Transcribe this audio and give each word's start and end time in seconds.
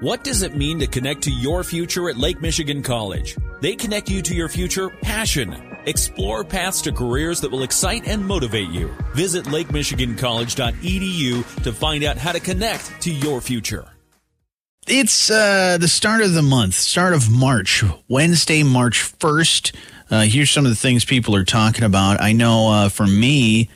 What 0.00 0.24
does 0.24 0.42
it 0.42 0.54
mean 0.54 0.78
to 0.80 0.86
connect 0.86 1.22
to 1.22 1.30
your 1.30 1.64
future 1.64 2.10
at 2.10 2.18
Lake 2.18 2.42
Michigan 2.42 2.82
College? 2.82 3.34
They 3.62 3.74
connect 3.74 4.10
you 4.10 4.20
to 4.20 4.34
your 4.34 4.50
future 4.50 4.90
passion. 4.90 5.56
Explore 5.86 6.44
paths 6.44 6.82
to 6.82 6.92
careers 6.92 7.40
that 7.40 7.50
will 7.50 7.62
excite 7.62 8.06
and 8.06 8.22
motivate 8.22 8.68
you. 8.68 8.94
Visit 9.14 9.46
lakemichigancollege.edu 9.46 11.62
to 11.62 11.72
find 11.72 12.04
out 12.04 12.18
how 12.18 12.32
to 12.32 12.40
connect 12.40 13.00
to 13.00 13.10
your 13.10 13.40
future. 13.40 13.86
It's 14.86 15.30
uh, 15.30 15.78
the 15.80 15.88
start 15.88 16.20
of 16.20 16.34
the 16.34 16.42
month, 16.42 16.74
start 16.74 17.14
of 17.14 17.30
March, 17.30 17.82
Wednesday, 18.06 18.62
March 18.62 19.18
1st. 19.18 19.74
Uh, 20.10 20.24
here's 20.24 20.50
some 20.50 20.66
of 20.66 20.70
the 20.70 20.76
things 20.76 21.06
people 21.06 21.34
are 21.34 21.44
talking 21.44 21.84
about. 21.84 22.20
I 22.20 22.32
know 22.32 22.70
uh, 22.70 22.90
for 22.90 23.06
me, 23.06 23.70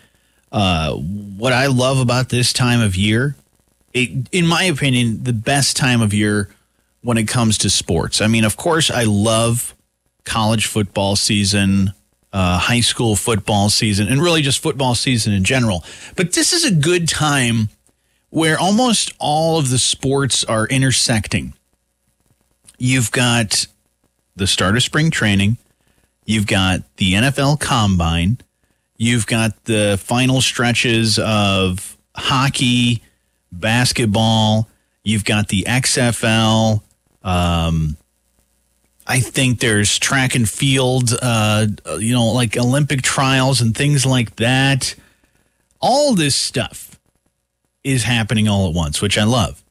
uh, 0.53 0.93
what 0.93 1.55
I 1.55 1.69
love 1.69 1.99
about 1.99 2.29
this 2.29 2.53
time 2.53 2.83
of 2.83 2.95
year, 2.95 3.37
it, 3.93 4.29
in 4.33 4.47
my 4.47 4.65
opinion, 4.65 5.23
the 5.23 5.33
best 5.33 5.77
time 5.77 6.01
of 6.01 6.15
year 6.15 6.49
when 7.03 7.17
it 7.17 7.29
comes 7.29 7.59
to 7.59 7.71
sports. 7.71 8.21
I 8.21 8.27
mean, 8.27 8.45
of 8.45 8.57
course, 8.57 8.91
I 8.91 9.05
love 9.05 9.75
college 10.25 10.67
football 10.67 11.17
season, 11.17 11.93
uh, 12.33 12.59
high 12.59 12.81
school 12.81 13.17
football 13.17 13.71
season, 13.71 14.09
and 14.09 14.23
really 14.23 14.43
just 14.43 14.61
football 14.61 14.95
season 14.95 15.33
in 15.33 15.45
general. 15.45 15.85
But 16.17 16.33
this 16.33 16.53
is 16.53 16.65
a 16.65 16.75
good 16.75 17.09
time 17.09 17.71
where 18.29 18.59
almost 18.59 19.13
all 19.19 19.59
of 19.59 19.71
the 19.71 19.79
sports 19.79 20.45
are 20.45 20.67
intersecting. 20.67 21.55
You've 22.79 23.11
got 23.11 23.67
the 24.37 24.47
start 24.47 24.77
of 24.77 24.83
spring 24.83 25.11
training, 25.11 25.59
you've 26.25 26.47
got 26.47 26.83
the 26.97 27.15
NFL 27.15 27.61
combine, 27.61 28.39
you've 28.97 29.27
got 29.27 29.65
the 29.65 29.99
final 30.03 30.41
stretches 30.41 31.19
of 31.19 31.97
hockey, 32.15 33.03
basketball, 33.53 34.69
you've 35.03 35.25
got 35.25 35.49
the 35.49 35.65
XFL. 35.69 36.83
Um, 37.23 37.97
I 39.07 39.21
think 39.21 39.61
there's 39.61 39.99
track 39.99 40.35
and 40.35 40.49
field, 40.49 41.11
uh, 41.21 41.67
you 41.99 42.15
know, 42.15 42.27
like 42.27 42.57
Olympic 42.57 43.03
trials 43.03 43.61
and 43.61 43.77
things 43.77 44.07
like 44.07 44.37
that. 44.37 44.95
All 45.81 46.15
this 46.15 46.37
stuff 46.37 46.99
is 47.83 48.05
happening 48.05 48.47
all 48.47 48.69
at 48.69 48.75
once, 48.75 49.03
which 49.03 49.19
I 49.19 49.25
love. 49.25 49.63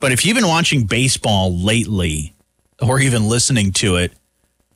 But 0.00 0.12
if 0.12 0.24
you've 0.24 0.36
been 0.36 0.46
watching 0.46 0.84
baseball 0.84 1.54
lately 1.54 2.34
or 2.80 3.00
even 3.00 3.28
listening 3.28 3.72
to 3.72 3.96
it, 3.96 4.12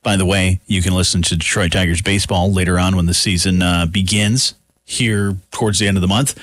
by 0.03 0.17
the 0.17 0.25
way, 0.25 0.59
you 0.67 0.81
can 0.81 0.93
listen 0.93 1.21
to 1.23 1.37
Detroit 1.37 1.71
Tigers 1.71 2.01
baseball 2.01 2.51
later 2.51 2.77
on 2.77 2.95
when 2.95 3.05
the 3.05 3.13
season 3.13 3.61
uh, 3.61 3.85
begins 3.85 4.53
here 4.83 5.37
towards 5.51 5.79
the 5.79 5.87
end 5.87 5.95
of 5.95 6.01
the 6.01 6.07
month. 6.07 6.37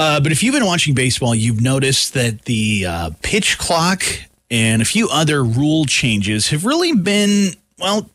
Uh, 0.00 0.18
but 0.18 0.32
if 0.32 0.42
you've 0.42 0.54
been 0.54 0.64
watching 0.64 0.94
baseball, 0.94 1.34
you've 1.34 1.60
noticed 1.60 2.14
that 2.14 2.46
the 2.46 2.86
uh, 2.86 3.10
pitch 3.20 3.58
clock 3.58 4.02
and 4.50 4.80
a 4.80 4.84
few 4.86 5.06
other 5.10 5.44
rule 5.44 5.84
changes 5.84 6.48
have 6.48 6.64
really 6.64 6.94
been, 6.94 7.50
well, 7.78 8.08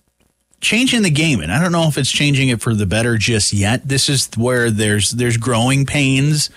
changing 0.62 1.04
the 1.04 1.12
game. 1.12 1.42
And 1.42 1.52
I 1.52 1.62
don't 1.62 1.72
know 1.72 1.88
if 1.88 2.00
it's 2.00 2.12
changing 2.12 2.50
it 2.50 2.60
for 2.60 2.74
the 2.74 2.88
better 2.88 3.20
just 3.20 3.54
yet. 3.54 3.88
This 3.88 4.10
is 4.10 4.28
where 4.36 4.72
there's 4.72 5.12
there's 5.12 5.38
growing 5.38 5.86
pains 5.86 6.50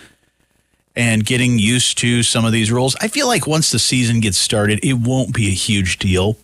and 0.97 1.27
getting 1.27 1.59
used 1.59 1.99
to 1.99 2.23
some 2.23 2.47
of 2.47 2.53
these 2.53 2.73
rules. 2.73 2.97
I 3.03 3.09
feel 3.09 3.27
like 3.27 3.47
once 3.47 3.71
the 3.71 3.79
season 3.79 4.21
gets 4.21 4.39
started, 4.39 4.81
it 4.83 4.95
won't 4.95 5.35
be 5.35 5.49
a 5.49 5.55
huge 5.55 5.99
deal. 5.99 6.39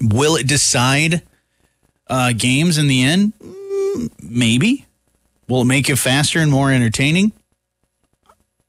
Will 0.00 0.34
it 0.34 0.48
decide 0.48 1.22
uh, 2.08 2.32
games 2.36 2.78
in 2.78 2.88
the 2.88 3.04
end? 3.04 3.32
Mm, 3.38 4.10
maybe. 4.28 4.86
Will 5.48 5.60
it 5.60 5.66
make 5.66 5.88
it 5.88 5.98
faster 5.98 6.40
and 6.40 6.50
more 6.50 6.72
entertaining? 6.72 7.30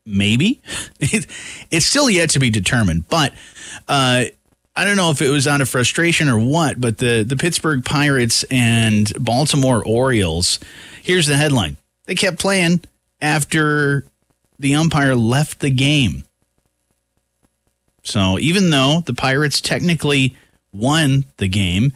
Maybe. 0.07 0.61
It's 1.69 1.85
still 1.85 2.09
yet 2.09 2.29
to 2.31 2.39
be 2.39 2.49
determined. 2.49 3.09
But 3.09 3.33
uh, 3.87 4.25
I 4.75 4.85
don't 4.85 4.95
know 4.95 5.11
if 5.11 5.21
it 5.21 5.29
was 5.29 5.47
out 5.47 5.59
of 5.59 5.67
frustration 5.67 6.29
or 6.29 6.39
what, 6.39 6.79
but 6.79 6.97
the, 6.97 7.23
the 7.23 7.35
Pittsburgh 7.35 7.83
Pirates 7.83 8.45
and 8.49 9.11
Baltimore 9.19 9.83
Orioles, 9.85 10.59
here's 11.03 11.27
the 11.27 11.35
headline. 11.35 11.77
They 12.05 12.15
kept 12.15 12.39
playing 12.39 12.81
after 13.19 14.05
the 14.57 14.75
umpire 14.75 15.15
left 15.15 15.59
the 15.59 15.69
game. 15.69 16.23
So 18.03 18.39
even 18.39 18.69
though 18.69 19.01
the 19.05 19.13
Pirates 19.13 19.59
technically 19.59 20.37
won 20.71 21.25
the 21.37 21.49
game, 21.49 21.91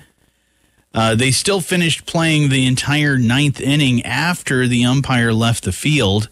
uh, 0.93 1.15
they 1.15 1.31
still 1.31 1.61
finished 1.61 2.05
playing 2.05 2.49
the 2.49 2.65
entire 2.65 3.17
ninth 3.17 3.61
inning 3.61 4.03
after 4.03 4.67
the 4.67 4.83
umpire 4.83 5.31
left 5.31 5.63
the 5.63 5.71
field. 5.71 6.29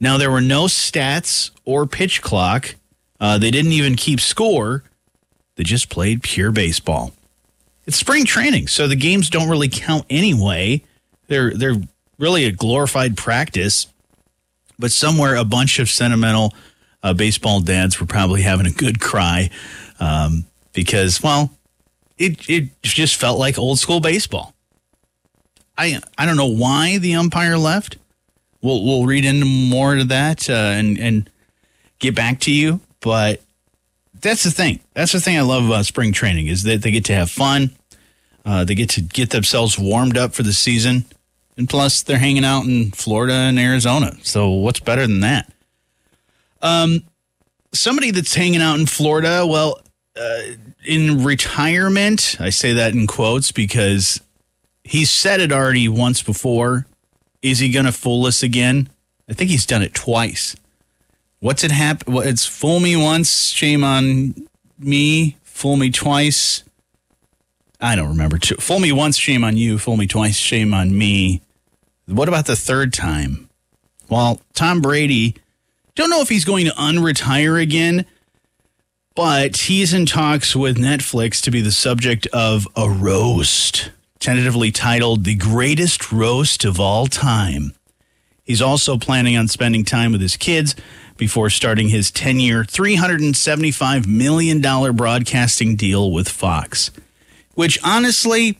Now, 0.00 0.16
there 0.16 0.30
were 0.30 0.40
no 0.40 0.64
stats 0.64 1.50
or 1.64 1.86
pitch 1.86 2.22
clock. 2.22 2.74
Uh, 3.20 3.38
they 3.38 3.50
didn't 3.50 3.72
even 3.72 3.96
keep 3.96 4.20
score. 4.20 4.82
They 5.56 5.64
just 5.64 5.90
played 5.90 6.22
pure 6.22 6.50
baseball. 6.50 7.12
It's 7.86 7.96
spring 7.96 8.24
training, 8.24 8.68
so 8.68 8.88
the 8.88 8.96
games 8.96 9.28
don't 9.28 9.48
really 9.48 9.68
count 9.68 10.06
anyway. 10.08 10.82
They're 11.26 11.52
they're 11.52 11.76
really 12.18 12.44
a 12.44 12.52
glorified 12.52 13.16
practice 13.16 13.86
but 14.80 14.90
somewhere 14.90 15.36
a 15.36 15.44
bunch 15.44 15.78
of 15.78 15.88
sentimental 15.88 16.54
uh, 17.02 17.12
baseball 17.12 17.60
dads 17.60 18.00
were 18.00 18.06
probably 18.06 18.42
having 18.42 18.66
a 18.66 18.70
good 18.70 19.00
cry 19.00 19.50
um, 20.00 20.46
because, 20.72 21.22
well, 21.22 21.50
it 22.18 22.48
it 22.48 22.82
just 22.82 23.16
felt 23.16 23.38
like 23.38 23.58
old 23.58 23.78
school 23.78 24.00
baseball. 24.00 24.54
I 25.78 26.00
I 26.18 26.26
don't 26.26 26.36
know 26.36 26.46
why 26.46 26.98
the 26.98 27.14
umpire 27.14 27.56
left. 27.58 27.98
We'll 28.62 28.84
we'll 28.84 29.06
read 29.06 29.24
into 29.24 29.46
more 29.46 29.96
of 29.96 30.08
that 30.08 30.48
uh, 30.50 30.52
and 30.52 30.98
and 30.98 31.30
get 31.98 32.14
back 32.14 32.40
to 32.40 32.52
you. 32.52 32.80
But 33.00 33.40
that's 34.20 34.42
the 34.42 34.50
thing. 34.50 34.80
That's 34.94 35.12
the 35.12 35.20
thing 35.20 35.38
I 35.38 35.42
love 35.42 35.64
about 35.66 35.86
spring 35.86 36.12
training 36.12 36.48
is 36.48 36.62
that 36.64 36.82
they 36.82 36.90
get 36.90 37.04
to 37.06 37.14
have 37.14 37.30
fun. 37.30 37.70
Uh, 38.44 38.64
they 38.64 38.74
get 38.74 38.90
to 38.90 39.00
get 39.00 39.30
themselves 39.30 39.78
warmed 39.78 40.16
up 40.16 40.32
for 40.34 40.42
the 40.42 40.52
season. 40.52 41.04
And 41.56 41.68
plus, 41.68 42.02
they're 42.02 42.18
hanging 42.18 42.44
out 42.44 42.64
in 42.64 42.90
Florida 42.90 43.34
and 43.34 43.58
Arizona. 43.58 44.16
So, 44.22 44.48
what's 44.48 44.80
better 44.80 45.06
than 45.06 45.20
that? 45.20 45.52
Um, 46.62 47.02
somebody 47.72 48.10
that's 48.10 48.34
hanging 48.34 48.62
out 48.62 48.78
in 48.78 48.86
Florida, 48.86 49.46
well, 49.46 49.80
uh, 50.18 50.40
in 50.86 51.24
retirement, 51.24 52.36
I 52.40 52.50
say 52.50 52.72
that 52.74 52.94
in 52.94 53.06
quotes 53.06 53.52
because 53.52 54.20
he 54.84 55.04
said 55.04 55.40
it 55.40 55.52
already 55.52 55.88
once 55.88 56.22
before. 56.22 56.86
Is 57.42 57.58
he 57.58 57.70
going 57.70 57.86
to 57.86 57.92
fool 57.92 58.26
us 58.26 58.42
again? 58.42 58.88
I 59.28 59.32
think 59.32 59.50
he's 59.50 59.66
done 59.66 59.82
it 59.82 59.94
twice. 59.94 60.56
What's 61.38 61.64
it 61.64 61.70
happen? 61.70 62.12
Well, 62.12 62.26
it's 62.26 62.44
fool 62.44 62.80
me 62.80 62.96
once, 62.96 63.48
shame 63.48 63.82
on 63.82 64.34
me. 64.78 65.36
Fool 65.42 65.76
me 65.76 65.90
twice. 65.90 66.64
I 67.80 67.96
don't 67.96 68.08
remember. 68.08 68.38
Fool 68.38 68.80
me 68.80 68.92
once, 68.92 69.16
shame 69.16 69.42
on 69.42 69.56
you. 69.56 69.78
Fool 69.78 69.96
me 69.96 70.06
twice, 70.06 70.36
shame 70.36 70.74
on 70.74 70.96
me. 70.96 71.40
What 72.06 72.28
about 72.28 72.46
the 72.46 72.56
third 72.56 72.92
time? 72.92 73.48
Well, 74.08 74.40
Tom 74.54 74.80
Brady, 74.80 75.36
don't 75.94 76.10
know 76.10 76.20
if 76.20 76.28
he's 76.28 76.44
going 76.44 76.66
to 76.66 76.72
unretire 76.72 77.60
again, 77.60 78.04
but 79.14 79.56
he's 79.56 79.94
in 79.94 80.06
talks 80.06 80.56
with 80.56 80.76
Netflix 80.76 81.40
to 81.42 81.50
be 81.50 81.60
the 81.60 81.72
subject 81.72 82.26
of 82.32 82.66
a 82.76 82.90
roast, 82.90 83.90
tentatively 84.20 84.70
titled 84.70 85.24
The 85.24 85.34
Greatest 85.34 86.12
Roast 86.12 86.64
of 86.64 86.78
All 86.78 87.06
Time. 87.06 87.72
He's 88.44 88.62
also 88.62 88.98
planning 88.98 89.36
on 89.36 89.48
spending 89.48 89.84
time 89.84 90.12
with 90.12 90.20
his 90.20 90.36
kids 90.36 90.76
before 91.16 91.50
starting 91.50 91.88
his 91.88 92.10
10 92.10 92.38
year, 92.38 92.62
$375 92.62 94.06
million 94.06 94.60
broadcasting 94.94 95.76
deal 95.76 96.10
with 96.10 96.28
Fox, 96.28 96.90
which 97.54 97.78
honestly, 97.82 98.58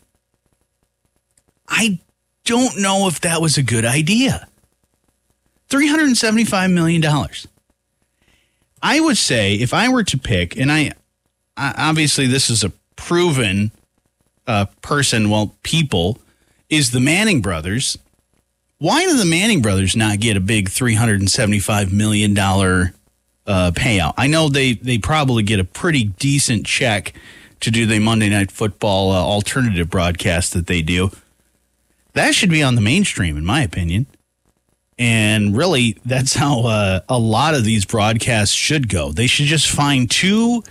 I 1.68 2.00
don't 2.44 2.80
know 2.80 3.06
if 3.06 3.20
that 3.20 3.40
was 3.40 3.58
a 3.58 3.62
good 3.62 3.84
idea. 3.84 4.46
$375 5.68 6.72
million. 6.72 7.04
I 8.82 9.00
would 9.00 9.18
say 9.18 9.54
if 9.54 9.74
I 9.74 9.88
were 9.88 10.04
to 10.04 10.18
pick, 10.18 10.56
and 10.56 10.72
I, 10.72 10.92
I 11.56 11.74
obviously 11.76 12.26
this 12.26 12.50
is 12.50 12.64
a 12.64 12.72
proven 12.96 13.72
uh, 14.50 14.66
person, 14.82 15.30
well, 15.30 15.54
people, 15.62 16.18
is 16.68 16.90
the 16.90 16.98
Manning 16.98 17.40
brothers. 17.40 17.96
Why 18.78 19.04
do 19.04 19.16
the 19.16 19.24
Manning 19.24 19.62
brothers 19.62 19.94
not 19.94 20.18
get 20.18 20.36
a 20.36 20.40
big 20.40 20.68
$375 20.68 21.92
million 21.92 22.36
uh, 22.36 22.90
payout? 23.46 24.14
I 24.16 24.26
know 24.26 24.48
they, 24.48 24.72
they 24.72 24.98
probably 24.98 25.44
get 25.44 25.60
a 25.60 25.64
pretty 25.64 26.04
decent 26.04 26.66
check 26.66 27.12
to 27.60 27.70
do 27.70 27.86
the 27.86 28.00
Monday 28.00 28.28
Night 28.28 28.50
Football 28.50 29.12
uh, 29.12 29.22
alternative 29.22 29.88
broadcast 29.88 30.52
that 30.54 30.66
they 30.66 30.82
do. 30.82 31.10
That 32.14 32.34
should 32.34 32.50
be 32.50 32.62
on 32.62 32.74
the 32.74 32.80
mainstream, 32.80 33.36
in 33.36 33.44
my 33.44 33.62
opinion. 33.62 34.06
And 34.98 35.56
really, 35.56 35.96
that's 36.04 36.34
how 36.34 36.62
uh, 36.66 37.00
a 37.08 37.18
lot 37.18 37.54
of 37.54 37.64
these 37.64 37.84
broadcasts 37.84 38.54
should 38.54 38.88
go. 38.88 39.12
They 39.12 39.28
should 39.28 39.46
just 39.46 39.70
find 39.70 40.10
two 40.10 40.64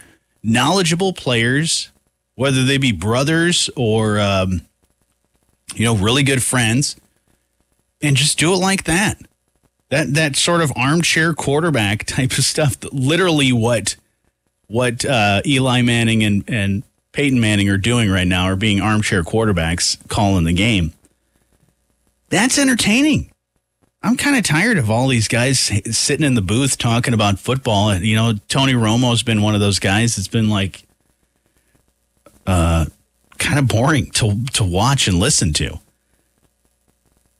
knowledgeable 0.44 1.14
players, 1.14 1.92
whether 2.40 2.64
they 2.64 2.78
be 2.78 2.94
brothers 2.94 3.70
or, 3.76 4.18
um, 4.18 4.62
you 5.76 5.84
know, 5.84 5.94
really 5.94 6.24
good 6.24 6.42
friends, 6.42 6.96
and 8.02 8.16
just 8.16 8.40
do 8.40 8.54
it 8.54 8.58
like 8.58 8.86
that. 8.86 9.18
That 9.90 10.14
that 10.14 10.38
sort 10.38 10.62
of 10.62 10.72
armchair 10.74 11.34
quarterback 11.34 12.06
type 12.08 12.32
of 12.32 12.46
stuff. 12.46 12.78
Literally, 12.94 13.52
what 13.52 13.98
what 14.68 15.04
uh, 15.04 15.42
Eli 15.46 15.82
Manning 15.82 16.24
and, 16.24 16.46
and 16.48 16.84
Peyton 17.12 17.42
Manning 17.42 17.68
are 17.68 17.78
doing 17.78 18.10
right 18.10 18.28
now 18.28 18.46
are 18.46 18.56
being 18.56 18.80
armchair 18.80 19.22
quarterbacks 19.22 19.98
calling 20.08 20.46
the 20.46 20.54
game. 20.54 20.94
That's 22.30 22.58
entertaining. 22.58 23.32
I'm 24.02 24.16
kind 24.16 24.38
of 24.38 24.44
tired 24.44 24.78
of 24.78 24.90
all 24.90 25.10
these 25.10 25.28
guys 25.28 25.60
sitting 25.60 26.26
in 26.26 26.36
the 26.36 26.42
booth 26.42 26.78
talking 26.78 27.14
about 27.14 27.38
football. 27.38 27.94
You 27.96 28.16
know, 28.16 28.36
Tony 28.48 28.76
Romo's 28.76 29.24
been 29.24 29.42
one 29.42 29.56
of 29.56 29.60
those 29.60 29.80
guys 29.80 30.16
that's 30.16 30.30
been 30.30 30.48
like 30.48 30.86
uh, 32.50 32.86
kind 33.38 33.60
of 33.60 33.68
boring 33.68 34.10
to 34.12 34.44
to 34.54 34.64
watch 34.64 35.08
and 35.08 35.20
listen 35.20 35.54
to. 35.54 35.74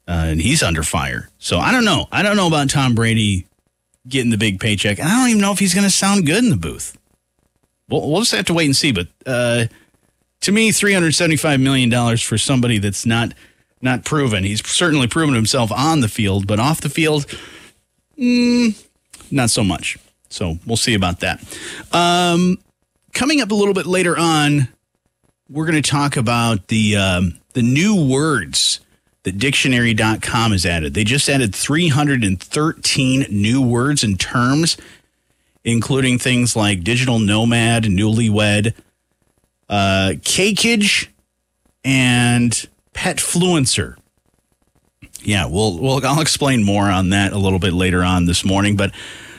Uh, 0.08 0.32
and 0.32 0.42
he's 0.42 0.64
under 0.64 0.84
fire. 0.84 1.30
So 1.40 1.60
I 1.60 1.72
don't 1.72 1.86
know. 1.86 2.08
I 2.12 2.24
don't 2.24 2.36
know 2.36 2.48
about 2.48 2.70
Tom 2.70 2.96
Brady 2.96 3.48
getting 4.08 4.32
the 4.32 4.38
big 4.38 4.60
paycheck. 4.60 5.00
And 5.00 5.08
I 5.08 5.20
don't 5.20 5.30
even 5.30 5.42
know 5.42 5.52
if 5.52 5.60
he's 5.60 5.74
going 5.74 5.86
to 5.86 5.92
sound 5.92 6.26
good 6.26 6.44
in 6.44 6.50
the 6.50 6.56
booth. 6.56 6.98
We'll, 7.90 8.10
we'll 8.10 8.22
just 8.22 8.32
have 8.34 8.46
to 8.46 8.54
wait 8.54 8.66
and 8.66 8.76
see. 8.76 8.92
But 8.92 9.08
uh, 9.26 9.66
to 10.42 10.52
me, 10.52 10.72
$375 10.72 11.62
million 11.62 12.18
for 12.18 12.38
somebody 12.38 12.78
that's 12.80 13.06
not 13.06 13.34
not 13.82 14.04
proven. 14.04 14.44
He's 14.44 14.68
certainly 14.68 15.08
proven 15.08 15.36
himself 15.36 15.72
on 15.72 16.02
the 16.02 16.10
field, 16.10 16.48
but 16.48 16.60
off 16.60 16.82
the 16.82 16.90
field, 16.90 17.26
mm, 18.18 18.84
not 19.32 19.50
so 19.50 19.64
much. 19.64 19.98
So 20.30 20.58
we'll 20.66 20.76
see 20.76 20.96
about 20.96 21.22
that. 21.22 21.42
Um, 21.94 22.58
coming 23.14 23.42
up 23.42 23.52
a 23.52 23.56
little 23.56 23.74
bit 23.74 23.86
later 23.86 24.18
on, 24.18 24.68
we're 25.50 25.66
going 25.66 25.82
to 25.82 25.90
talk 25.90 26.16
about 26.16 26.68
the 26.68 26.96
um, 26.96 27.40
the 27.54 27.62
new 27.62 28.08
words 28.08 28.80
that 29.24 29.38
dictionary.com 29.38 30.52
has 30.52 30.66
added. 30.66 30.94
They 30.94 31.04
just 31.04 31.28
added 31.28 31.54
313 31.54 33.26
new 33.30 33.62
words 33.62 34.04
and 34.04 34.20
terms, 34.20 34.78
including 35.64 36.20
things 36.20 36.56
like 36.56 36.84
digital 36.84 37.20
nomad, 37.20 37.84
newlywed, 37.84 38.74
uh, 39.68 40.14
cakeage, 40.22 41.08
and 41.84 42.68
pet 42.94 43.18
fluencer. 43.18 43.98
Yeah, 45.22 45.48
we'll, 45.48 45.80
we'll 45.80 46.06
I'll 46.06 46.22
explain 46.22 46.64
more 46.64 46.90
on 46.90 47.10
that 47.10 47.34
a 47.34 47.38
little 47.38 47.60
bit 47.60 47.74
later 47.74 48.04
on 48.04 48.26
this 48.26 48.46
morning, 48.46 48.78
but 48.78 48.94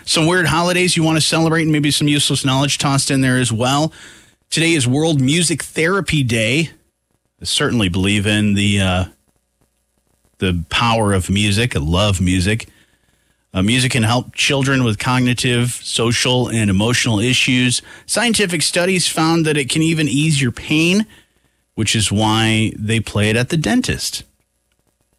some 0.04 0.26
weird 0.26 0.46
holidays 0.46 0.96
you 0.96 1.02
want 1.04 1.16
to 1.16 1.22
celebrate 1.22 1.62
and 1.62 1.72
maybe 1.72 1.90
some 1.90 2.08
useless 2.08 2.44
knowledge 2.44 2.78
tossed 2.78 3.10
in 3.10 3.22
there 3.22 3.38
as 3.38 3.52
well. 3.52 3.92
Today 4.50 4.72
is 4.72 4.84
World 4.84 5.20
Music 5.20 5.62
Therapy 5.62 6.24
Day. 6.24 6.70
I 7.40 7.44
certainly 7.44 7.88
believe 7.88 8.26
in 8.26 8.54
the 8.54 8.80
uh, 8.80 9.04
the 10.38 10.64
power 10.70 11.12
of 11.12 11.30
music. 11.30 11.76
I 11.76 11.78
love 11.78 12.20
music. 12.20 12.68
Uh, 13.54 13.62
music 13.62 13.92
can 13.92 14.02
help 14.02 14.34
children 14.34 14.82
with 14.82 14.98
cognitive, 14.98 15.70
social, 15.70 16.48
and 16.48 16.68
emotional 16.68 17.20
issues. 17.20 17.80
Scientific 18.06 18.62
studies 18.62 19.06
found 19.06 19.46
that 19.46 19.56
it 19.56 19.70
can 19.70 19.82
even 19.82 20.08
ease 20.08 20.42
your 20.42 20.50
pain, 20.50 21.06
which 21.76 21.94
is 21.94 22.10
why 22.10 22.72
they 22.76 22.98
play 22.98 23.30
it 23.30 23.36
at 23.36 23.50
the 23.50 23.56
dentist. 23.56 24.24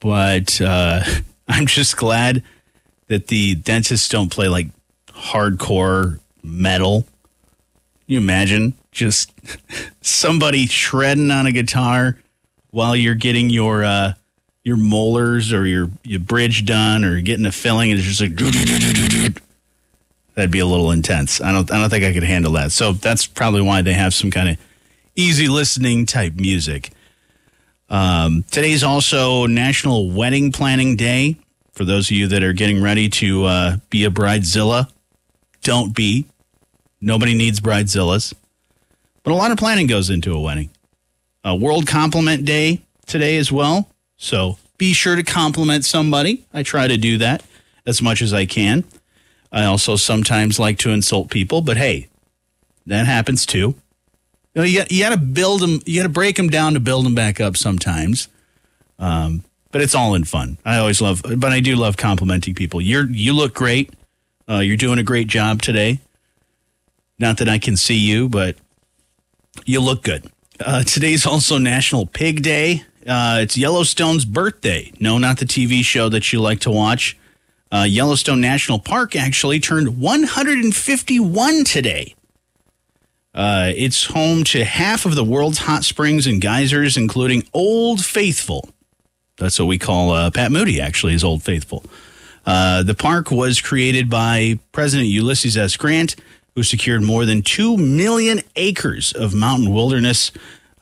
But 0.01 0.59
uh, 0.59 1.03
I'm 1.47 1.67
just 1.67 1.95
glad 1.95 2.43
that 3.07 3.27
the 3.27 3.55
dentists 3.55 4.09
don't 4.09 4.29
play 4.29 4.49
like 4.49 4.67
hardcore 5.07 6.19
metal. 6.43 7.03
Can 7.03 8.15
you 8.15 8.17
imagine 8.17 8.73
just 8.91 9.31
somebody 10.01 10.67
shredding 10.67 11.31
on 11.31 11.45
a 11.45 11.51
guitar 11.51 12.17
while 12.71 12.95
you're 12.95 13.15
getting 13.15 13.49
your 13.49 13.83
uh, 13.83 14.13
your 14.63 14.77
molars 14.77 15.51
or 15.53 15.65
your 15.65 15.89
your 16.03 16.19
bridge 16.19 16.65
done 16.65 17.03
or 17.03 17.21
getting 17.21 17.45
a 17.45 17.51
filling 17.51 17.91
and 17.91 17.99
it's 17.99 18.07
just 18.07 18.21
like 18.21 18.35
that'd 20.35 20.51
be 20.51 20.59
a 20.59 20.65
little 20.65 20.91
intense. 20.91 21.41
I 21.41 21.51
don't 21.51 21.71
I 21.71 21.79
don't 21.79 21.89
think 21.89 22.03
I 22.03 22.13
could 22.13 22.23
handle 22.23 22.53
that. 22.53 22.71
So 22.71 22.93
that's 22.93 23.25
probably 23.27 23.61
why 23.61 23.81
they 23.81 23.93
have 23.93 24.13
some 24.13 24.31
kind 24.31 24.49
of 24.49 24.57
easy 25.15 25.47
listening 25.47 26.05
type 26.05 26.33
music. 26.35 26.91
Um, 27.89 28.45
today's 28.49 28.83
also 28.83 29.45
National 29.47 30.11
Wedding 30.11 30.51
Planning 30.51 30.95
Day. 30.95 31.37
For 31.73 31.83
those 31.83 32.09
of 32.09 32.17
you 32.17 32.27
that 32.27 32.43
are 32.43 32.53
getting 32.53 32.81
ready 32.81 33.09
to 33.09 33.45
uh, 33.45 33.77
be 33.89 34.05
a 34.05 34.09
bridezilla, 34.09 34.89
don't 35.61 35.93
be. 35.93 36.25
Nobody 37.01 37.33
needs 37.33 37.59
bridezillas. 37.59 38.33
But 39.23 39.31
a 39.31 39.35
lot 39.35 39.51
of 39.51 39.57
planning 39.57 39.87
goes 39.87 40.09
into 40.09 40.33
a 40.33 40.39
wedding. 40.39 40.69
Uh, 41.45 41.55
World 41.59 41.87
Compliment 41.87 42.45
Day 42.45 42.81
today 43.05 43.37
as 43.37 43.51
well. 43.51 43.89
So 44.17 44.57
be 44.77 44.93
sure 44.93 45.15
to 45.15 45.23
compliment 45.23 45.85
somebody. 45.85 46.45
I 46.53 46.63
try 46.63 46.87
to 46.87 46.97
do 46.97 47.17
that 47.19 47.43
as 47.85 48.01
much 48.01 48.21
as 48.21 48.33
I 48.33 48.45
can. 48.45 48.83
I 49.51 49.65
also 49.65 49.95
sometimes 49.95 50.59
like 50.59 50.77
to 50.79 50.91
insult 50.91 51.29
people, 51.29 51.61
but 51.61 51.77
hey, 51.77 52.07
that 52.85 53.05
happens 53.05 53.45
too. 53.45 53.75
You 54.53 54.61
know, 54.61 54.63
you, 54.63 54.83
you 54.89 55.03
got 55.03 55.11
to 55.11 55.17
build 55.17 55.61
them, 55.61 55.81
you 55.85 55.99
got 55.99 56.07
to 56.07 56.09
break 56.09 56.35
them 56.35 56.49
down 56.49 56.73
to 56.73 56.79
build 56.79 57.05
them 57.05 57.15
back 57.15 57.39
up 57.39 57.57
sometimes. 57.57 58.27
Um, 58.97 59.43
but 59.71 59.81
it's 59.81 59.95
all 59.95 60.15
in 60.15 60.25
fun. 60.25 60.57
I 60.65 60.77
always 60.77 61.01
love, 61.01 61.21
but 61.23 61.51
I 61.51 61.59
do 61.59 61.75
love 61.75 61.97
complimenting 61.97 62.53
people. 62.53 62.81
You're, 62.81 63.09
you 63.09 63.33
look 63.33 63.53
great. 63.53 63.93
Uh, 64.49 64.59
you're 64.59 64.77
doing 64.77 64.99
a 64.99 65.03
great 65.03 65.27
job 65.27 65.61
today. 65.61 65.99
Not 67.19 67.37
that 67.37 67.47
I 67.47 67.57
can 67.57 67.77
see 67.77 67.97
you, 67.97 68.27
but 68.27 68.57
you 69.65 69.79
look 69.81 70.03
good. 70.03 70.29
Uh, 70.59 70.83
today's 70.83 71.25
also 71.25 71.57
National 71.57 72.05
Pig 72.05 72.43
Day. 72.43 72.83
Uh, 73.07 73.39
it's 73.41 73.57
Yellowstone's 73.57 74.25
birthday. 74.25 74.91
No, 74.99 75.17
not 75.17 75.39
the 75.39 75.45
TV 75.45 75.83
show 75.83 76.09
that 76.09 76.31
you 76.31 76.39
like 76.39 76.59
to 76.61 76.71
watch. 76.71 77.17
Uh, 77.71 77.85
Yellowstone 77.87 78.41
National 78.41 78.79
Park 78.79 79.15
actually 79.15 79.59
turned 79.59 79.99
151 79.99 81.63
today. 81.63 82.15
Uh, 83.33 83.71
it's 83.75 84.05
home 84.05 84.43
to 84.43 84.65
half 84.65 85.05
of 85.05 85.15
the 85.15 85.23
world's 85.23 85.59
hot 85.59 85.83
springs 85.83 86.27
and 86.27 86.41
geysers, 86.41 86.97
including 86.97 87.47
Old 87.53 88.03
Faithful. 88.03 88.69
That's 89.37 89.57
what 89.57 89.67
we 89.67 89.77
call 89.77 90.11
uh, 90.11 90.29
Pat 90.31 90.51
Moody, 90.51 90.81
actually, 90.81 91.13
is 91.13 91.23
Old 91.23 91.41
Faithful. 91.41 91.83
Uh, 92.45 92.83
the 92.83 92.93
park 92.93 93.31
was 93.31 93.61
created 93.61 94.09
by 94.09 94.59
President 94.73 95.07
Ulysses 95.09 95.55
S. 95.55 95.77
Grant 95.77 96.15
who 96.55 96.63
secured 96.63 97.01
more 97.01 97.25
than 97.25 97.41
2 97.41 97.77
million 97.77 98.41
acres 98.55 99.13
of 99.13 99.33
mountain 99.33 99.73
wilderness 99.73 100.31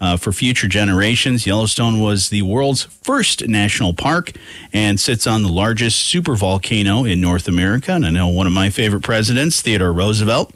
uh, 0.01 0.17
for 0.17 0.31
future 0.31 0.67
generations. 0.67 1.45
Yellowstone 1.45 1.99
was 1.99 2.29
the 2.29 2.41
world's 2.41 2.83
first 2.83 3.47
national 3.47 3.93
park 3.93 4.31
and 4.71 4.99
sits 4.99 5.27
on 5.27 5.43
the 5.43 5.49
largest 5.49 6.13
supervolcano 6.13 7.09
in 7.09 7.19
North 7.19 7.47
America. 7.47 7.91
And 7.91 8.05
I 8.05 8.09
know 8.09 8.27
one 8.29 8.47
of 8.47 8.53
my 8.53 8.69
favorite 8.69 9.03
presidents, 9.03 9.61
Theodore 9.61 9.93
Roosevelt, 9.93 10.53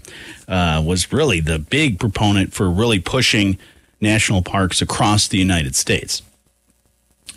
uh, 0.48 0.82
was 0.86 1.12
really 1.12 1.40
the 1.40 1.60
big 1.60 2.00
proponent 2.00 2.54
for 2.54 2.70
really 2.70 3.00
pushing 3.00 3.58
national 4.00 4.42
parks 4.42 4.82
across 4.82 5.28
the 5.28 5.38
United 5.38 5.76
States 5.76 6.22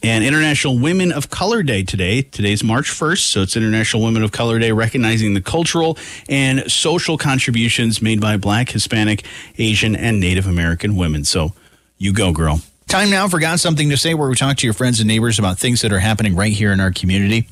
and 0.03 0.25
International 0.25 0.79
Women 0.79 1.13
of 1.13 1.31
Color 1.31 1.63
Day 1.63 1.83
today. 1.83 2.23
Today's 2.23 2.63
March 2.63 2.91
1st, 2.91 3.21
so 3.21 3.43
it's 3.43 3.57
International 3.57 4.03
Women 4.03 4.23
of 4.23 4.33
Color 4.33 4.59
Day, 4.59 4.73
recognizing 4.73 5.35
the 5.35 5.41
cultural 5.41 5.99
and 6.29 6.71
social 6.71 7.19
contributions 7.19 8.03
made 8.03 8.21
by 8.21 8.37
Black, 8.37 8.71
Hispanic, 8.71 9.25
Asian, 9.59 9.97
and 9.97 10.21
Native 10.21 10.47
American 10.47 10.97
women. 10.97 11.25
So 11.25 11.53
you 11.99 12.13
go, 12.13 12.33
girl. 12.33 12.61
Time 12.89 13.11
now 13.11 13.27
for 13.27 13.41
Got 13.41 13.59
Something 13.59 13.91
to 13.91 13.97
Say, 13.97 14.15
where 14.15 14.29
we 14.29 14.37
talk 14.37 14.59
to 14.59 14.67
your 14.67 14.75
friends 14.75 15.01
and 15.01 15.09
neighbors 15.09 15.39
about 15.39 15.59
things 15.59 15.83
that 15.83 15.93
are 15.93 15.99
happening 15.99 16.37
right 16.37 16.53
here 16.53 16.73
in 16.73 16.81
our 16.81 16.93
community. 16.93 17.49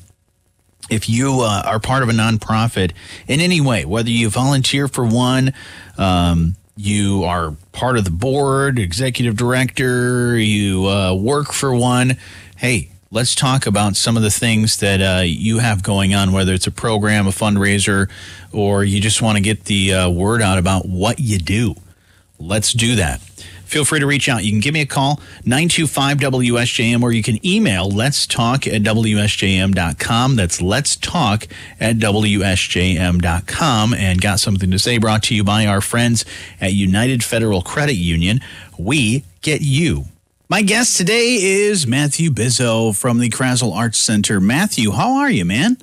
If 0.89 1.09
you 1.09 1.41
uh, 1.41 1.63
are 1.65 1.79
part 1.79 2.03
of 2.03 2.09
a 2.09 2.13
nonprofit 2.13 2.91
in 3.27 3.41
any 3.41 3.59
way, 3.59 3.85
whether 3.85 4.09
you 4.09 4.29
volunteer 4.29 4.87
for 4.87 5.03
one, 5.05 5.53
um, 5.97 6.55
you 6.77 7.23
are 7.23 7.55
part 7.71 7.97
of 7.97 8.03
the 8.03 8.11
board, 8.11 8.79
executive 8.79 9.37
director, 9.37 10.37
you 10.37 10.87
uh, 10.87 11.13
work 11.13 11.53
for 11.53 11.73
one. 11.75 12.17
Hey, 12.57 12.89
let's 13.11 13.33
talk 13.33 13.65
about 13.65 13.95
some 13.95 14.17
of 14.17 14.23
the 14.23 14.31
things 14.31 14.77
that 14.77 15.01
uh, 15.01 15.21
you 15.21 15.59
have 15.59 15.83
going 15.83 16.13
on, 16.13 16.31
whether 16.33 16.53
it's 16.53 16.67
a 16.67 16.71
program, 16.71 17.27
a 17.27 17.31
fundraiser, 17.31 18.09
or 18.51 18.83
you 18.83 18.99
just 18.99 19.21
want 19.21 19.37
to 19.37 19.41
get 19.41 19.65
the 19.65 19.93
uh, 19.93 20.09
word 20.09 20.41
out 20.41 20.57
about 20.57 20.85
what 20.87 21.19
you 21.19 21.37
do. 21.37 21.75
Let's 22.39 22.73
do 22.73 22.95
that 22.97 23.21
feel 23.65 23.85
free 23.85 23.99
to 23.99 24.07
reach 24.07 24.29
out. 24.29 24.43
You 24.43 24.51
can 24.51 24.59
give 24.59 24.73
me 24.73 24.81
a 24.81 24.85
call, 24.85 25.19
925 25.45 26.17
WSJM, 26.17 27.01
or 27.03 27.11
you 27.11 27.23
can 27.23 27.45
email 27.45 27.89
let's 27.89 28.25
talk 28.27 28.67
at 28.67 28.81
WSJM.com. 28.81 30.35
That's 30.35 30.61
let's 30.61 30.95
talk 30.95 31.47
at 31.79 31.97
WSJM.com. 31.97 33.93
And 33.93 34.21
got 34.21 34.39
something 34.39 34.71
to 34.71 34.79
say 34.79 34.97
brought 34.97 35.23
to 35.23 35.35
you 35.35 35.43
by 35.43 35.65
our 35.65 35.81
friends 35.81 36.25
at 36.61 36.73
United 36.73 37.23
Federal 37.23 37.61
Credit 37.61 37.95
Union. 37.95 38.39
We 38.77 39.23
get 39.41 39.61
you. 39.61 40.05
My 40.47 40.61
guest 40.61 40.97
today 40.97 41.35
is 41.35 41.87
Matthew 41.87 42.29
Bizzo 42.29 42.95
from 42.95 43.17
the 43.19 43.29
Krasl 43.29 43.75
Arts 43.75 43.97
Center. 43.97 44.39
Matthew, 44.39 44.91
how 44.91 45.13
are 45.13 45.31
you, 45.31 45.43
man? 45.43 45.77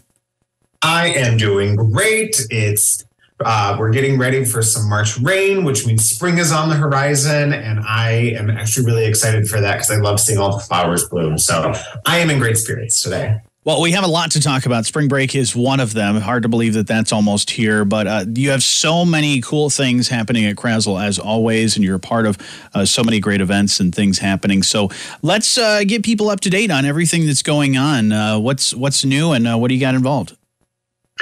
I 0.82 1.08
am 1.08 1.36
doing 1.36 1.74
great. 1.74 2.46
It's 2.50 3.04
uh, 3.44 3.76
we're 3.78 3.90
getting 3.90 4.18
ready 4.18 4.44
for 4.44 4.62
some 4.62 4.88
March 4.88 5.18
rain, 5.18 5.64
which 5.64 5.86
means 5.86 6.08
spring 6.08 6.38
is 6.38 6.52
on 6.52 6.68
the 6.68 6.76
horizon. 6.76 7.52
And 7.52 7.80
I 7.80 8.34
am 8.36 8.50
actually 8.50 8.86
really 8.86 9.04
excited 9.04 9.48
for 9.48 9.60
that 9.60 9.74
because 9.74 9.90
I 9.90 9.96
love 9.96 10.20
seeing 10.20 10.38
all 10.38 10.56
the 10.56 10.62
flowers 10.62 11.08
bloom. 11.08 11.38
So 11.38 11.72
I 12.06 12.18
am 12.18 12.30
in 12.30 12.38
great 12.38 12.56
spirits 12.56 13.02
today. 13.02 13.40
Well, 13.64 13.80
we 13.80 13.92
have 13.92 14.02
a 14.02 14.08
lot 14.08 14.32
to 14.32 14.40
talk 14.40 14.66
about. 14.66 14.86
Spring 14.86 15.06
break 15.06 15.36
is 15.36 15.54
one 15.54 15.78
of 15.78 15.94
them. 15.94 16.16
Hard 16.16 16.42
to 16.42 16.48
believe 16.48 16.74
that 16.74 16.88
that's 16.88 17.12
almost 17.12 17.48
here, 17.48 17.84
but 17.84 18.08
uh, 18.08 18.24
you 18.34 18.50
have 18.50 18.60
so 18.60 19.04
many 19.04 19.40
cool 19.40 19.70
things 19.70 20.08
happening 20.08 20.44
at 20.46 20.56
Krasl 20.56 21.00
as 21.00 21.16
always, 21.16 21.76
and 21.76 21.84
you're 21.84 21.94
a 21.94 22.00
part 22.00 22.26
of 22.26 22.36
uh, 22.74 22.84
so 22.84 23.04
many 23.04 23.20
great 23.20 23.40
events 23.40 23.78
and 23.78 23.94
things 23.94 24.18
happening. 24.18 24.64
So 24.64 24.90
let's 25.22 25.58
uh, 25.58 25.84
get 25.84 26.02
people 26.02 26.28
up 26.28 26.40
to 26.40 26.50
date 26.50 26.72
on 26.72 26.84
everything 26.84 27.24
that's 27.24 27.42
going 27.42 27.76
on. 27.76 28.10
Uh, 28.10 28.40
what's 28.40 28.74
what's 28.74 29.04
new, 29.04 29.30
and 29.30 29.46
uh, 29.46 29.56
what 29.56 29.68
do 29.68 29.74
you 29.74 29.80
got 29.80 29.94
involved? 29.94 30.36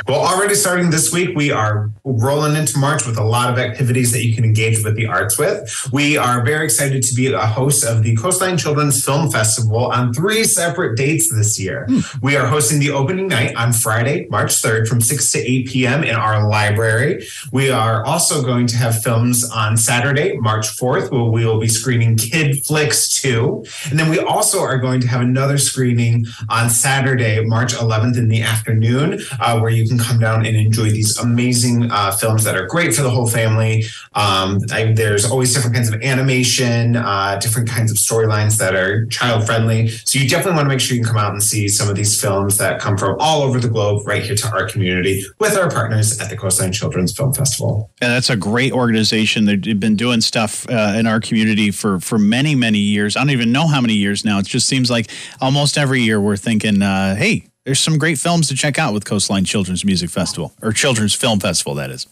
Well, 0.09 0.21
already 0.21 0.54
starting 0.54 0.90
this 0.90 1.12
week, 1.12 1.37
we 1.37 1.50
are 1.50 1.90
rolling 2.04 2.57
into 2.57 2.78
March 2.78 3.07
with 3.07 3.19
a 3.19 3.25
lot 3.25 3.52
of 3.52 3.59
activities 3.59 4.12
that 4.12 4.25
you 4.25 4.35
can 4.35 4.45
engage 4.45 4.83
with 4.83 4.97
the 4.97 5.07
arts 5.07 5.38
with. 5.38 5.71
We 5.92 6.16
are 6.16 6.45
very 6.45 6.64
excited 6.64 7.02
to 7.02 7.14
be 7.14 7.33
a 7.33 7.47
host 7.47 7.85
of 7.85 8.02
the 8.02 8.16
Coastline 8.16 8.57
Children's 8.57 9.04
Film 9.04 9.30
Festival 9.30 9.92
on 9.92 10.12
three 10.12 10.45
separate 10.45 10.97
dates 10.97 11.33
this 11.33 11.61
year. 11.61 11.87
Hmm. 11.88 12.00
We 12.23 12.37
are 12.37 12.47
hosting 12.47 12.80
the 12.80 12.90
opening 12.90 13.28
night 13.28 13.54
on 13.57 13.73
Friday, 13.73 14.26
March 14.30 14.62
3rd 14.62 14.88
from 14.88 15.00
6 15.00 15.33
to 15.33 15.38
8 15.38 15.69
p.m. 15.69 16.04
in 16.04 16.14
our 16.14 16.49
library. 16.49 17.26
We 17.52 17.71
are 17.71 18.04
also 18.04 18.42
going 18.42 18.66
to 18.69 18.76
have 18.76 19.02
films 19.02 19.49
on 19.50 19.76
Saturday, 19.76 20.37
March 20.38 20.66
4th, 20.66 21.11
where 21.11 21.25
we 21.25 21.45
will 21.45 21.61
be 21.61 21.69
screening 21.69 22.16
Kid 22.16 22.64
Flicks 22.64 23.21
2. 23.21 23.64
And 23.90 23.99
then 23.99 24.09
we 24.09 24.19
also 24.19 24.61
are 24.61 24.78
going 24.78 25.00
to 25.00 25.09
have 25.09 25.21
another 25.21 25.59
screening 25.59 26.26
on 26.49 26.71
Saturday, 26.71 27.45
March 27.45 27.75
11th 27.75 28.16
in 28.16 28.28
the 28.28 28.42
afternoon, 28.42 29.21
uh, 29.38 29.59
where 29.59 29.71
you 29.71 29.89
can 29.90 29.99
come 29.99 30.18
down 30.18 30.47
and 30.47 30.56
enjoy 30.56 30.90
these 30.90 31.18
amazing 31.18 31.90
uh, 31.90 32.12
films 32.12 32.44
that 32.44 32.56
are 32.56 32.66
great 32.66 32.94
for 32.94 33.02
the 33.02 33.11
whole 33.11 33.26
family. 33.26 33.85
Um, 34.14 34.61
I, 34.73 34.92
there's 34.92 35.28
always 35.28 35.52
different 35.52 35.75
kinds 35.75 35.92
of 35.92 36.00
animation, 36.02 36.97
uh, 36.97 37.38
different 37.40 37.68
kinds 37.68 37.90
of 37.90 37.99
storylines 37.99 38.59
that 38.59 38.75
are 38.75 39.06
child 39.06 39.44
friendly. 39.44 39.88
So 39.88 40.18
you 40.18 40.28
definitely 40.28 40.56
want 40.56 40.66
to 40.66 40.68
make 40.68 40.80
sure 40.80 40.97
you 40.97 41.02
can 41.02 41.12
come 41.12 41.20
out 41.20 41.32
and 41.32 41.42
see 41.42 41.68
some 41.68 41.88
of 41.88 41.97
these 41.97 42.20
films 42.20 42.59
that 42.59 42.80
come 42.80 42.97
from 42.97 43.16
all 43.18 43.42
over 43.42 43.59
the 43.59 43.68
globe 43.68 44.06
right 44.06 44.23
here 44.23 44.37
to 44.37 44.49
our 44.52 44.68
community 44.68 45.25
with 45.38 45.56
our 45.56 45.70
partners 45.70 46.20
at 46.20 46.30
the 46.30 46.37
Coastline 46.37 46.73
Children's 46.73 47.14
Film 47.14 47.32
Festival. 47.32 47.90
And 48.00 48.12
that's 48.12 48.30
a 48.30 48.37
great 48.37 48.73
organization. 48.73 49.44
They've 49.44 49.80
been 49.80 49.97
doing 49.97 50.20
stuff 50.20 50.68
uh, 50.70 50.94
in 50.97 51.06
our 51.06 51.20
community 51.20 51.70
for 51.70 52.00
for 52.00 52.18
many 52.18 52.54
many 52.54 52.78
years. 52.78 53.16
I 53.16 53.20
don't 53.20 53.30
even 53.30 53.52
know 53.52 53.66
how 53.66 53.80
many 53.80 53.94
years 53.94 54.25
now. 54.25 54.38
It 54.38 54.47
just 54.47 54.66
seems 54.66 54.90
like 54.90 55.11
almost 55.40 55.76
every 55.76 56.00
year 56.02 56.20
we're 56.20 56.37
thinking, 56.37 56.82
uh, 56.82 57.16
hey 57.16 57.50
there's 57.64 57.81
some 57.81 57.99
great 57.99 58.19
films 58.19 58.49
to 58.49 58.55
check 58.55 58.79
out 58.79 58.95
with 58.95 59.05
Coastline 59.05 59.45
Children's 59.45 59.85
Music 59.85 60.11
Festival 60.11 60.52
or 60.62 60.73
Children's 60.73 61.14
Film 61.14 61.40
Festival. 61.40 61.75
That 61.75 61.90
is. 61.90 62.07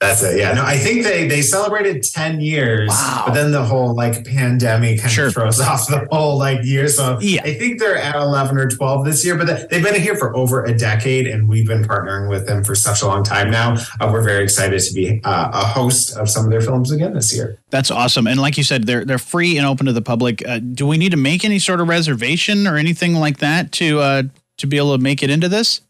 That's 0.00 0.22
it. 0.22 0.38
Yeah. 0.38 0.52
No, 0.52 0.64
I 0.64 0.76
think 0.76 1.02
they 1.02 1.26
they 1.26 1.42
celebrated 1.42 2.04
10 2.04 2.40
years, 2.40 2.88
wow. 2.88 3.24
but 3.26 3.34
then 3.34 3.50
the 3.50 3.64
whole 3.64 3.96
like 3.96 4.24
pandemic 4.24 5.00
kind 5.00 5.10
sure. 5.10 5.26
of 5.26 5.34
throws 5.34 5.60
off 5.60 5.88
the 5.88 6.06
whole 6.12 6.38
like 6.38 6.64
year. 6.64 6.86
So 6.86 7.18
yeah. 7.20 7.42
I 7.42 7.54
think 7.54 7.80
they're 7.80 7.96
at 7.96 8.14
11 8.14 8.56
or 8.58 8.70
12 8.70 9.04
this 9.04 9.26
year, 9.26 9.36
but 9.36 9.68
they've 9.68 9.82
been 9.82 10.00
here 10.00 10.14
for 10.14 10.36
over 10.36 10.64
a 10.64 10.76
decade 10.76 11.26
and 11.26 11.48
we've 11.48 11.66
been 11.66 11.82
partnering 11.82 12.30
with 12.30 12.46
them 12.46 12.62
for 12.62 12.76
such 12.76 13.02
a 13.02 13.06
long 13.08 13.24
time 13.24 13.50
now. 13.50 13.74
Uh, 14.00 14.08
we're 14.12 14.22
very 14.22 14.44
excited 14.44 14.80
to 14.80 14.94
be 14.94 15.20
uh, 15.24 15.50
a 15.52 15.66
host 15.66 16.16
of 16.16 16.30
some 16.30 16.44
of 16.44 16.52
their 16.52 16.60
films 16.60 16.92
again 16.92 17.12
this 17.12 17.34
year. 17.34 17.58
That's 17.70 17.90
awesome. 17.90 18.28
And 18.28 18.40
like 18.40 18.56
you 18.56 18.62
said, 18.62 18.84
they're 18.84 19.04
they're 19.04 19.18
free 19.18 19.58
and 19.58 19.66
open 19.66 19.86
to 19.86 19.92
the 19.92 20.02
public. 20.02 20.46
Uh, 20.46 20.60
do 20.60 20.86
we 20.86 20.96
need 20.96 21.10
to 21.10 21.16
make 21.16 21.44
any 21.44 21.58
sort 21.58 21.80
of 21.80 21.88
reservation 21.88 22.68
or 22.68 22.76
anything 22.76 23.14
like 23.14 23.38
that 23.38 23.72
to 23.72 23.98
uh, 23.98 24.22
to 24.58 24.66
be 24.66 24.76
able 24.76 24.96
to 24.96 25.02
make 25.02 25.22
it 25.22 25.30
into 25.30 25.48
this? 25.48 25.80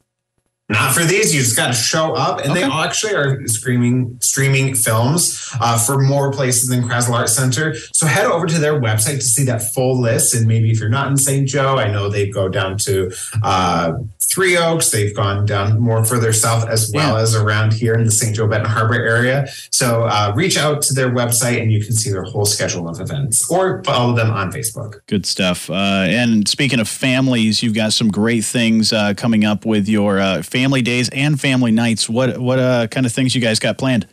Not 0.70 0.92
for 0.92 1.02
these. 1.02 1.34
You 1.34 1.40
just 1.40 1.56
got 1.56 1.68
to 1.68 1.72
show 1.72 2.14
up, 2.14 2.40
and 2.40 2.50
okay. 2.50 2.60
they 2.60 2.70
actually 2.70 3.14
are 3.14 3.46
streaming 3.46 4.18
streaming 4.20 4.75
films 4.75 5.48
uh, 5.60 5.78
for 5.78 5.98
more 5.98 6.30
places 6.30 6.68
than 6.68 6.82
Krasl 6.82 7.12
Art 7.12 7.30
Center. 7.30 7.75
So 7.94 8.06
head 8.06 8.26
over 8.26 8.46
to 8.46 8.58
their 8.58 8.78
website 8.78 9.16
to 9.16 9.22
see 9.22 9.44
that 9.44 9.62
full 9.72 9.98
list. 9.98 10.34
And 10.34 10.46
maybe 10.46 10.70
if 10.70 10.78
you're 10.78 10.90
not 10.90 11.08
in 11.08 11.16
St. 11.16 11.48
Joe, 11.48 11.78
I 11.78 11.90
know 11.90 12.10
they 12.10 12.28
go 12.28 12.48
down 12.50 12.76
to 12.78 13.10
uh, 13.42 13.92
Three 14.30 14.58
Oaks. 14.58 14.90
They've 14.90 15.14
gone 15.14 15.46
down 15.46 15.80
more 15.80 16.04
further 16.04 16.32
south 16.34 16.68
as 16.68 16.90
well 16.92 17.16
yeah. 17.16 17.22
as 17.22 17.34
around 17.34 17.72
here 17.72 17.94
in 17.94 18.04
the 18.04 18.10
St. 18.10 18.37
Joe 18.37 18.46
Benton 18.46 18.70
Harbor 18.70 18.94
area. 18.94 19.48
So 19.72 20.04
uh, 20.04 20.32
reach 20.37 20.58
out 20.58 20.82
to 20.82 20.94
their 20.94 21.10
website 21.10 21.62
and 21.62 21.72
you 21.72 21.82
can 21.82 21.94
see 21.94 22.10
their 22.10 22.25
whole 22.25 22.44
schedule 22.44 22.88
of 22.88 23.00
events 23.00 23.50
or 23.50 23.82
follow 23.84 24.14
them 24.14 24.30
on 24.30 24.52
Facebook. 24.52 25.00
Good 25.06 25.25
stuff. 25.25 25.70
Uh, 25.70 26.04
and 26.08 26.46
speaking 26.46 26.78
of 26.78 26.88
families, 26.88 27.62
you've 27.62 27.75
got 27.75 27.94
some 27.94 28.10
great 28.10 28.44
things 28.44 28.92
uh, 28.92 29.14
coming 29.16 29.46
up 29.46 29.64
with 29.64 29.88
your 29.88 30.20
uh, 30.20 30.42
family 30.59 30.83
days 30.83 31.09
and 31.11 31.41
family 31.41 31.71
nights. 31.71 32.09
What 32.09 32.37
what 32.38 32.59
uh, 32.59 32.88
kind 32.88 33.07
of 33.07 33.12
things 33.12 33.33
you 33.33 33.41
guys 33.41 33.61
got 33.61 33.79
planned? 33.79 34.09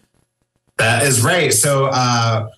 That 0.78 1.02
is 1.02 1.24
right. 1.24 1.52
So 1.52 1.88
uh, 1.92 2.50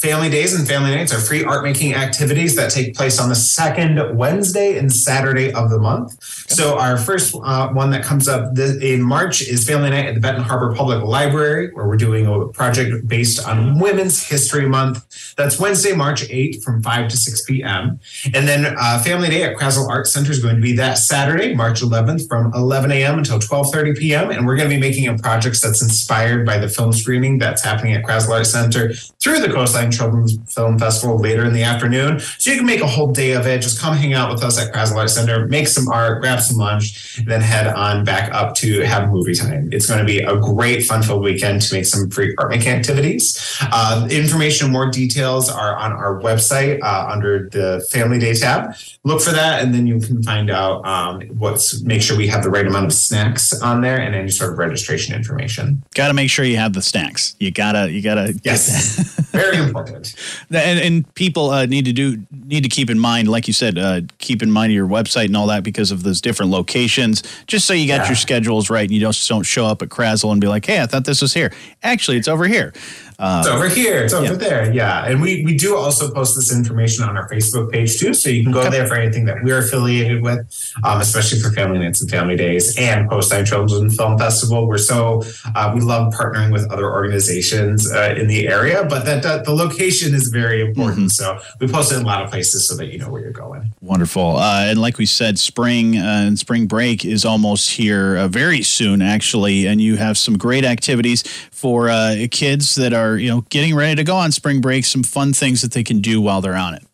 Family 0.00 0.28
Days 0.28 0.54
and 0.54 0.68
Family 0.68 0.94
Nights 0.94 1.14
are 1.14 1.18
free 1.18 1.42
art 1.42 1.64
making 1.64 1.94
activities 1.94 2.54
that 2.56 2.70
take 2.70 2.94
place 2.94 3.18
on 3.18 3.30
the 3.30 3.34
second 3.34 4.14
Wednesday 4.14 4.76
and 4.76 4.92
Saturday 4.92 5.50
of 5.54 5.70
the 5.70 5.78
month. 5.78 6.12
Okay. 6.12 6.54
So, 6.54 6.78
our 6.78 6.98
first 6.98 7.34
uh, 7.42 7.70
one 7.70 7.90
that 7.90 8.04
comes 8.04 8.28
up 8.28 8.54
this, 8.54 8.76
in 8.82 9.00
March 9.00 9.40
is 9.40 9.66
Family 9.66 9.88
Night 9.88 10.04
at 10.04 10.14
the 10.14 10.20
Benton 10.20 10.44
Harbor 10.44 10.74
Public 10.74 11.02
Library, 11.02 11.72
where 11.72 11.88
we're 11.88 11.96
doing 11.96 12.26
a 12.26 12.46
project 12.48 13.08
based 13.08 13.46
on 13.48 13.78
Women's 13.78 14.22
History 14.22 14.68
Month. 14.68 15.34
That's 15.36 15.58
Wednesday, 15.58 15.94
March 15.94 16.28
8th 16.28 16.62
from 16.62 16.82
5 16.82 17.08
to 17.08 17.16
6 17.16 17.44
p.m. 17.46 17.98
And 18.34 18.46
then 18.46 18.76
uh, 18.78 19.02
Family 19.02 19.30
Day 19.30 19.44
at 19.44 19.56
Krasl 19.56 19.88
Art 19.88 20.06
Center 20.06 20.30
is 20.30 20.42
going 20.42 20.56
to 20.56 20.62
be 20.62 20.74
that 20.76 20.98
Saturday, 20.98 21.54
March 21.54 21.80
11th 21.80 22.28
from 22.28 22.52
11 22.52 22.92
a.m. 22.92 23.16
until 23.16 23.38
12.30 23.38 23.96
p.m. 23.96 24.30
And 24.30 24.46
we're 24.46 24.56
going 24.56 24.68
to 24.68 24.76
be 24.76 24.80
making 24.80 25.08
a 25.08 25.16
project 25.16 25.62
that's 25.62 25.82
inspired 25.82 26.44
by 26.44 26.58
the 26.58 26.68
film 26.68 26.92
screening 26.92 27.38
that's 27.38 27.64
happening 27.64 27.94
at 27.94 28.04
Krasl 28.04 28.28
Art 28.28 28.46
Center 28.46 28.92
through 28.92 29.40
the 29.40 29.48
Coastline 29.48 29.85
Children's 29.90 30.38
Film 30.52 30.78
Festival 30.78 31.18
later 31.18 31.44
in 31.44 31.52
the 31.52 31.62
afternoon. 31.62 32.20
So 32.20 32.50
you 32.50 32.56
can 32.56 32.66
make 32.66 32.80
a 32.80 32.86
whole 32.86 33.12
day 33.12 33.32
of 33.32 33.46
it. 33.46 33.62
Just 33.62 33.80
come 33.80 33.96
hang 33.96 34.14
out 34.14 34.32
with 34.32 34.42
us 34.42 34.58
at 34.58 34.72
Krasl 34.72 34.96
Art 34.96 35.10
Center, 35.10 35.46
make 35.46 35.68
some 35.68 35.88
art, 35.88 36.20
grab 36.20 36.40
some 36.40 36.56
lunch, 36.56 37.16
then 37.24 37.40
head 37.40 37.66
on 37.66 38.04
back 38.04 38.32
up 38.32 38.54
to 38.56 38.80
have 38.80 39.10
movie 39.10 39.34
time. 39.34 39.68
It's 39.72 39.86
going 39.86 40.00
to 40.00 40.04
be 40.04 40.18
a 40.18 40.36
great, 40.36 40.84
fun-filled 40.84 41.22
weekend 41.22 41.62
to 41.62 41.74
make 41.74 41.86
some 41.86 42.10
free 42.10 42.34
art 42.38 42.50
making 42.50 42.68
activities. 42.68 43.56
Uh, 43.60 44.08
information, 44.10 44.70
more 44.70 44.90
details 44.90 45.48
are 45.48 45.76
on 45.76 45.92
our 45.92 46.20
website 46.20 46.80
uh, 46.82 47.08
under 47.10 47.48
the 47.48 47.86
Family 47.90 48.18
Day 48.18 48.34
tab. 48.34 48.74
Look 49.04 49.20
for 49.20 49.30
that, 49.30 49.62
and 49.62 49.74
then 49.74 49.86
you 49.86 50.00
can 50.00 50.22
find 50.22 50.50
out 50.50 50.84
um, 50.86 51.22
what's. 51.38 51.82
Make 51.82 52.02
sure 52.02 52.16
we 52.16 52.26
have 52.28 52.42
the 52.42 52.50
right 52.50 52.66
amount 52.66 52.86
of 52.86 52.92
snacks 52.92 53.52
on 53.62 53.80
there 53.80 54.00
and 54.00 54.14
any 54.14 54.30
sort 54.30 54.52
of 54.52 54.58
registration 54.58 55.14
information. 55.14 55.82
Got 55.94 56.08
to 56.08 56.14
make 56.14 56.30
sure 56.30 56.44
you 56.44 56.56
have 56.56 56.72
the 56.72 56.82
snacks. 56.82 57.36
You 57.38 57.50
gotta, 57.50 57.90
you 57.90 58.02
gotta. 58.02 58.38
Yes. 58.42 58.98
Very 59.30 59.58
important. 59.58 59.75
And, 60.50 60.80
and 60.80 61.14
people 61.14 61.50
uh, 61.50 61.66
need 61.66 61.84
to 61.84 61.92
do 61.92 62.24
need 62.32 62.62
to 62.62 62.68
keep 62.68 62.90
in 62.90 62.98
mind, 62.98 63.28
like 63.28 63.46
you 63.46 63.52
said, 63.52 63.78
uh, 63.78 64.00
keep 64.18 64.42
in 64.42 64.50
mind 64.50 64.72
your 64.72 64.86
website 64.86 65.26
and 65.26 65.36
all 65.36 65.46
that 65.48 65.62
because 65.62 65.90
of 65.90 66.02
those 66.02 66.20
different 66.20 66.50
locations. 66.50 67.22
Just 67.46 67.66
so 67.66 67.72
you 67.74 67.86
got 67.86 68.02
yeah. 68.02 68.06
your 68.08 68.16
schedules 68.16 68.70
right, 68.70 68.84
and 68.84 68.92
you 68.92 69.00
just 69.00 69.28
don't 69.28 69.44
show 69.44 69.66
up 69.66 69.82
at 69.82 69.88
Krasl 69.88 70.32
and 70.32 70.40
be 70.40 70.46
like, 70.46 70.64
"Hey, 70.66 70.82
I 70.82 70.86
thought 70.86 71.04
this 71.04 71.22
was 71.22 71.34
here." 71.34 71.52
Actually, 71.82 72.16
it's 72.16 72.28
over 72.28 72.46
here. 72.46 72.72
Um, 73.18 73.40
it's 73.40 73.48
over 73.48 73.68
here. 73.68 74.04
It's 74.04 74.12
over 74.12 74.32
yeah. 74.32 74.38
there. 74.38 74.72
Yeah. 74.72 75.06
And 75.06 75.22
we, 75.22 75.44
we 75.44 75.56
do 75.56 75.76
also 75.76 76.12
post 76.12 76.36
this 76.36 76.54
information 76.54 77.04
on 77.04 77.16
our 77.16 77.28
Facebook 77.28 77.72
page 77.72 77.98
too. 77.98 78.12
So 78.14 78.28
you 78.28 78.42
can 78.42 78.52
go 78.52 78.68
there 78.70 78.86
for 78.86 78.94
anything 78.94 79.24
that 79.26 79.42
we're 79.42 79.58
affiliated 79.58 80.22
with, 80.22 80.40
um, 80.84 81.00
especially 81.00 81.40
for 81.40 81.50
family 81.50 81.78
nights 81.78 82.02
and 82.02 82.10
family 82.10 82.36
days 82.36 82.76
and 82.78 83.08
Coastline 83.08 83.44
Children's 83.46 83.96
Film 83.96 84.18
Festival. 84.18 84.66
We're 84.66 84.78
so, 84.78 85.22
uh, 85.54 85.72
we 85.74 85.80
love 85.80 86.12
partnering 86.12 86.52
with 86.52 86.70
other 86.70 86.90
organizations 86.90 87.90
uh, 87.90 88.14
in 88.16 88.26
the 88.26 88.48
area, 88.48 88.84
but 88.84 89.04
that, 89.06 89.22
that, 89.22 89.44
the 89.44 89.54
location 89.54 90.14
is 90.14 90.28
very 90.28 90.60
important. 90.60 91.10
Mm-hmm. 91.10 91.38
So 91.38 91.38
we 91.60 91.68
post 91.68 91.92
it 91.92 91.96
in 91.96 92.02
a 92.02 92.06
lot 92.06 92.22
of 92.22 92.30
places 92.30 92.68
so 92.68 92.76
that 92.76 92.86
you 92.86 92.98
know 92.98 93.10
where 93.10 93.22
you're 93.22 93.32
going. 93.32 93.70
Wonderful. 93.80 94.36
Uh, 94.36 94.66
and 94.66 94.80
like 94.80 94.98
we 94.98 95.06
said, 95.06 95.38
spring 95.38 95.96
uh, 95.96 96.24
and 96.26 96.38
spring 96.38 96.66
break 96.66 97.04
is 97.04 97.24
almost 97.24 97.70
here 97.70 98.16
uh, 98.16 98.28
very 98.28 98.62
soon, 98.62 99.00
actually. 99.00 99.66
And 99.66 99.80
you 99.80 99.96
have 99.96 100.18
some 100.18 100.36
great 100.36 100.64
activities 100.64 101.22
for 101.50 101.88
uh, 101.88 102.26
kids 102.30 102.74
that 102.74 102.92
are 102.92 103.05
are 103.06 103.16
you 103.16 103.28
know 103.28 103.42
getting 103.50 103.74
ready 103.74 103.94
to 103.96 104.04
go 104.04 104.16
on 104.16 104.32
spring 104.32 104.60
break, 104.60 104.84
some 104.84 105.02
fun 105.02 105.32
things 105.32 105.62
that 105.62 105.72
they 105.72 105.82
can 105.82 106.00
do 106.00 106.20
while 106.20 106.40
they're 106.40 106.56
on 106.56 106.74
it. 106.74 106.86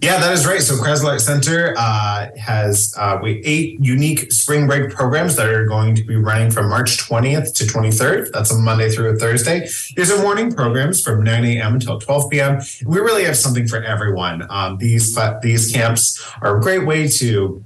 Yeah, 0.00 0.18
that 0.18 0.32
is 0.32 0.44
right. 0.44 0.60
So 0.60 0.74
Art 0.84 1.20
Center 1.20 1.72
uh, 1.78 2.28
has 2.36 2.92
uh, 2.98 3.18
we 3.22 3.40
eight 3.44 3.78
unique 3.80 4.32
spring 4.32 4.66
break 4.66 4.90
programs 4.90 5.36
that 5.36 5.48
are 5.48 5.66
going 5.66 5.94
to 5.94 6.02
be 6.02 6.16
running 6.16 6.50
from 6.50 6.68
March 6.68 6.98
20th 6.98 7.54
to 7.54 7.64
23rd. 7.64 8.32
That's 8.32 8.50
a 8.50 8.58
Monday 8.58 8.90
through 8.90 9.10
a 9.10 9.16
Thursday. 9.16 9.68
These 9.96 10.10
are 10.10 10.20
morning 10.20 10.52
programs 10.52 11.00
from 11.00 11.22
9 11.22 11.44
a.m. 11.44 11.74
until 11.74 12.00
12 12.00 12.30
p.m. 12.30 12.60
We 12.84 12.98
really 12.98 13.24
have 13.24 13.36
something 13.36 13.68
for 13.68 13.82
everyone. 13.82 14.44
Um, 14.50 14.78
these 14.78 15.16
these 15.42 15.70
camps 15.70 16.20
are 16.42 16.58
a 16.58 16.60
great 16.60 16.84
way 16.86 17.06
to 17.08 17.64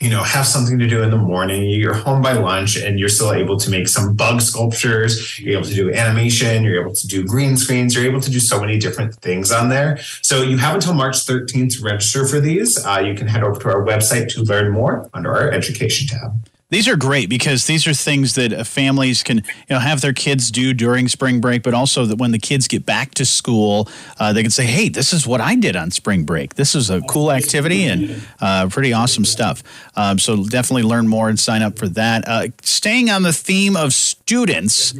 you 0.00 0.10
know, 0.10 0.22
have 0.22 0.46
something 0.46 0.78
to 0.78 0.86
do 0.86 1.02
in 1.02 1.10
the 1.10 1.16
morning. 1.16 1.68
You're 1.68 1.94
home 1.94 2.22
by 2.22 2.32
lunch 2.32 2.76
and 2.76 3.00
you're 3.00 3.08
still 3.08 3.32
able 3.32 3.56
to 3.58 3.68
make 3.68 3.88
some 3.88 4.14
bug 4.14 4.40
sculptures. 4.40 5.38
You're 5.40 5.58
able 5.58 5.68
to 5.68 5.74
do 5.74 5.92
animation. 5.92 6.62
You're 6.62 6.80
able 6.80 6.94
to 6.94 7.06
do 7.08 7.24
green 7.26 7.56
screens. 7.56 7.96
You're 7.96 8.04
able 8.04 8.20
to 8.20 8.30
do 8.30 8.38
so 8.38 8.60
many 8.60 8.78
different 8.78 9.16
things 9.16 9.50
on 9.50 9.70
there. 9.70 9.98
So 10.22 10.42
you 10.42 10.56
have 10.58 10.76
until 10.76 10.94
March 10.94 11.16
13th 11.26 11.78
to 11.78 11.84
register 11.84 12.26
for 12.28 12.38
these. 12.38 12.84
Uh, 12.84 13.00
you 13.00 13.14
can 13.14 13.26
head 13.26 13.42
over 13.42 13.58
to 13.60 13.68
our 13.70 13.84
website 13.84 14.28
to 14.34 14.42
learn 14.42 14.70
more 14.70 15.10
under 15.14 15.34
our 15.34 15.50
education 15.50 16.06
tab. 16.06 16.48
These 16.70 16.86
are 16.86 16.96
great 16.96 17.30
because 17.30 17.66
these 17.66 17.86
are 17.86 17.94
things 17.94 18.34
that 18.34 18.52
uh, 18.52 18.62
families 18.62 19.22
can, 19.22 19.38
you 19.38 19.42
know, 19.70 19.78
have 19.78 20.02
their 20.02 20.12
kids 20.12 20.50
do 20.50 20.74
during 20.74 21.08
spring 21.08 21.40
break, 21.40 21.62
but 21.62 21.72
also 21.72 22.04
that 22.04 22.16
when 22.16 22.30
the 22.30 22.38
kids 22.38 22.68
get 22.68 22.84
back 22.84 23.14
to 23.14 23.24
school, 23.24 23.88
uh, 24.20 24.34
they 24.34 24.42
can 24.42 24.50
say, 24.50 24.66
"Hey, 24.66 24.90
this 24.90 25.14
is 25.14 25.26
what 25.26 25.40
I 25.40 25.54
did 25.54 25.76
on 25.76 25.90
spring 25.90 26.24
break. 26.24 26.56
This 26.56 26.74
is 26.74 26.90
a 26.90 27.00
cool 27.02 27.32
activity 27.32 27.84
and 27.84 28.22
uh, 28.40 28.68
pretty 28.68 28.92
awesome 28.92 29.24
stuff." 29.24 29.62
Um, 29.96 30.18
so 30.18 30.44
definitely 30.44 30.82
learn 30.82 31.08
more 31.08 31.30
and 31.30 31.40
sign 31.40 31.62
up 31.62 31.78
for 31.78 31.88
that. 31.88 32.28
Uh, 32.28 32.48
staying 32.62 33.08
on 33.08 33.22
the 33.22 33.32
theme 33.32 33.74
of 33.74 33.94
students. 33.94 34.92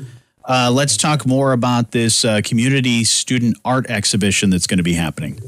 Uh, 0.47 0.71
let's 0.73 0.97
talk 0.97 1.27
more 1.27 1.53
about 1.53 1.91
this 1.91 2.25
uh, 2.25 2.41
community 2.43 3.05
student 3.05 3.59
art 3.67 3.85
exhibition 3.91 4.49
that's 4.49 4.67
going 4.67 4.79
to 4.79 4.85
be 4.85 4.95
happening. 4.95 5.39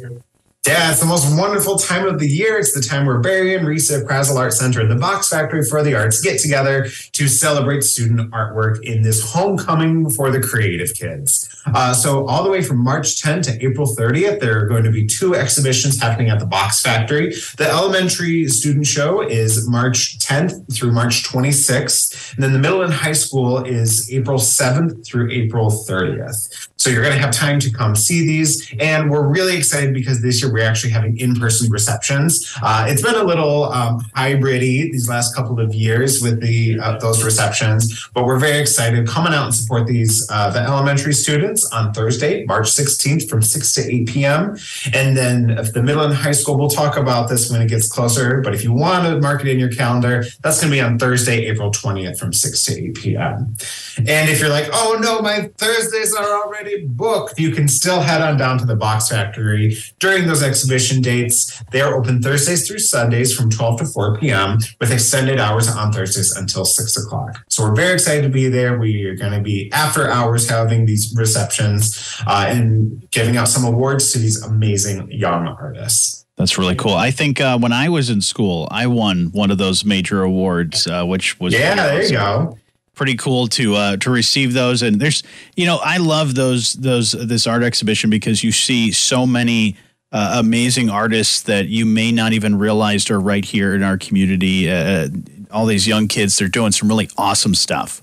Yeah, 0.66 0.90
it's 0.90 1.00
the 1.00 1.06
most 1.06 1.34
wonderful 1.38 1.78
time 1.78 2.06
of 2.06 2.18
the 2.18 2.28
year. 2.28 2.58
It's 2.58 2.74
the 2.74 2.82
time 2.82 3.06
where 3.06 3.18
Berrien 3.18 3.64
RESA, 3.64 4.04
Krasl 4.04 4.36
Art 4.36 4.52
Center, 4.52 4.82
and 4.82 4.90
the 4.90 4.96
Box 4.96 5.30
Factory 5.30 5.64
for 5.64 5.82
the 5.82 5.94
Arts 5.94 6.20
get 6.20 6.38
together 6.38 6.86
to 7.12 7.28
celebrate 7.28 7.82
student 7.82 8.30
artwork 8.30 8.84
in 8.84 9.00
this 9.00 9.32
homecoming 9.32 10.10
for 10.10 10.30
the 10.30 10.38
creative 10.38 10.92
kids. 10.94 11.48
Uh, 11.64 11.94
so, 11.94 12.26
all 12.26 12.44
the 12.44 12.50
way 12.50 12.60
from 12.60 12.76
March 12.76 13.22
10 13.22 13.40
to 13.40 13.64
April 13.64 13.86
30th, 13.86 14.40
there 14.40 14.60
are 14.60 14.66
going 14.66 14.84
to 14.84 14.90
be 14.90 15.06
two 15.06 15.34
exhibitions 15.34 15.98
happening 15.98 16.28
at 16.28 16.38
the 16.40 16.46
Box 16.46 16.82
Factory. 16.82 17.30
The 17.56 17.66
elementary 17.66 18.46
student 18.48 18.86
show 18.86 19.22
is 19.22 19.66
March 19.66 20.18
10th 20.18 20.76
through 20.76 20.92
March 20.92 21.24
26th, 21.24 22.34
and 22.34 22.44
then 22.44 22.52
the 22.52 22.58
middle 22.58 22.82
and 22.82 22.92
high 22.92 23.12
school 23.12 23.64
is 23.64 24.12
April 24.12 24.38
7th 24.38 25.06
through 25.06 25.30
April 25.30 25.70
30th. 25.70 26.68
So 26.80 26.88
you're 26.88 27.02
going 27.02 27.14
to 27.14 27.20
have 27.20 27.30
time 27.30 27.60
to 27.60 27.70
come 27.70 27.94
see 27.94 28.26
these. 28.26 28.72
And 28.80 29.10
we're 29.10 29.26
really 29.26 29.54
excited 29.54 29.92
because 29.92 30.22
this 30.22 30.42
year 30.42 30.50
we're 30.50 30.64
actually 30.66 30.92
having 30.92 31.18
in 31.18 31.36
person 31.36 31.70
receptions. 31.70 32.56
Uh, 32.62 32.86
it's 32.88 33.02
been 33.02 33.16
a 33.16 33.22
little 33.22 33.64
um, 33.64 34.00
hybridy 34.16 34.90
these 34.90 35.06
last 35.06 35.36
couple 35.36 35.60
of 35.60 35.74
years 35.74 36.22
with 36.22 36.40
the 36.40 36.80
uh, 36.80 36.98
those 36.98 37.22
receptions, 37.22 38.08
but 38.14 38.24
we're 38.24 38.38
very 38.38 38.58
excited. 38.58 39.06
Coming 39.06 39.34
out 39.34 39.44
and 39.44 39.54
support 39.54 39.86
these 39.86 40.26
uh, 40.30 40.50
the 40.50 40.60
elementary 40.60 41.12
students 41.12 41.70
on 41.70 41.92
Thursday, 41.92 42.44
March 42.46 42.68
16th 42.68 43.28
from 43.28 43.42
6 43.42 43.74
to 43.74 43.82
8 43.82 44.08
p.m. 44.08 44.56
And 44.94 45.14
then 45.16 45.50
if 45.50 45.74
the 45.74 45.82
middle 45.82 46.02
and 46.02 46.14
high 46.14 46.32
school, 46.32 46.58
we'll 46.58 46.70
talk 46.70 46.96
about 46.96 47.28
this 47.28 47.50
when 47.50 47.60
it 47.60 47.68
gets 47.68 47.92
closer. 47.92 48.40
But 48.40 48.54
if 48.54 48.64
you 48.64 48.72
want 48.72 49.06
to 49.06 49.20
mark 49.20 49.42
it 49.42 49.48
in 49.48 49.58
your 49.58 49.70
calendar, 49.70 50.24
that's 50.42 50.60
going 50.60 50.70
to 50.70 50.76
be 50.76 50.80
on 50.80 50.98
Thursday, 50.98 51.46
April 51.46 51.70
20th 51.70 52.18
from 52.18 52.32
6 52.32 52.62
to 52.64 52.84
8 52.84 52.94
p.m. 52.94 53.56
And 53.98 54.30
if 54.30 54.40
you're 54.40 54.48
like, 54.48 54.68
oh 54.72 54.98
no, 54.98 55.20
my 55.20 55.50
Thursdays 55.58 56.14
are 56.14 56.42
already 56.42 56.69
book, 56.86 57.32
you 57.38 57.52
can 57.52 57.68
still 57.68 58.00
head 58.00 58.22
on 58.22 58.36
down 58.36 58.58
to 58.58 58.64
the 58.64 58.76
Box 58.76 59.08
Factory 59.08 59.76
during 59.98 60.26
those 60.26 60.42
exhibition 60.42 61.00
dates. 61.00 61.62
They 61.70 61.80
are 61.80 61.94
open 61.94 62.22
Thursdays 62.22 62.66
through 62.66 62.78
Sundays 62.78 63.34
from 63.34 63.50
12 63.50 63.80
to 63.80 63.86
4 63.86 64.18
p.m. 64.18 64.58
with 64.80 64.92
extended 64.92 65.38
hours 65.38 65.68
on 65.68 65.92
Thursdays 65.92 66.34
until 66.36 66.64
6 66.64 66.96
o'clock. 66.96 67.44
So 67.48 67.64
we're 67.64 67.74
very 67.74 67.94
excited 67.94 68.22
to 68.22 68.28
be 68.28 68.48
there. 68.48 68.78
We 68.78 69.04
are 69.04 69.16
going 69.16 69.32
to 69.32 69.40
be 69.40 69.70
after 69.72 70.10
hours 70.10 70.48
having 70.48 70.86
these 70.86 71.14
receptions 71.16 72.20
uh, 72.26 72.46
and 72.48 73.08
giving 73.10 73.36
out 73.36 73.48
some 73.48 73.64
awards 73.64 74.12
to 74.12 74.18
these 74.18 74.42
amazing 74.42 75.10
young 75.10 75.46
artists. 75.46 76.26
That's 76.36 76.56
really 76.56 76.74
cool. 76.74 76.94
I 76.94 77.10
think 77.10 77.38
uh, 77.38 77.58
when 77.58 77.72
I 77.72 77.90
was 77.90 78.08
in 78.08 78.22
school, 78.22 78.66
I 78.70 78.86
won 78.86 79.26
one 79.32 79.50
of 79.50 79.58
those 79.58 79.84
major 79.84 80.22
awards, 80.22 80.86
uh, 80.86 81.04
which 81.04 81.38
was 81.38 81.52
yeah. 81.52 81.74
There 81.74 82.02
you 82.02 82.12
go 82.12 82.56
pretty 83.00 83.16
cool 83.16 83.46
to 83.46 83.74
uh, 83.76 83.96
to 83.96 84.10
receive 84.10 84.52
those. 84.52 84.82
And 84.82 85.00
there's, 85.00 85.22
you 85.56 85.64
know, 85.64 85.78
I 85.82 85.96
love 85.96 86.34
those 86.34 86.74
those 86.74 87.12
this 87.12 87.46
art 87.46 87.62
exhibition 87.62 88.10
because 88.10 88.44
you 88.44 88.52
see 88.52 88.92
so 88.92 89.26
many 89.26 89.74
uh, 90.12 90.36
amazing 90.38 90.90
artists 90.90 91.40
that 91.44 91.68
you 91.68 91.86
may 91.86 92.12
not 92.12 92.34
even 92.34 92.58
realize 92.58 93.08
are 93.08 93.18
right 93.18 93.42
here 93.42 93.74
in 93.74 93.82
our 93.82 93.96
community. 93.96 94.70
Uh, 94.70 95.08
all 95.50 95.64
these 95.64 95.88
young 95.88 96.08
kids, 96.08 96.36
they're 96.36 96.48
doing 96.48 96.72
some 96.72 96.90
really 96.90 97.08
awesome 97.16 97.54
stuff. 97.54 98.02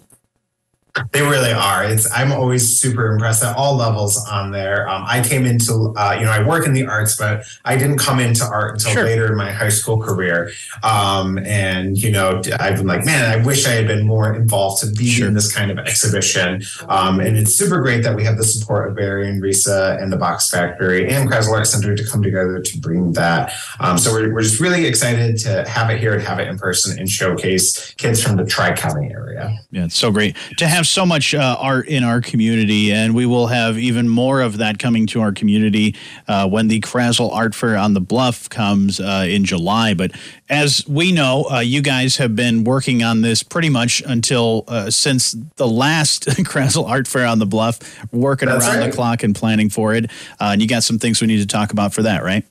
They 1.11 1.21
really 1.21 1.51
are. 1.51 1.83
It's 1.83 2.11
I'm 2.11 2.31
always 2.31 2.79
super 2.79 3.11
impressed 3.11 3.43
at 3.43 3.55
all 3.55 3.75
levels 3.75 4.17
on 4.29 4.51
there. 4.51 4.87
Um, 4.87 5.03
I 5.05 5.21
came 5.21 5.45
into 5.45 5.93
uh, 5.97 6.15
you 6.19 6.25
know 6.25 6.31
I 6.31 6.45
work 6.45 6.65
in 6.65 6.73
the 6.73 6.85
arts, 6.85 7.15
but 7.15 7.43
I 7.65 7.77
didn't 7.77 7.97
come 7.97 8.19
into 8.19 8.43
art 8.45 8.73
until 8.73 8.93
sure. 8.93 9.03
later 9.03 9.27
in 9.27 9.37
my 9.37 9.51
high 9.51 9.69
school 9.69 9.99
career. 9.99 10.51
Um, 10.83 11.37
and 11.39 11.97
you 11.97 12.11
know 12.11 12.41
I've 12.59 12.77
been 12.77 12.87
like, 12.87 13.05
man, 13.05 13.25
I 13.25 13.43
wish 13.43 13.65
I 13.65 13.71
had 13.71 13.87
been 13.87 14.05
more 14.05 14.33
involved 14.33 14.81
to 14.81 14.91
be 14.91 15.07
sure. 15.07 15.27
in 15.27 15.33
this 15.33 15.53
kind 15.53 15.71
of 15.71 15.77
exhibition. 15.79 16.63
Um, 16.87 17.19
and 17.19 17.37
it's 17.37 17.53
super 17.53 17.81
great 17.81 18.03
that 18.03 18.15
we 18.15 18.23
have 18.23 18.37
the 18.37 18.43
support 18.43 18.89
of 18.89 18.95
Berrien 18.95 19.41
RESA 19.41 20.01
and 20.01 20.11
the 20.11 20.17
Box 20.17 20.49
Factory 20.49 21.09
and 21.09 21.29
Krasl 21.29 21.51
Art 21.53 21.67
Center 21.67 21.95
to 21.95 22.05
come 22.05 22.21
together 22.21 22.61
to 22.61 22.77
bring 22.79 23.13
that. 23.13 23.53
Um, 23.79 23.97
so 23.97 24.11
we're, 24.11 24.33
we're 24.33 24.41
just 24.41 24.59
really 24.59 24.85
excited 24.85 25.37
to 25.39 25.67
have 25.67 25.89
it 25.89 25.99
here 25.99 26.13
and 26.13 26.23
have 26.23 26.39
it 26.39 26.47
in 26.47 26.57
person 26.57 26.97
and 26.97 27.09
showcase 27.09 27.93
kids 27.95 28.21
from 28.21 28.37
the 28.37 28.45
Tri 28.45 28.75
County 28.75 29.09
area. 29.11 29.59
Yeah, 29.71 29.85
it's 29.85 29.97
so 29.97 30.11
great 30.11 30.35
to 30.57 30.67
have 30.67 30.86
so 30.89 31.05
much 31.05 31.33
uh, 31.33 31.55
art 31.59 31.87
in 31.87 32.03
our 32.03 32.21
community, 32.21 32.91
and 32.91 33.15
we 33.15 33.25
will 33.25 33.47
have 33.47 33.77
even 33.77 34.09
more 34.09 34.41
of 34.41 34.57
that 34.57 34.79
coming 34.79 35.07
to 35.07 35.21
our 35.21 35.31
community 35.31 35.95
uh, 36.27 36.47
when 36.47 36.67
the 36.67 36.79
Krasl 36.81 37.31
Art 37.31 37.55
Fair 37.55 37.77
on 37.77 37.93
the 37.93 38.01
Bluff 38.01 38.49
comes 38.49 38.99
uh, 38.99 39.25
in 39.27 39.45
July. 39.45 39.93
But 39.93 40.11
as 40.49 40.87
we 40.87 41.11
know, 41.11 41.45
uh, 41.51 41.59
you 41.59 41.81
guys 41.81 42.17
have 42.17 42.35
been 42.35 42.63
working 42.63 43.03
on 43.03 43.21
this 43.21 43.43
pretty 43.43 43.69
much 43.69 44.01
until 44.05 44.63
uh, 44.67 44.89
since 44.89 45.35
the 45.55 45.67
last 45.67 46.25
Krasl 46.27 46.87
Art 46.87 47.07
Fair 47.07 47.25
on 47.25 47.39
the 47.39 47.45
Bluff, 47.45 47.79
working 48.11 48.49
That's 48.49 48.65
around 48.65 48.79
right. 48.79 48.89
the 48.89 48.95
clock 48.95 49.23
and 49.23 49.35
planning 49.35 49.69
for 49.69 49.93
it. 49.93 50.05
Uh, 50.39 50.51
and 50.51 50.61
you 50.61 50.67
got 50.67 50.83
some 50.83 50.99
things 50.99 51.21
we 51.21 51.27
need 51.27 51.39
to 51.39 51.47
talk 51.47 51.71
about 51.71 51.93
for 51.93 52.03
that, 52.03 52.23
right? 52.23 52.45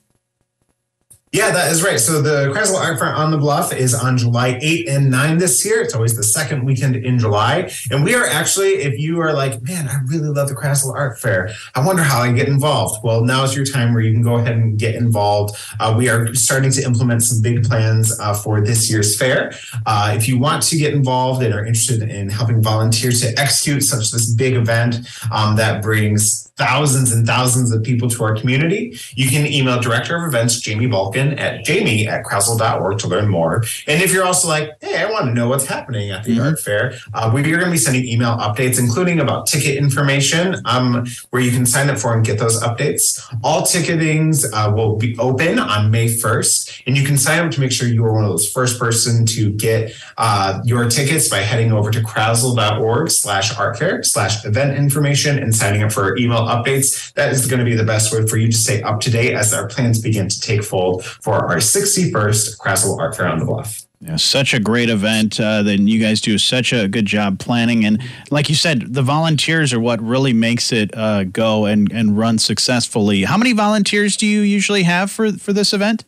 Yeah, 1.37 1.51
that 1.51 1.71
is 1.71 1.83
right. 1.83 1.99
So 1.99 2.19
the 2.19 2.51
Krasl 2.51 2.79
Art 2.79 2.97
Fair 2.97 3.13
on 3.13 3.29
the 3.29 3.37
Bluff 3.37 3.71
is 3.71 3.93
on 3.93 4.17
July 4.17 4.57
8 4.59 4.89
and 4.89 5.11
9 5.11 5.37
this 5.37 5.63
year. 5.63 5.81
It's 5.81 5.93
always 5.93 6.15
the 6.15 6.23
second 6.23 6.65
weekend 6.65 6.95
in 6.95 7.19
July. 7.19 7.71
And 7.91 8.03
we 8.03 8.15
are 8.15 8.25
actually, 8.25 8.69
if 8.77 8.97
you 8.97 9.21
are 9.21 9.33
like, 9.33 9.61
man, 9.61 9.87
I 9.87 9.99
really 10.07 10.29
love 10.29 10.49
the 10.49 10.55
Krasl 10.55 10.91
Art 10.95 11.19
Fair. 11.19 11.51
I 11.75 11.85
wonder 11.85 12.01
how 12.01 12.21
I 12.21 12.31
get 12.31 12.47
involved. 12.47 13.03
Well, 13.03 13.23
now 13.23 13.43
is 13.43 13.55
your 13.55 13.65
time 13.65 13.93
where 13.93 14.01
you 14.01 14.13
can 14.13 14.23
go 14.23 14.37
ahead 14.37 14.53
and 14.55 14.79
get 14.79 14.95
involved. 14.95 15.55
Uh, 15.79 15.93
we 15.95 16.09
are 16.09 16.33
starting 16.33 16.71
to 16.71 16.83
implement 16.83 17.21
some 17.21 17.39
big 17.43 17.63
plans 17.63 18.19
uh, 18.19 18.33
for 18.33 18.59
this 18.59 18.89
year's 18.89 19.15
fair. 19.15 19.53
Uh, 19.85 20.15
if 20.17 20.27
you 20.27 20.39
want 20.39 20.63
to 20.63 20.77
get 20.79 20.95
involved 20.95 21.43
and 21.43 21.53
are 21.53 21.63
interested 21.63 22.01
in 22.01 22.29
helping 22.29 22.63
volunteers 22.63 23.21
to 23.21 23.39
execute 23.39 23.83
such 23.83 24.09
this 24.09 24.33
big 24.33 24.55
event 24.55 25.07
um, 25.31 25.55
that 25.55 25.83
brings 25.83 26.46
thousands 26.57 27.11
and 27.11 27.25
thousands 27.25 27.71
of 27.71 27.83
people 27.83 28.09
to 28.09 28.23
our 28.23 28.35
community, 28.35 28.97
you 29.15 29.29
can 29.29 29.45
email 29.45 29.79
Director 29.79 30.15
of 30.15 30.27
Events 30.27 30.59
Jamie 30.59 30.87
Balkin 30.87 31.39
at 31.39 31.63
jamie 31.63 32.07
at 32.07 32.25
krasl.org 32.25 32.99
to 32.99 33.07
learn 33.07 33.29
more. 33.29 33.63
And 33.87 34.01
if 34.01 34.11
you're 34.11 34.25
also 34.25 34.47
like, 34.47 34.71
hey, 34.81 35.01
I 35.01 35.09
want 35.11 35.25
to 35.25 35.33
know 35.33 35.47
what's 35.47 35.65
happening 35.65 36.11
at 36.11 36.23
the 36.23 36.37
mm-hmm. 36.37 36.47
art 36.47 36.59
fair, 36.59 36.93
uh, 37.13 37.31
we 37.33 37.41
are 37.41 37.57
going 37.57 37.65
to 37.65 37.71
be 37.71 37.77
sending 37.77 38.05
email 38.05 38.37
updates, 38.37 38.79
including 38.79 39.19
about 39.19 39.47
ticket 39.47 39.77
information, 39.77 40.55
um, 40.65 41.05
where 41.29 41.41
you 41.41 41.51
can 41.51 41.65
sign 41.65 41.89
up 41.89 41.97
for 41.97 42.15
and 42.15 42.25
get 42.25 42.39
those 42.39 42.61
updates. 42.61 43.23
All 43.43 43.61
ticketings 43.61 44.45
uh, 44.53 44.71
will 44.73 44.95
be 44.95 45.17
open 45.17 45.59
on 45.59 45.91
May 45.91 46.07
1st, 46.07 46.83
and 46.87 46.97
you 46.97 47.05
can 47.05 47.17
sign 47.17 47.45
up 47.45 47.51
to 47.51 47.59
make 47.59 47.71
sure 47.71 47.87
you 47.87 48.03
are 48.05 48.13
one 48.13 48.23
of 48.23 48.29
those 48.29 48.49
first 48.51 48.79
person 48.79 49.25
to 49.27 49.51
get 49.51 49.93
uh, 50.17 50.59
your 50.65 50.89
tickets 50.89 51.29
by 51.29 51.39
heading 51.39 51.71
over 51.71 51.91
to 51.91 51.99
krasl.org 51.99 53.11
slash 53.11 53.55
art 53.57 53.77
fair 53.77 54.03
slash 54.03 54.43
event 54.45 54.77
information 54.77 55.37
and 55.37 55.55
signing 55.55 55.83
up 55.83 55.91
for 55.91 56.17
email 56.17 56.46
updates. 56.47 57.13
That 57.13 57.31
is 57.31 57.45
going 57.47 57.59
to 57.59 57.65
be 57.65 57.75
the 57.75 57.83
best 57.83 58.13
way 58.13 58.25
for 58.25 58.37
you 58.37 58.51
to 58.51 58.57
stay 58.57 58.81
up 58.81 58.99
to 59.01 59.11
date 59.11 59.33
as 59.33 59.53
our 59.53 59.67
plans 59.67 59.99
begin 59.99 60.29
to 60.29 60.39
take 60.39 60.63
fold 60.63 61.05
for 61.05 61.33
our 61.33 61.57
61st 61.57 62.57
Krasl 62.57 62.97
Art 62.99 63.15
Fair 63.15 63.27
on 63.27 63.39
the 63.39 63.45
Bluff. 63.45 63.83
Yeah, 63.99 64.15
such 64.15 64.53
a 64.53 64.59
great 64.59 64.89
event 64.89 65.39
uh, 65.39 65.63
that 65.63 65.79
you 65.79 65.99
guys 65.99 66.21
do 66.21 66.37
such 66.37 66.71
a 66.71 66.87
good 66.87 67.07
job 67.07 67.39
planning, 67.39 67.83
and 67.83 67.99
like 68.29 68.47
you 68.47 68.53
said, 68.53 68.93
the 68.93 69.01
volunteers 69.01 69.73
are 69.73 69.79
what 69.79 69.99
really 70.03 70.33
makes 70.33 70.71
it 70.71 70.95
uh, 70.95 71.23
go 71.23 71.65
and, 71.65 71.91
and 71.91 72.15
run 72.15 72.37
successfully. 72.37 73.23
How 73.23 73.37
many 73.37 73.53
volunteers 73.53 74.15
do 74.15 74.27
you 74.27 74.41
usually 74.41 74.83
have 74.83 75.09
for 75.09 75.31
for 75.31 75.51
this 75.51 75.73
event? 75.73 76.05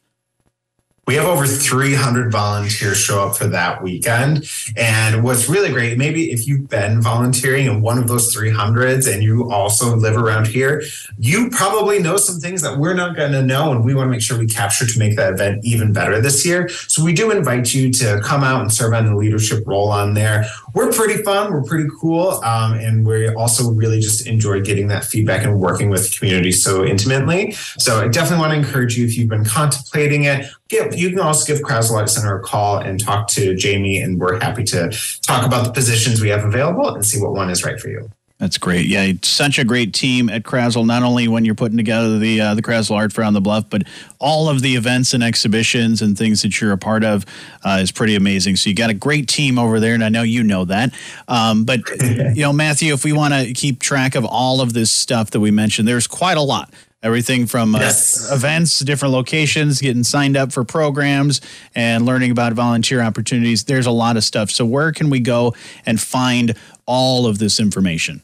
We 1.09 1.15
have 1.15 1.25
over 1.25 1.47
300 1.47 2.31
volunteers 2.31 2.97
show 2.97 3.27
up 3.27 3.35
for 3.35 3.47
that 3.47 3.81
weekend. 3.81 4.47
And 4.77 5.23
what's 5.23 5.49
really 5.49 5.71
great, 5.71 5.97
maybe 5.97 6.31
if 6.31 6.45
you've 6.45 6.69
been 6.69 7.01
volunteering 7.01 7.65
in 7.65 7.81
one 7.81 7.97
of 7.97 8.07
those 8.07 8.31
300s 8.31 9.11
and 9.11 9.23
you 9.23 9.49
also 9.49 9.95
live 9.95 10.15
around 10.15 10.45
here, 10.45 10.83
you 11.17 11.49
probably 11.49 11.97
know 11.97 12.17
some 12.17 12.39
things 12.39 12.61
that 12.61 12.77
we're 12.77 12.93
not 12.93 13.15
going 13.15 13.31
to 13.31 13.41
know. 13.41 13.71
And 13.71 13.83
we 13.83 13.95
want 13.95 14.05
to 14.05 14.11
make 14.11 14.21
sure 14.21 14.37
we 14.37 14.45
capture 14.45 14.85
to 14.85 14.99
make 14.99 15.15
that 15.15 15.33
event 15.33 15.65
even 15.65 15.93
better 15.93 16.21
this 16.21 16.45
year. 16.45 16.69
So 16.69 17.03
we 17.03 17.13
do 17.13 17.31
invite 17.31 17.73
you 17.73 17.91
to 17.93 18.21
come 18.23 18.43
out 18.43 18.61
and 18.61 18.71
serve 18.71 18.93
on 18.93 19.07
the 19.07 19.15
leadership 19.15 19.65
role 19.65 19.89
on 19.89 20.13
there. 20.13 20.45
We're 20.73 20.91
pretty 20.91 21.23
fun, 21.23 21.51
we're 21.51 21.63
pretty 21.63 21.89
cool. 21.99 22.43
Um, 22.43 22.73
and 22.73 23.05
we 23.05 23.27
also 23.29 23.71
really 23.71 23.99
just 23.99 24.27
enjoy 24.27 24.61
getting 24.61 24.87
that 24.87 25.03
feedback 25.03 25.43
and 25.43 25.59
working 25.59 25.89
with 25.89 26.09
the 26.09 26.17
community 26.17 26.51
so 26.51 26.85
intimately. 26.85 27.51
So 27.77 28.01
I 28.01 28.07
definitely 28.07 28.39
want 28.39 28.53
to 28.53 28.59
encourage 28.59 28.97
you 28.97 29.05
if 29.05 29.17
you've 29.17 29.29
been 29.29 29.45
contemplating 29.45 30.25
it, 30.25 30.45
you 30.71 31.09
can 31.09 31.19
also 31.19 31.51
give 31.51 31.63
Krasl 31.63 32.07
Center 32.07 32.37
a 32.37 32.43
call 32.43 32.77
and 32.77 32.99
talk 32.99 33.27
to 33.29 33.55
Jamie, 33.55 34.01
and 34.01 34.19
we're 34.19 34.39
happy 34.39 34.63
to 34.65 34.95
talk 35.21 35.45
about 35.45 35.65
the 35.65 35.71
positions 35.71 36.21
we 36.21 36.29
have 36.29 36.45
available 36.45 36.93
and 36.93 37.05
see 37.05 37.19
what 37.19 37.33
one 37.33 37.49
is 37.49 37.63
right 37.63 37.79
for 37.79 37.89
you. 37.89 38.09
That's 38.39 38.57
great. 38.57 38.85
Yeah, 38.85 39.03
it's 39.03 39.27
such 39.27 39.59
a 39.59 39.65
great 39.65 39.93
team 39.93 40.29
at 40.29 40.43
Krasl. 40.43 40.85
Not 40.85 41.03
only 41.03 41.27
when 41.27 41.43
you're 41.43 41.55
putting 41.55 41.75
together 41.75 42.17
the 42.19 42.39
uh, 42.39 42.53
the 42.55 42.61
Krasl 42.61 42.95
Art 42.95 43.11
Fair 43.11 43.25
on 43.25 43.33
the 43.33 43.41
Bluff, 43.41 43.69
but 43.69 43.83
all 44.17 44.47
of 44.47 44.61
the 44.61 44.77
events 44.77 45.13
and 45.13 45.21
exhibitions 45.21 46.01
and 46.01 46.17
things 46.17 46.41
that 46.43 46.61
you're 46.61 46.71
a 46.71 46.77
part 46.77 47.03
of 47.03 47.25
uh, 47.65 47.79
is 47.81 47.91
pretty 47.91 48.15
amazing. 48.15 48.55
So 48.55 48.69
you 48.69 48.75
got 48.77 48.89
a 48.89 48.93
great 48.93 49.27
team 49.27 49.59
over 49.59 49.81
there, 49.81 49.93
and 49.93 50.05
I 50.05 50.07
know 50.07 50.23
you 50.23 50.43
know 50.43 50.63
that. 50.65 50.93
Um, 51.27 51.65
but 51.65 51.81
you 52.01 52.43
know, 52.43 52.53
Matthew, 52.53 52.93
if 52.93 53.03
we 53.03 53.11
want 53.11 53.33
to 53.33 53.51
keep 53.53 53.81
track 53.81 54.15
of 54.15 54.23
all 54.23 54.61
of 54.61 54.71
this 54.71 54.89
stuff 54.89 55.31
that 55.31 55.41
we 55.41 55.51
mentioned, 55.51 55.85
there's 55.85 56.07
quite 56.07 56.37
a 56.37 56.41
lot. 56.41 56.73
Everything 57.03 57.45
from 57.45 57.75
uh, 57.75 57.79
Yes. 57.79 58.31
events, 58.31 58.79
different 58.79 59.13
locations, 59.13 59.81
getting 59.81 60.03
signed 60.05 60.37
up 60.37 60.53
for 60.53 60.63
programs, 60.63 61.41
and 61.75 62.05
learning 62.05 62.31
about 62.31 62.53
volunteer 62.53 63.01
opportunities. 63.01 63.65
There's 63.65 63.85
a 63.85 63.91
lot 63.91 64.15
of 64.15 64.23
stuff. 64.23 64.49
So 64.49 64.65
where 64.65 64.93
can 64.93 65.09
we 65.09 65.19
go 65.19 65.55
and 65.85 65.99
find 65.99 66.55
all 66.85 67.25
of 67.27 67.37
this 67.37 67.59
information? 67.59 68.21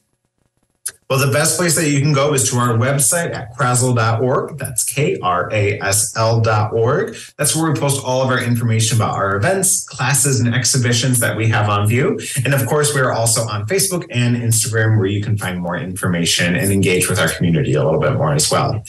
Well, 1.07 1.23
the 1.23 1.31
best 1.31 1.59
place 1.59 1.75
that 1.75 1.87
you 1.87 2.01
can 2.01 2.13
go 2.13 2.33
is 2.33 2.49
to 2.49 2.57
our 2.57 2.69
website 2.69 3.31
at 3.31 3.55
krasl.org. 3.55 4.57
That's 4.57 4.83
K 4.83 5.19
R 5.21 5.51
A 5.51 5.79
S 5.79 6.17
L.org. 6.17 7.15
That's 7.37 7.55
where 7.55 7.71
we 7.71 7.79
post 7.79 8.03
all 8.03 8.23
of 8.23 8.29
our 8.29 8.41
information 8.41 8.97
about 8.97 9.13
our 9.13 9.35
events, 9.35 9.87
classes, 9.87 10.39
and 10.39 10.55
exhibitions 10.55 11.19
that 11.19 11.37
we 11.37 11.47
have 11.47 11.69
on 11.69 11.87
view. 11.87 12.19
And 12.43 12.55
of 12.55 12.65
course, 12.65 12.95
we 12.95 13.01
are 13.01 13.11
also 13.11 13.41
on 13.41 13.67
Facebook 13.67 14.07
and 14.09 14.35
Instagram 14.35 14.97
where 14.97 15.05
you 15.05 15.21
can 15.21 15.37
find 15.37 15.61
more 15.61 15.77
information 15.77 16.55
and 16.55 16.71
engage 16.71 17.07
with 17.07 17.19
our 17.19 17.29
community 17.29 17.75
a 17.75 17.83
little 17.83 18.01
bit 18.01 18.13
more 18.13 18.33
as 18.33 18.49
well. 18.49 18.83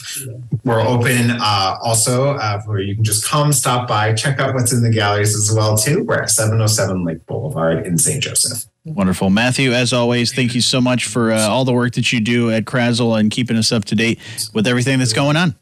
We're 0.63 0.81
open 0.81 1.29
uh, 1.29 1.77
also 1.83 2.31
uh, 2.31 2.63
where 2.63 2.79
you 2.79 2.95
can 2.95 3.03
just 3.03 3.27
come, 3.27 3.53
stop 3.53 3.87
by, 3.87 4.13
check 4.13 4.39
out 4.39 4.55
what's 4.55 4.73
in 4.73 4.81
the 4.81 4.89
galleries 4.89 5.35
as 5.35 5.55
well 5.55 5.77
too. 5.77 6.03
We're 6.03 6.23
at 6.23 6.31
707 6.31 7.05
Lake 7.05 7.25
Boulevard 7.27 7.85
in 7.85 7.99
St. 7.99 8.23
Joseph. 8.23 8.65
Wonderful. 8.93 9.29
Matthew, 9.29 9.73
as 9.73 9.91
always, 9.91 10.33
thank 10.33 10.55
you 10.55 10.61
so 10.61 10.79
much 10.79 11.05
for 11.05 11.33
uh, 11.33 11.47
all 11.47 11.65
the 11.65 11.73
work 11.73 11.93
that 11.95 12.13
you 12.13 12.21
do 12.21 12.51
at 12.51 12.63
Krasl 12.63 13.19
and 13.19 13.29
keeping 13.29 13.57
us 13.57 13.71
up 13.71 13.83
to 13.85 13.95
date 13.95 14.19
with 14.53 14.65
everything 14.65 14.99
that's 14.99 15.13
going 15.13 15.35
on. 15.35 15.55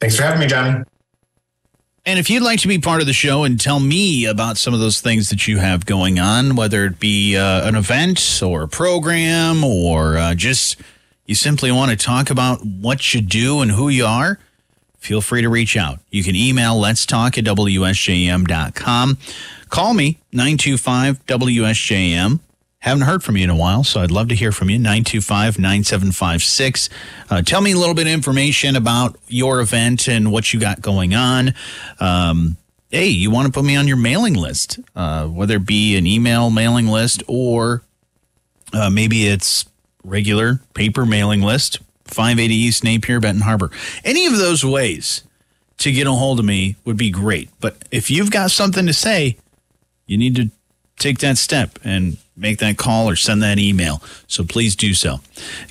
Thanks 0.00 0.16
for 0.16 0.22
having 0.22 0.40
me, 0.40 0.46
Johnny. 0.46 0.82
And 2.06 2.18
if 2.18 2.30
you'd 2.30 2.42
like 2.42 2.60
to 2.60 2.68
be 2.68 2.78
part 2.78 3.02
of 3.02 3.06
the 3.06 3.12
show 3.12 3.44
and 3.44 3.60
tell 3.60 3.78
me 3.78 4.24
about 4.24 4.56
some 4.56 4.72
of 4.72 4.80
those 4.80 5.02
things 5.02 5.28
that 5.28 5.46
you 5.46 5.58
have 5.58 5.84
going 5.84 6.18
on, 6.18 6.56
whether 6.56 6.86
it 6.86 6.98
be 6.98 7.36
uh, 7.36 7.68
an 7.68 7.76
event 7.76 8.40
or 8.42 8.62
a 8.62 8.68
program 8.68 9.62
or 9.62 10.16
uh, 10.16 10.34
just 10.34 10.76
you 11.26 11.34
simply 11.34 11.70
want 11.70 11.90
to 11.90 11.96
talk 11.96 12.30
about 12.30 12.64
what 12.64 13.12
you 13.12 13.20
do 13.20 13.60
and 13.60 13.70
who 13.70 13.90
you 13.90 14.06
are, 14.06 14.38
feel 14.98 15.20
free 15.20 15.42
to 15.42 15.50
reach 15.50 15.76
out. 15.76 15.98
You 16.10 16.24
can 16.24 16.34
email 16.34 16.78
let's 16.78 17.04
talk 17.04 17.36
at 17.36 17.44
WSJM.com. 17.44 19.18
Call 19.70 19.94
me 19.94 20.18
925 20.32 21.24
WSJM. 21.26 22.40
Haven't 22.80 23.02
heard 23.02 23.22
from 23.22 23.36
you 23.36 23.44
in 23.44 23.50
a 23.50 23.56
while, 23.56 23.84
so 23.84 24.00
I'd 24.00 24.10
love 24.10 24.28
to 24.28 24.34
hear 24.34 24.52
from 24.52 24.68
you. 24.68 24.78
925 24.78 25.58
9756. 25.58 26.88
Uh, 27.28 27.42
Tell 27.42 27.60
me 27.60 27.72
a 27.72 27.78
little 27.78 27.94
bit 27.94 28.06
of 28.06 28.12
information 28.12 28.74
about 28.74 29.16
your 29.28 29.60
event 29.60 30.08
and 30.08 30.32
what 30.32 30.52
you 30.52 30.58
got 30.58 30.80
going 30.80 31.14
on. 31.14 31.54
Um, 32.00 32.56
hey, 32.90 33.06
you 33.06 33.30
want 33.30 33.46
to 33.46 33.52
put 33.52 33.64
me 33.64 33.76
on 33.76 33.86
your 33.86 33.96
mailing 33.96 34.34
list, 34.34 34.80
uh, 34.96 35.26
whether 35.26 35.56
it 35.56 35.66
be 35.66 35.96
an 35.96 36.06
email 36.06 36.50
mailing 36.50 36.88
list 36.88 37.22
or 37.28 37.82
uh, 38.72 38.90
maybe 38.90 39.26
it's 39.26 39.66
regular 40.02 40.60
paper 40.74 41.06
mailing 41.06 41.42
list, 41.42 41.78
580 42.06 42.54
East 42.54 42.82
Napier, 42.82 43.20
Benton 43.20 43.42
Harbor. 43.42 43.70
Any 44.04 44.26
of 44.26 44.36
those 44.36 44.64
ways 44.64 45.22
to 45.78 45.92
get 45.92 46.08
a 46.08 46.12
hold 46.12 46.40
of 46.40 46.44
me 46.44 46.76
would 46.84 46.96
be 46.96 47.10
great. 47.10 47.50
But 47.60 47.76
if 47.92 48.10
you've 48.10 48.30
got 48.30 48.50
something 48.50 48.86
to 48.86 48.92
say, 48.92 49.36
you 50.10 50.18
need 50.18 50.34
to 50.34 50.50
take 50.98 51.20
that 51.20 51.38
step 51.38 51.78
and 51.84 52.16
make 52.36 52.58
that 52.58 52.76
call 52.76 53.08
or 53.08 53.14
send 53.16 53.42
that 53.42 53.58
email. 53.58 54.02
So 54.26 54.44
please 54.44 54.74
do 54.74 54.92
so. 54.92 55.20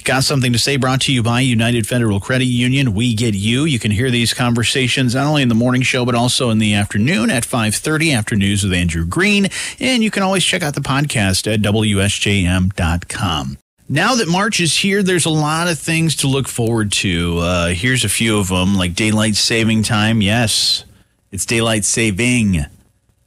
Got 0.06 0.24
something 0.24 0.54
to 0.54 0.60
say 0.60 0.78
brought 0.78 1.02
to 1.02 1.14
you 1.14 1.22
by 1.22 1.42
United 1.42 1.86
Federal 1.86 2.20
Credit 2.22 2.46
Union. 2.46 2.94
We 2.94 3.14
get 3.16 3.34
you. 3.36 3.66
You 3.66 3.80
can 3.80 3.92
hear 3.92 4.10
these 4.10 4.34
conversations 4.34 5.14
not 5.14 5.28
only 5.28 5.42
in 5.42 5.50
the 5.50 5.56
morning 5.56 5.82
show 5.82 6.06
but 6.06 6.16
also 6.16 6.50
in 6.52 6.60
the 6.60 6.74
afternoon 6.74 7.30
at 7.30 7.44
5:30 7.46 8.14
after 8.14 8.36
news 8.36 8.64
with 8.64 8.72
Andrew 8.74 9.06
Green, 9.06 9.50
and 9.80 10.04
you 10.04 10.10
can 10.10 10.24
always 10.24 10.46
check 10.46 10.64
out 10.64 10.74
the 10.74 10.82
podcast 10.82 11.52
at 11.52 11.62
wsjm.com. 11.62 13.58
Now 13.92 14.16
that 14.16 14.28
March 14.28 14.60
is 14.62 14.78
here, 14.78 15.04
there's 15.04 15.26
a 15.26 15.32
lot 15.32 15.68
of 15.68 15.80
things 15.80 16.16
to 16.18 16.28
look 16.28 16.48
forward 16.48 16.92
to. 16.94 17.40
Uh, 17.40 17.68
here's 17.70 18.06
a 18.06 18.10
few 18.10 18.38
of 18.38 18.48
them, 18.48 18.76
like 18.76 18.94
daylight 18.94 19.36
saving 19.36 19.82
time. 19.84 20.22
Yes, 20.22 20.86
it's 21.32 21.46
daylight 21.46 21.84
saving, 21.86 22.66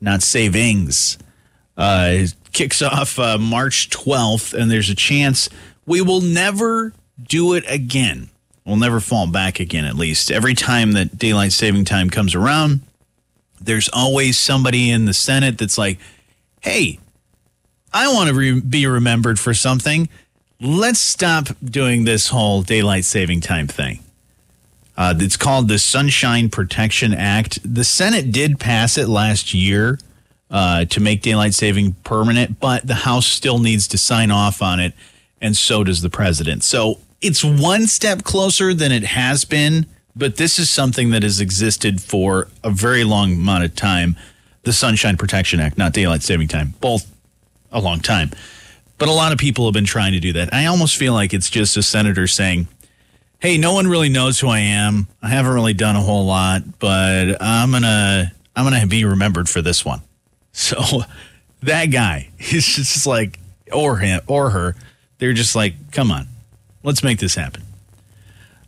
not 0.03 0.23
savings. 0.23 1.17
Uh, 1.77 2.27
kicks 2.53 2.83
off 2.83 3.19
uh, 3.19 3.39
March 3.39 3.89
12th, 3.89 4.53
and 4.53 4.71
there's 4.71 4.91
a 4.91 4.95
chance 4.95 5.49
we 5.87 6.03
will 6.03 6.21
never 6.21 6.93
do 7.29 7.55
it 7.55 7.65
again. 7.69 8.29
We'll 8.67 8.77
never 8.77 9.01
fall 9.01 9.27
back 9.27 9.59
again, 9.59 9.85
at 9.85 9.95
least. 9.97 10.31
Every 10.31 10.55
time 10.55 10.93
that 10.93 11.19
daylight 11.19 11.53
saving 11.53 11.85
time 11.85 12.11
comes 12.11 12.35
around, 12.35 12.81
there's 13.61 13.89
always 13.93 14.39
somebody 14.39 14.91
in 14.91 15.05
the 15.07 15.15
Senate 15.15 15.59
that's 15.59 15.79
like, 15.79 15.99
hey, 16.61 16.99
I 17.93 18.13
want 18.13 18.29
to 18.29 18.35
re- 18.35 18.61
be 18.61 18.87
remembered 18.87 19.39
for 19.41 19.55
something. 19.55 20.09
Let's 20.61 21.01
stop 21.01 21.49
doing 21.65 22.05
this 22.05 22.29
whole 22.29 22.63
daylight 22.63 23.05
saving 23.05 23.41
time 23.41 23.67
thing. 23.67 24.01
Uh, 25.03 25.15
it's 25.19 25.37
called 25.37 25.67
the 25.67 25.81
Sunshine 25.81 26.49
Protection 26.49 27.13
Act. 27.13 27.59
The 27.65 27.83
Senate 27.83 28.31
did 28.31 28.61
pass 28.61 28.97
it 28.97 29.09
last 29.09 29.53
year 29.53 29.99
uh, 30.49 30.85
to 30.85 31.01
make 31.01 31.23
daylight 31.23 31.55
saving 31.55 31.95
permanent, 32.05 32.61
but 32.61 32.87
the 32.87 32.95
House 32.95 33.27
still 33.27 33.59
needs 33.59 33.89
to 33.89 33.99
sign 33.99 34.31
off 34.31 34.63
on 34.63 34.79
it, 34.79 34.95
and 35.41 35.57
so 35.57 35.83
does 35.83 36.03
the 36.03 36.09
president. 36.09 36.63
So 36.63 37.01
it's 37.21 37.43
one 37.43 37.89
step 37.89 38.23
closer 38.23 38.75
than 38.75 38.93
it 38.93 39.03
has 39.03 39.45
been, 39.45 39.87
but 40.15 40.37
this 40.37 40.57
is 40.61 40.71
something 40.71 41.11
that 41.11 41.25
has 41.25 41.41
existed 41.41 42.01
for 42.01 42.47
a 42.63 42.71
very 42.71 43.03
long 43.03 43.33
amount 43.33 43.65
of 43.65 43.75
time. 43.75 44.15
The 44.63 44.73
Sunshine 44.73 45.17
Protection 45.17 45.59
Act, 45.59 45.77
not 45.77 45.95
daylight 45.95 46.23
saving 46.23 46.47
time, 46.47 46.75
both 46.81 47.13
a 47.73 47.81
long 47.81 47.99
time. 47.99 48.31
But 48.99 49.09
a 49.09 49.13
lot 49.13 49.33
of 49.33 49.39
people 49.39 49.65
have 49.65 49.75
been 49.75 49.85
trying 49.85 50.13
to 50.13 50.21
do 50.21 50.33
that. 50.35 50.55
I 50.55 50.67
almost 50.67 50.97
feel 50.97 51.13
like 51.13 51.35
it's 51.35 51.51
just 51.51 51.77
a 51.77 51.83
senator 51.83 52.29
saying, 52.29 52.69
"Hey, 53.43 53.59
no 53.59 53.73
one 53.73 53.89
really 53.89 54.09
knows 54.09 54.39
who 54.39 54.49
I 54.49 54.61
am. 54.61 55.09
I 55.21 55.29
haven't 55.29 55.53
really 55.53 55.75
done 55.75 55.97
a 55.97 56.01
whole 56.01 56.25
lot, 56.25 56.79
but 56.79 57.37
I'm 57.43 57.73
to 57.73 58.31
I'm 58.55 58.81
to 58.81 58.87
be 58.87 59.05
remembered 59.05 59.49
for 59.49 59.61
this 59.61 59.85
one." 59.85 60.01
So 60.55 61.05
that 61.63 61.87
guy, 61.87 62.29
he's 62.39 62.67
just 62.67 63.07
like 63.07 63.41
or 63.73 63.97
him 63.97 64.21
or 64.27 64.51
her, 64.51 64.77
they're 65.19 65.33
just 65.33 65.57
like, 65.57 65.91
"Come 65.91 66.13
on. 66.13 66.29
Let's 66.85 67.03
make 67.03 67.19
this 67.19 67.35
happen." 67.35 67.63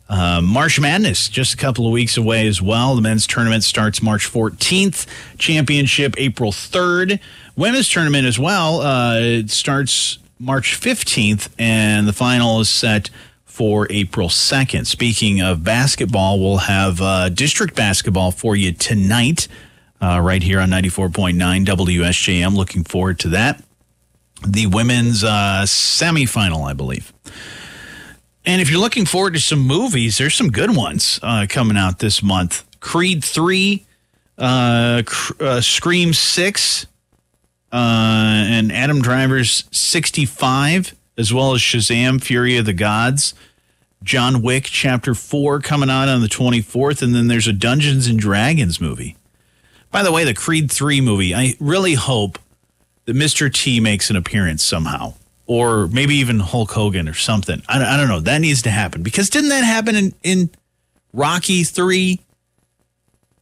Uh, 0.09 0.41
March 0.41 0.79
Madness, 0.79 1.29
just 1.29 1.53
a 1.53 1.57
couple 1.57 1.87
of 1.87 1.91
weeks 1.93 2.17
away 2.17 2.47
as 2.47 2.61
well. 2.61 2.95
The 2.95 3.01
men's 3.01 3.25
tournament 3.25 3.63
starts 3.63 4.01
March 4.01 4.29
14th, 4.31 5.07
championship 5.37 6.15
April 6.17 6.51
3rd. 6.51 7.19
Women's 7.55 7.89
tournament 7.89 8.27
as 8.27 8.37
well, 8.37 8.81
uh, 8.81 9.17
it 9.19 9.49
starts 9.49 10.19
March 10.39 10.79
15th, 10.79 11.49
and 11.57 12.07
the 12.07 12.13
final 12.13 12.59
is 12.59 12.69
set 12.69 13.09
for 13.55 13.87
April 13.89 14.27
2nd. 14.27 14.85
Speaking 14.85 15.39
of 15.39 15.63
basketball, 15.63 16.41
we'll 16.41 16.57
have 16.57 17.01
uh, 17.01 17.29
district 17.29 17.73
basketball 17.73 18.31
for 18.31 18.53
you 18.53 18.73
tonight, 18.73 19.47
uh, 20.01 20.19
right 20.19 20.43
here 20.43 20.59
on 20.59 20.69
94.9 20.69 21.65
WSJM. 21.65 22.53
Looking 22.53 22.83
forward 22.83 23.17
to 23.19 23.29
that. 23.29 23.63
The 24.45 24.67
women's 24.67 25.23
uh, 25.23 25.63
semifinal, 25.65 26.69
I 26.69 26.73
believe. 26.73 27.13
And 28.45 28.61
if 28.61 28.69
you're 28.69 28.81
looking 28.81 29.05
forward 29.05 29.35
to 29.35 29.39
some 29.39 29.59
movies, 29.59 30.17
there's 30.17 30.35
some 30.35 30.51
good 30.51 30.75
ones 30.75 31.17
uh, 31.23 31.45
coming 31.47 31.77
out 31.77 31.99
this 31.99 32.21
month. 32.21 32.65
Creed 32.81 33.23
3, 33.23 33.85
uh, 34.37 35.01
uh, 35.39 35.61
Scream 35.61 36.11
6, 36.11 36.87
uh, 37.71 37.75
and 37.75 38.73
Adam 38.73 39.01
Driver's 39.01 39.63
65, 39.71 40.93
as 41.17 41.33
well 41.33 41.53
as 41.53 41.61
Shazam 41.61 42.21
Fury 42.23 42.57
of 42.57 42.65
the 42.65 42.73
Gods. 42.73 43.33
John 44.03 44.41
Wick 44.41 44.65
Chapter 44.65 45.15
4 45.15 45.61
coming 45.61 45.89
out 45.89 46.09
on 46.09 46.21
the 46.21 46.27
24th. 46.27 47.01
And 47.01 47.15
then 47.15 47.27
there's 47.27 47.47
a 47.47 47.53
Dungeons 47.53 48.07
and 48.07 48.19
Dragons 48.19 48.79
movie. 48.79 49.15
By 49.91 50.03
the 50.03 50.11
way, 50.11 50.23
the 50.23 50.33
Creed 50.33 50.71
3 50.71 51.01
movie, 51.01 51.33
I 51.33 51.55
really 51.59 51.93
hope 51.93 52.37
that 53.05 53.15
Mr. 53.15 53.51
T 53.51 53.79
makes 53.79 54.09
an 54.09 54.15
appearance 54.15 54.63
somehow 54.63 55.13
or 55.47 55.87
maybe 55.87 56.15
even 56.15 56.39
Hulk 56.39 56.71
Hogan 56.71 57.07
or 57.07 57.13
something. 57.13 57.61
I, 57.67 57.93
I 57.93 57.97
don't 57.97 58.07
know. 58.07 58.19
That 58.19 58.39
needs 58.39 58.61
to 58.63 58.71
happen 58.71 59.03
because 59.03 59.29
didn't 59.29 59.49
that 59.49 59.63
happen 59.63 59.95
in, 59.95 60.13
in 60.23 60.49
Rocky 61.13 61.63
three? 61.63 62.21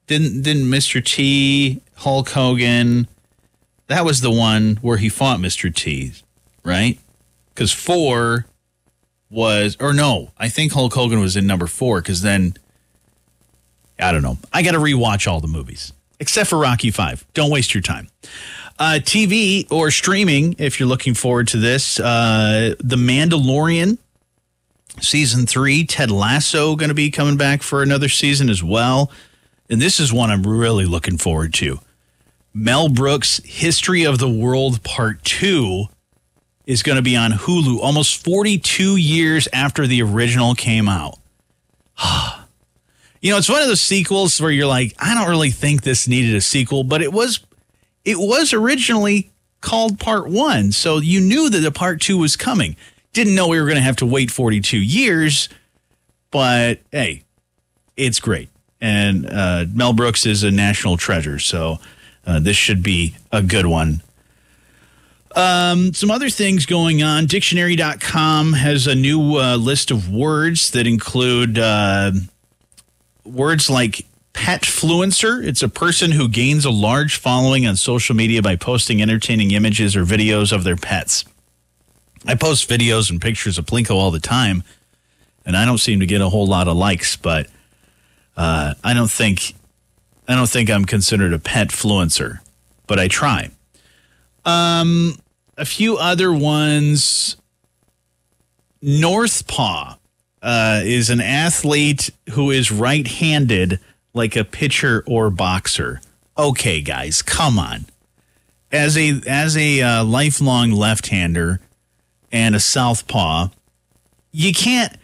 Didn't 0.07 0.41
didn't 0.41 0.65
Mr. 0.65 1.03
T 1.03 1.81
Hulk 1.95 2.29
Hogan? 2.29 3.07
That 3.87 4.05
was 4.05 4.21
the 4.21 4.31
one 4.31 4.77
where 4.81 4.97
he 4.97 5.09
fought 5.09 5.39
Mr. 5.39 5.73
T, 5.73 6.13
right? 6.63 6.99
Because 7.53 7.71
four 7.71 8.45
was 9.29 9.77
or 9.79 9.93
no, 9.93 10.31
I 10.37 10.49
think 10.49 10.73
Hulk 10.73 10.93
Hogan 10.93 11.19
was 11.19 11.35
in 11.35 11.47
number 11.47 11.67
four 11.67 12.01
because 12.01 12.21
then 12.21 12.55
I 13.99 14.11
don't 14.11 14.21
know. 14.21 14.37
I 14.51 14.63
got 14.63 14.71
to 14.71 14.79
rewatch 14.79 15.27
all 15.27 15.39
the 15.39 15.47
movies 15.47 15.93
except 16.19 16.49
for 16.49 16.57
Rocky 16.57 16.91
Five. 16.91 17.25
Don't 17.33 17.51
waste 17.51 17.73
your 17.73 17.81
time. 17.81 18.07
Uh, 18.79 18.99
TV 18.99 19.71
or 19.71 19.91
streaming, 19.91 20.55
if 20.57 20.79
you're 20.79 20.89
looking 20.89 21.13
forward 21.13 21.47
to 21.49 21.57
this, 21.57 21.99
uh, 21.99 22.73
The 22.79 22.95
Mandalorian 22.95 23.99
season 24.99 25.45
three. 25.45 25.85
Ted 25.85 26.11
Lasso 26.11 26.75
going 26.75 26.89
to 26.89 26.95
be 26.95 27.11
coming 27.11 27.37
back 27.37 27.61
for 27.61 27.81
another 27.81 28.09
season 28.09 28.49
as 28.49 28.63
well. 28.63 29.11
And 29.69 29.81
this 29.81 29.99
is 29.99 30.11
one 30.11 30.29
I'm 30.29 30.43
really 30.43 30.85
looking 30.85 31.17
forward 31.17 31.53
to. 31.55 31.79
Mel 32.53 32.89
Brooks' 32.89 33.41
History 33.45 34.03
of 34.03 34.19
the 34.19 34.29
World 34.29 34.83
Part 34.83 35.23
2 35.23 35.85
is 36.65 36.83
going 36.83 36.95
to 36.95 37.01
be 37.01 37.15
on 37.15 37.31
Hulu 37.31 37.79
almost 37.79 38.23
42 38.23 38.95
years 38.95 39.47
after 39.51 39.85
the 39.85 40.01
original 40.01 40.55
came 40.55 40.87
out. 40.87 41.19
you 43.21 43.31
know, 43.31 43.37
it's 43.37 43.49
one 43.49 43.61
of 43.61 43.67
those 43.67 43.81
sequels 43.81 44.39
where 44.39 44.51
you're 44.51 44.67
like, 44.67 44.93
I 44.99 45.13
don't 45.13 45.29
really 45.29 45.51
think 45.51 45.83
this 45.83 46.07
needed 46.07 46.35
a 46.35 46.41
sequel, 46.41 46.83
but 46.83 47.01
it 47.01 47.11
was 47.11 47.39
it 48.05 48.17
was 48.17 48.53
originally 48.53 49.31
called 49.61 49.97
Part 49.97 50.27
1, 50.27 50.73
so 50.73 50.97
you 50.97 51.21
knew 51.21 51.49
that 51.49 51.59
the 51.59 51.71
Part 51.71 52.01
2 52.01 52.17
was 52.17 52.35
coming. 52.35 52.75
Didn't 53.13 53.33
know 53.33 53.47
we 53.47 53.59
were 53.59 53.65
going 53.65 53.77
to 53.77 53.81
have 53.81 53.95
to 53.97 54.05
wait 54.05 54.29
42 54.29 54.77
years, 54.77 55.47
but 56.31 56.79
hey, 56.91 57.23
it's 57.95 58.19
great. 58.19 58.49
And 58.81 59.25
uh, 59.25 59.65
Mel 59.73 59.93
Brooks 59.93 60.25
is 60.25 60.43
a 60.43 60.51
national 60.51 60.97
treasure, 60.97 61.39
so 61.39 61.77
uh, 62.25 62.39
this 62.39 62.57
should 62.57 62.83
be 62.83 63.15
a 63.31 63.41
good 63.41 63.67
one. 63.67 64.01
Um, 65.35 65.93
some 65.93 66.11
other 66.11 66.29
things 66.29 66.65
going 66.65 67.01
on. 67.01 67.25
Dictionary.com 67.25 68.53
has 68.53 68.85
a 68.85 68.93
new 68.93 69.37
uh, 69.37 69.55
list 69.57 69.89
of 69.89 70.09
words 70.09 70.71
that 70.71 70.85
include 70.85 71.57
uh, 71.57 72.11
words 73.25 73.69
like 73.69 74.05
petfluencer. 74.33 75.43
It's 75.45 75.63
a 75.63 75.69
person 75.69 76.11
who 76.11 76.27
gains 76.27 76.65
a 76.65 76.71
large 76.71 77.17
following 77.17 77.65
on 77.65 77.75
social 77.75 78.15
media 78.15 78.41
by 78.41 78.55
posting 78.55 79.01
entertaining 79.01 79.51
images 79.51 79.95
or 79.95 80.05
videos 80.05 80.51
of 80.51 80.63
their 80.63 80.75
pets. 80.75 81.25
I 82.25 82.35
post 82.35 82.69
videos 82.69 83.09
and 83.09 83.21
pictures 83.21 83.57
of 83.57 83.65
Plinko 83.65 83.95
all 83.95 84.11
the 84.11 84.19
time, 84.19 84.63
and 85.45 85.57
I 85.57 85.65
don't 85.65 85.77
seem 85.77 85.99
to 85.99 86.05
get 86.05 86.21
a 86.21 86.29
whole 86.29 86.47
lot 86.47 86.67
of 86.67 86.77
likes, 86.77 87.17
but 87.17 87.47
uh, 88.37 88.75
I 88.83 88.93
don't 88.93 89.11
think 89.11 89.55
I 90.27 90.35
don't 90.35 90.49
think 90.49 90.69
I'm 90.69 90.85
considered 90.85 91.33
a 91.33 91.39
pet 91.39 91.69
fluencer, 91.69 92.39
but 92.87 92.99
I 92.99 93.07
try. 93.07 93.49
Um, 94.45 95.17
a 95.57 95.65
few 95.65 95.97
other 95.97 96.33
ones. 96.33 97.37
Northpaw 98.83 99.97
uh, 100.41 100.81
is 100.83 101.09
an 101.09 101.21
athlete 101.21 102.09
who 102.31 102.51
is 102.51 102.71
right-handed, 102.71 103.79
like 104.13 104.35
a 104.35 104.43
pitcher 104.43 105.03
or 105.07 105.29
boxer. 105.29 106.01
Okay, 106.37 106.81
guys, 106.81 107.21
come 107.21 107.57
on. 107.57 107.85
As 108.71 108.97
a 108.97 109.21
as 109.27 109.55
a 109.55 109.81
uh, 109.81 110.03
lifelong 110.03 110.71
left-hander 110.71 111.59
and 112.31 112.55
a 112.55 112.59
southpaw, 112.59 113.49
you 114.31 114.51
can't 114.51 114.97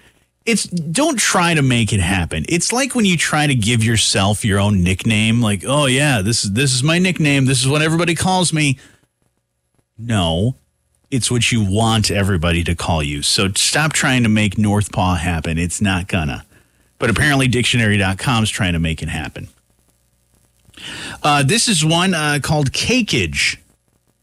it's 0.46 0.64
don't 0.64 1.20
try 1.20 1.54
to 1.54 1.62
make 1.62 1.94
it 1.94 2.00
happen. 2.00 2.46
It's 2.50 2.74
like 2.74 2.96
when 2.96 3.06
you 3.06 3.16
try 3.16 3.46
to 3.46 3.56
give 3.56 3.84
yourself 3.84 4.44
your 4.44 4.60
own 4.60 4.84
nickname, 4.84 5.42
like, 5.42 5.64
oh 5.66 5.86
yeah, 5.86 6.22
this 6.22 6.44
is 6.44 6.54
this 6.54 6.74
is 6.74 6.82
my 6.84 6.98
nickname. 6.98 7.46
This 7.46 7.62
is 7.62 7.68
what 7.68 7.82
everybody 7.82 8.16
calls 8.16 8.52
me. 8.52 8.78
No, 10.00 10.56
it's 11.12 11.30
what 11.30 11.52
you 11.52 11.64
want 11.64 12.10
everybody 12.10 12.64
to 12.64 12.74
call 12.74 13.04
you. 13.04 13.22
So 13.22 13.50
stop 13.56 13.92
trying 13.92 14.24
to 14.24 14.30
make 14.30 14.56
Northpaw 14.56 15.18
happen. 15.18 15.58
It's 15.58 15.82
not 15.82 16.08
gonna. 16.08 16.46
But 16.98 17.10
apparently, 17.10 17.48
dictionary.com 17.48 18.44
is 18.44 18.50
trying 18.50 18.74
to 18.74 18.80
make 18.80 19.04
it 19.04 19.10
happen. 19.10 19.50
Uh, 21.22 21.44
this 21.44 21.68
is 21.68 21.84
one 21.84 22.14
uh, 22.14 22.40
called 22.42 22.72
cakeage. 22.72 23.58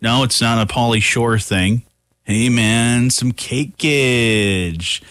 No, 0.00 0.22
it's 0.22 0.40
not 0.40 0.58
a 0.58 0.72
Pauly 0.72 1.02
Shore 1.02 1.38
thing. 1.38 1.82
Hey 2.24 2.48
man, 2.48 3.10
some 3.10 3.32
cakeage. 3.32 5.02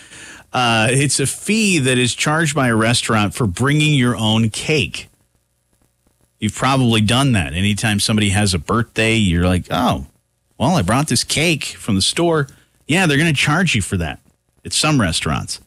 Uh, 0.51 0.88
it's 0.89 1.19
a 1.19 1.28
fee 1.28 1.80
that 1.80 1.97
is 1.97 2.15
charged 2.15 2.56
by 2.56 2.69
a 2.69 2.75
restaurant 2.75 3.34
for 3.34 3.45
bringing 3.45 3.93
your 3.93 4.15
own 4.15 4.49
cake. 4.49 5.10
You've 6.39 6.56
probably 6.56 7.01
done 7.01 7.34
that. 7.34 7.54
Anytime 7.54 7.99
somebody 7.99 8.30
has 8.30 8.54
a 8.54 8.60
birthday, 8.60 9.15
you're 9.15 9.45
like, 9.45 9.67
oh, 9.69 10.08
well, 10.57 10.75
I 10.75 10.81
brought 10.81 11.07
this 11.07 11.23
cake 11.23 11.65
from 11.65 11.95
the 11.95 12.01
store. 12.01 12.47
Yeah, 12.87 13.05
they're 13.07 13.17
going 13.17 13.33
to 13.33 13.39
charge 13.39 13.75
you 13.75 13.81
for 13.81 13.97
that 13.97 14.19
at 14.63 14.73
some 14.73 15.01
restaurants. 15.01 15.59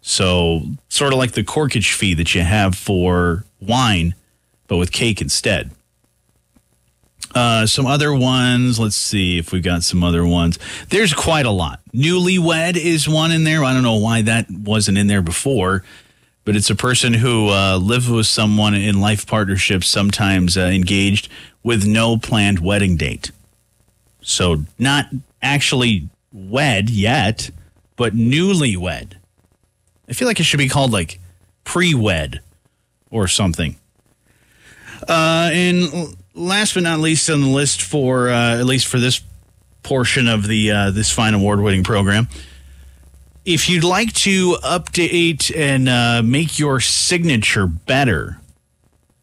So, 0.00 0.62
sort 0.88 1.12
of 1.12 1.18
like 1.18 1.32
the 1.32 1.44
corkage 1.44 1.92
fee 1.94 2.14
that 2.14 2.34
you 2.34 2.42
have 2.42 2.74
for 2.74 3.44
wine, 3.60 4.14
but 4.66 4.76
with 4.76 4.92
cake 4.92 5.20
instead. 5.20 5.70
Uh, 7.34 7.66
some 7.66 7.86
other 7.86 8.14
ones. 8.14 8.80
Let's 8.80 8.96
see 8.96 9.38
if 9.38 9.52
we've 9.52 9.62
got 9.62 9.82
some 9.82 10.02
other 10.02 10.26
ones. 10.26 10.58
There's 10.88 11.12
quite 11.12 11.46
a 11.46 11.50
lot. 11.50 11.80
Newlywed 11.92 12.76
is 12.76 13.08
one 13.08 13.32
in 13.32 13.44
there. 13.44 13.62
I 13.64 13.74
don't 13.74 13.82
know 13.82 13.96
why 13.96 14.22
that 14.22 14.50
wasn't 14.50 14.98
in 14.98 15.08
there 15.08 15.20
before, 15.20 15.84
but 16.44 16.56
it's 16.56 16.70
a 16.70 16.74
person 16.74 17.12
who 17.14 17.48
uh, 17.48 17.76
lives 17.76 18.08
with 18.08 18.26
someone 18.26 18.74
in 18.74 19.00
life 19.00 19.26
partnership, 19.26 19.84
sometimes 19.84 20.56
uh, 20.56 20.62
engaged 20.62 21.28
with 21.62 21.86
no 21.86 22.16
planned 22.16 22.60
wedding 22.60 22.96
date. 22.96 23.30
So 24.28 24.64
not 24.78 25.06
actually 25.40 26.08
wed 26.32 26.90
yet, 26.90 27.50
but 27.96 28.14
newly 28.14 28.76
wed. 28.76 29.16
I 30.06 30.12
feel 30.12 30.28
like 30.28 30.38
it 30.38 30.44
should 30.44 30.58
be 30.58 30.68
called 30.68 30.92
like 30.92 31.18
pre-wed 31.64 32.40
or 33.10 33.26
something. 33.26 33.76
Uh, 35.08 35.48
and 35.52 36.14
last 36.34 36.74
but 36.74 36.82
not 36.82 37.00
least 37.00 37.30
on 37.30 37.40
the 37.40 37.48
list 37.48 37.80
for 37.80 38.28
uh, 38.28 38.58
at 38.58 38.66
least 38.66 38.86
for 38.86 38.98
this 38.98 39.22
portion 39.82 40.28
of 40.28 40.46
the 40.46 40.70
uh, 40.70 40.90
this 40.90 41.10
fine 41.10 41.32
award 41.32 41.60
winning 41.60 41.82
program. 41.82 42.28
If 43.46 43.70
you'd 43.70 43.84
like 43.84 44.12
to 44.12 44.58
update 44.62 45.56
and 45.56 45.88
uh, 45.88 46.22
make 46.22 46.58
your 46.58 46.80
signature 46.80 47.66
better, 47.66 48.38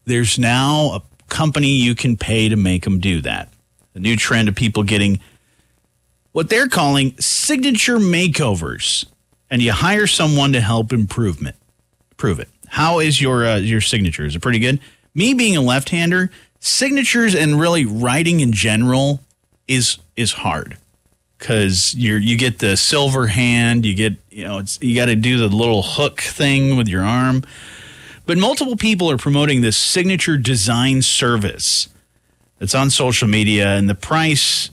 there's 0.05 0.39
now 0.39 0.95
a 0.95 1.01
company 1.29 1.69
you 1.69 1.93
can 1.93 2.17
pay 2.17 2.49
to 2.49 2.55
make 2.55 2.85
them 2.85 2.99
do 2.99 3.21
that. 3.21 3.49
A 3.95 3.99
new 3.99 4.15
trend 4.15 4.49
of 4.49 4.55
people 4.55 4.83
getting 4.83 5.19
what 6.33 6.49
they're 6.49 6.67
calling 6.67 7.17
signature 7.17 7.97
makeovers, 7.97 9.05
and 9.49 9.61
you 9.61 9.71
hire 9.71 10.05
someone 10.05 10.51
to 10.51 10.59
help 10.59 10.91
improvement. 10.91 11.55
Prove 12.17 12.39
it. 12.39 12.49
How 12.67 12.99
is 12.99 13.21
your 13.21 13.45
uh, 13.45 13.55
your 13.55 13.79
signature? 13.79 14.25
Is 14.25 14.35
it 14.35 14.41
pretty 14.41 14.59
good? 14.59 14.81
Me 15.13 15.33
being 15.33 15.55
a 15.55 15.61
left-hander, 15.61 16.29
signatures 16.59 17.33
and 17.33 17.57
really 17.57 17.85
writing 17.85 18.41
in 18.41 18.51
general 18.51 19.21
is 19.65 19.97
is 20.17 20.33
hard 20.33 20.77
because 21.37 21.93
you 21.93 22.15
you 22.15 22.37
get 22.37 22.59
the 22.59 22.75
silver 22.75 23.27
hand, 23.27 23.85
you 23.85 23.95
get 23.95 24.13
you 24.29 24.43
know 24.43 24.57
it's 24.57 24.77
you 24.81 24.93
got 24.93 25.05
to 25.05 25.15
do 25.15 25.37
the 25.37 25.47
little 25.47 25.83
hook 25.83 26.19
thing 26.19 26.75
with 26.75 26.89
your 26.89 27.03
arm. 27.03 27.43
But 28.25 28.37
multiple 28.37 28.75
people 28.75 29.09
are 29.09 29.17
promoting 29.17 29.61
this 29.61 29.77
signature 29.77 30.35
design 30.35 31.01
service 31.01 31.87
that's 32.65 32.73
on 32.73 32.89
social 32.89 33.27
media, 33.27 33.75
and 33.75 33.87
the 33.87 33.93
price 33.93 34.71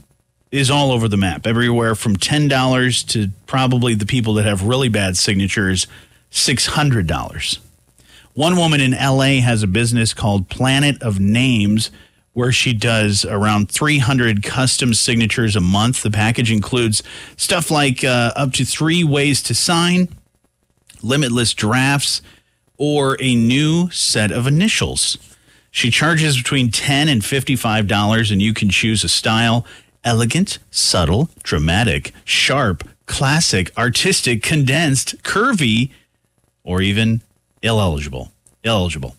is 0.51 0.71
all 0.71 0.93
over 0.93 1.09
the 1.09 1.19
map, 1.19 1.47
everywhere 1.47 1.95
from 1.95 2.17
ten 2.17 2.49
dollars 2.49 3.03
to 3.03 3.29
probably 3.45 3.95
the 3.95 4.07
people 4.07 4.33
that 4.33 4.47
have 4.47 4.63
really 4.63 4.89
bad 4.89 5.15
signatures, 5.19 5.87
six 6.31 6.69
hundred 6.69 7.07
dollars. 7.07 7.59
One 8.33 8.57
woman 8.57 8.81
in 8.81 8.93
LA 8.93 9.43
has 9.43 9.63
a 9.63 9.67
business 9.67 10.15
called 10.15 10.49
Planet 10.49 11.03
of 11.03 11.21
Names 11.21 11.91
where 12.33 12.51
she 12.51 12.73
does 12.73 13.27
around 13.27 13.71
300 13.71 14.43
custom 14.43 14.95
signatures 14.95 15.55
a 15.55 15.61
month. 15.61 16.03
The 16.03 16.11
package 16.11 16.51
includes 16.51 17.03
stuff 17.37 17.71
like 17.71 18.03
uh, 18.03 18.33
up 18.35 18.53
to 18.55 18.65
three 18.65 19.05
ways 19.05 19.43
to 19.43 19.55
sign, 19.55 20.09
limitless 21.03 21.53
drafts, 21.53 22.23
or 22.79 23.19
a 23.21 23.35
new 23.35 23.91
set 23.91 24.33
of 24.33 24.47
initials. 24.47 25.19
She 25.73 25.91
charges 25.91 26.37
between 26.37 26.71
10 26.71 27.09
and 27.09 27.23
$55, 27.23 28.31
and 28.31 28.43
you 28.43 28.53
can 28.55 28.69
choose 28.69 29.03
a 29.03 29.09
style 29.09 29.67
elegant, 30.05 30.59
subtle, 30.71 31.31
dramatic, 31.43 32.13
sharp, 32.25 32.87
classic, 33.07 33.73
artistic, 33.79 34.43
condensed, 34.43 35.21
curvy, 35.23 35.91
or 36.63 36.83
even 36.83 37.23
illegible. 37.63 38.31
Illegible. 38.63 39.17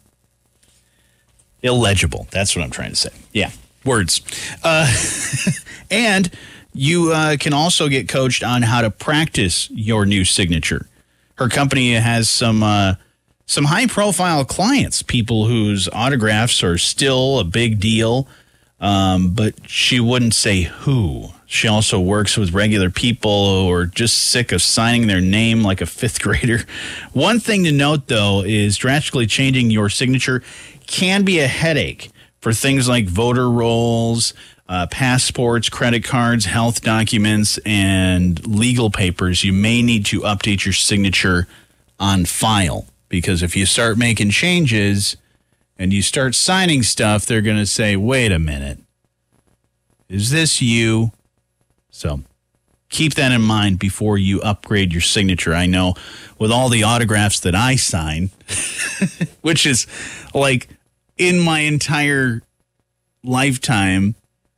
Illegible. 1.63 2.27
That's 2.29 2.55
what 2.55 2.63
I'm 2.63 2.69
trying 2.69 2.91
to 2.91 2.95
say. 2.97 3.09
Yeah, 3.31 3.51
words. 3.83 4.21
Uh, 4.63 4.93
and 5.91 6.29
you 6.73 7.13
uh, 7.13 7.37
can 7.39 7.53
also 7.53 7.87
get 7.87 8.07
coached 8.07 8.43
on 8.43 8.61
how 8.61 8.81
to 8.81 8.91
practice 8.91 9.69
your 9.71 10.05
new 10.05 10.23
signature. 10.23 10.87
Her 11.35 11.49
company 11.49 11.93
has 11.93 12.29
some 12.29 12.61
uh, 12.61 12.95
some 13.45 13.65
high 13.65 13.87
profile 13.87 14.45
clients, 14.45 15.01
people 15.01 15.45
whose 15.45 15.89
autographs 15.89 16.63
are 16.63 16.77
still 16.77 17.39
a 17.39 17.43
big 17.43 17.79
deal, 17.79 18.27
um, 18.79 19.33
but 19.33 19.53
she 19.69 19.99
wouldn't 19.99 20.33
say 20.33 20.63
who. 20.63 21.29
She 21.45 21.67
also 21.67 21.99
works 21.99 22.35
with 22.37 22.53
regular 22.53 22.89
people 22.89 23.63
who 23.63 23.71
are 23.71 23.85
just 23.85 24.17
sick 24.17 24.51
of 24.51 24.61
signing 24.61 25.07
their 25.07 25.21
name 25.21 25.61
like 25.61 25.81
a 25.81 25.85
fifth 25.85 26.21
grader. 26.21 26.61
One 27.11 27.39
thing 27.39 27.63
to 27.65 27.71
note, 27.71 28.07
though, 28.07 28.43
is 28.43 28.77
drastically 28.77 29.27
changing 29.27 29.71
your 29.71 29.89
signature 29.89 30.41
can 30.87 31.23
be 31.23 31.39
a 31.39 31.47
headache 31.47 32.11
for 32.41 32.53
things 32.53 32.89
like 32.89 33.05
voter 33.05 33.49
rolls, 33.49 34.33
uh, 34.67 34.87
passports, 34.87 35.69
credit 35.69 36.03
cards, 36.03 36.45
health 36.45 36.81
documents, 36.81 37.57
and 37.65 38.45
legal 38.45 38.89
papers, 38.89 39.43
you 39.43 39.53
may 39.53 39.81
need 39.81 40.05
to 40.07 40.21
update 40.21 40.65
your 40.65 40.73
signature 40.73 41.47
on 41.99 42.25
file 42.25 42.85
because 43.13 43.43
if 43.43 43.55
you 43.55 43.63
start 43.63 43.95
making 43.95 44.31
changes 44.31 45.17
and 45.77 45.93
you 45.93 46.01
start 46.01 46.33
signing 46.33 46.81
stuff, 46.81 47.27
they're 47.27 47.43
going 47.43 47.59
to 47.59 47.65
say, 47.67 47.95
wait 47.95 48.31
a 48.31 48.39
minute, 48.39 48.79
is 50.09 50.31
this 50.31 50.63
you? 50.63 51.11
So 51.91 52.21
keep 52.89 53.13
that 53.13 53.31
in 53.31 53.43
mind 53.43 53.77
before 53.77 54.17
you 54.17 54.41
upgrade 54.41 54.91
your 54.91 55.03
signature. 55.03 55.53
I 55.53 55.67
know 55.67 55.93
with 56.39 56.51
all 56.51 56.69
the 56.69 56.81
autographs 56.81 57.39
that 57.41 57.53
I 57.53 57.75
sign, 57.75 58.31
which 59.41 59.67
is 59.67 59.85
like 60.33 60.69
in 61.15 61.39
my 61.39 61.59
entire 61.59 62.41
lifetime, 63.23 64.15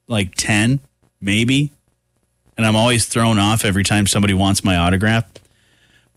like 0.07 0.33
10, 0.33 0.79
maybe. 1.19 1.73
And 2.55 2.65
I'm 2.65 2.77
always 2.77 3.05
thrown 3.05 3.37
off 3.37 3.65
every 3.65 3.83
time 3.83 4.07
somebody 4.07 4.33
wants 4.33 4.63
my 4.63 4.77
autograph. 4.77 5.25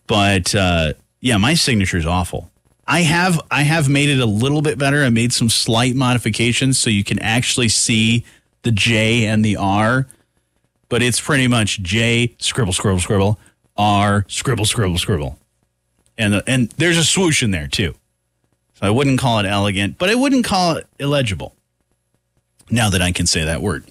But 0.07 0.55
uh, 0.55 0.93
yeah, 1.21 1.37
my 1.37 1.53
signature 1.53 1.97
is 1.97 2.05
awful. 2.05 2.51
I 2.87 3.01
have 3.01 3.39
I 3.51 3.63
have 3.63 3.87
made 3.87 4.09
it 4.09 4.19
a 4.19 4.25
little 4.25 4.61
bit 4.61 4.77
better. 4.79 5.03
I 5.03 5.09
made 5.09 5.31
some 5.31 5.49
slight 5.49 5.95
modifications 5.95 6.79
so 6.79 6.89
you 6.89 7.03
can 7.03 7.19
actually 7.19 7.69
see 7.69 8.25
the 8.63 8.71
J 8.71 9.25
and 9.25 9.45
the 9.45 9.57
R, 9.57 10.07
but 10.89 11.03
it's 11.03 11.21
pretty 11.21 11.47
much 11.47 11.81
J 11.81 12.35
scribble 12.39 12.73
scribble 12.73 12.99
scribble 12.99 13.39
R 13.77 14.25
scribble 14.27 14.65
scribble 14.65 14.97
scribble, 14.97 15.37
and 16.17 16.33
the, 16.33 16.43
and 16.47 16.69
there's 16.71 16.97
a 16.97 17.03
swoosh 17.03 17.43
in 17.43 17.51
there 17.51 17.67
too. 17.67 17.93
So 18.73 18.87
I 18.87 18.89
wouldn't 18.89 19.19
call 19.19 19.39
it 19.39 19.45
elegant, 19.45 19.97
but 19.97 20.09
I 20.09 20.15
wouldn't 20.15 20.45
call 20.45 20.77
it 20.77 20.87
illegible. 20.99 21.53
Now 22.71 22.89
that 22.89 23.01
I 23.01 23.11
can 23.11 23.27
say 23.27 23.43
that 23.43 23.61
word. 23.61 23.83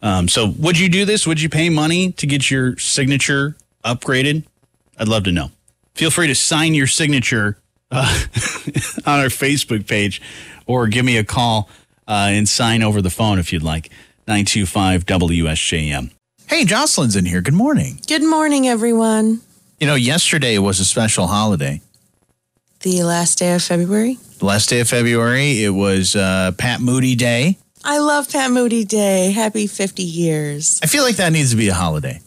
Um, 0.00 0.28
so 0.28 0.48
would 0.58 0.78
you 0.78 0.88
do 0.88 1.04
this? 1.04 1.26
Would 1.26 1.40
you 1.40 1.48
pay 1.48 1.68
money 1.68 2.12
to 2.12 2.26
get 2.26 2.50
your 2.50 2.76
signature 2.78 3.56
upgraded? 3.84 4.44
I'd 4.98 5.08
love 5.08 5.24
to 5.24 5.32
know. 5.32 5.50
Feel 5.94 6.10
free 6.10 6.26
to 6.26 6.34
sign 6.34 6.74
your 6.74 6.86
signature 6.86 7.58
uh, 7.90 8.24
on 9.06 9.20
our 9.20 9.26
Facebook 9.26 9.86
page 9.86 10.22
or 10.66 10.86
give 10.88 11.04
me 11.04 11.16
a 11.16 11.24
call 11.24 11.68
uh, 12.08 12.28
and 12.30 12.48
sign 12.48 12.82
over 12.82 13.02
the 13.02 13.10
phone 13.10 13.38
if 13.38 13.52
you'd 13.52 13.62
like. 13.62 13.90
925 14.26 15.04
WSJM. 15.04 16.10
Hey, 16.46 16.64
Jocelyne's 16.64 17.16
in 17.16 17.26
here. 17.26 17.40
Good 17.40 17.54
morning. 17.54 18.00
Good 18.06 18.22
morning, 18.22 18.68
everyone. 18.68 19.40
You 19.80 19.86
know, 19.86 19.94
yesterday 19.94 20.58
was 20.58 20.80
a 20.80 20.84
special 20.84 21.26
holiday. 21.26 21.80
The 22.80 23.02
last 23.02 23.38
day 23.38 23.54
of 23.54 23.62
February. 23.62 24.18
The 24.38 24.44
last 24.46 24.68
day 24.68 24.80
of 24.80 24.88
February, 24.88 25.64
it 25.64 25.70
was 25.70 26.16
uh, 26.16 26.52
Pat 26.56 26.80
Moody 26.80 27.14
Day. 27.14 27.58
I 27.84 27.98
love 27.98 28.30
Pat 28.30 28.50
Moody 28.50 28.84
Day. 28.84 29.32
Happy 29.32 29.66
50 29.66 30.02
years. 30.02 30.80
I 30.82 30.86
feel 30.86 31.02
like 31.02 31.16
that 31.16 31.32
needs 31.32 31.50
to 31.50 31.56
be 31.56 31.68
a 31.68 31.74
holiday. 31.74 32.20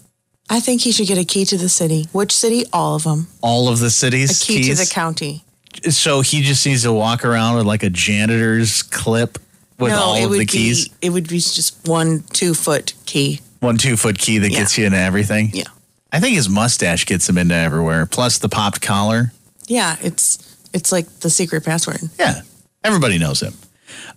I 0.50 0.60
think 0.60 0.82
he 0.82 0.92
should 0.92 1.08
get 1.08 1.18
a 1.18 1.26
key 1.26 1.46
to 1.46 1.58
the 1.58 1.70
city. 1.70 2.08
Which 2.12 2.32
city? 2.32 2.66
All 2.72 2.96
of 2.96 3.04
them. 3.04 3.28
All 3.42 3.68
of 3.68 3.80
the 3.80 3.90
cities. 3.90 4.42
A 4.42 4.46
key 4.46 4.58
keys? 4.64 4.80
to 4.80 4.86
the 4.86 4.92
county. 4.94 5.44
So 5.90 6.22
he 6.22 6.42
just 6.42 6.66
needs 6.66 6.84
to 6.84 6.94
walk 6.94 7.26
around 7.26 7.56
with 7.58 7.66
like 7.66 7.84
a 7.84 7.90
janitor's 7.90 8.82
clip 8.84 9.40
with 9.80 9.92
no, 9.92 10.00
all 10.00 10.26
of 10.26 10.32
the 10.32 10.46
keys. 10.46 10.88
Be, 10.88 11.08
it 11.08 11.10
would 11.10 11.28
be 11.28 11.38
just 11.40 11.88
one 11.88 12.24
two 12.34 12.54
foot 12.54 12.94
key. 13.06 13.42
One 13.60 13.78
two 13.78 13.98
foot 13.98 14.18
key 14.18 14.38
that 14.38 14.52
Yeah. 14.52 14.60
gets 14.60 14.78
you 14.78 14.86
into 14.86 14.98
everything. 14.98 15.50
Yeah. 15.54 15.64
I 16.12 16.20
think 16.20 16.36
his 16.36 16.48
mustache 16.48 17.06
gets 17.06 17.28
him 17.28 17.38
into 17.38 17.56
everywhere. 17.56 18.06
Plus 18.06 18.38
the 18.38 18.48
popped 18.48 18.82
collar. 18.82 19.34
Yeah, 19.68 19.98
it's 20.02 20.38
it's 20.74 20.92
like 20.92 21.10
the 21.20 21.30
secret 21.30 21.66
password. 21.66 22.00
Yeah, 22.20 22.42
everybody 22.84 23.18
knows 23.18 23.42
him. 23.42 23.54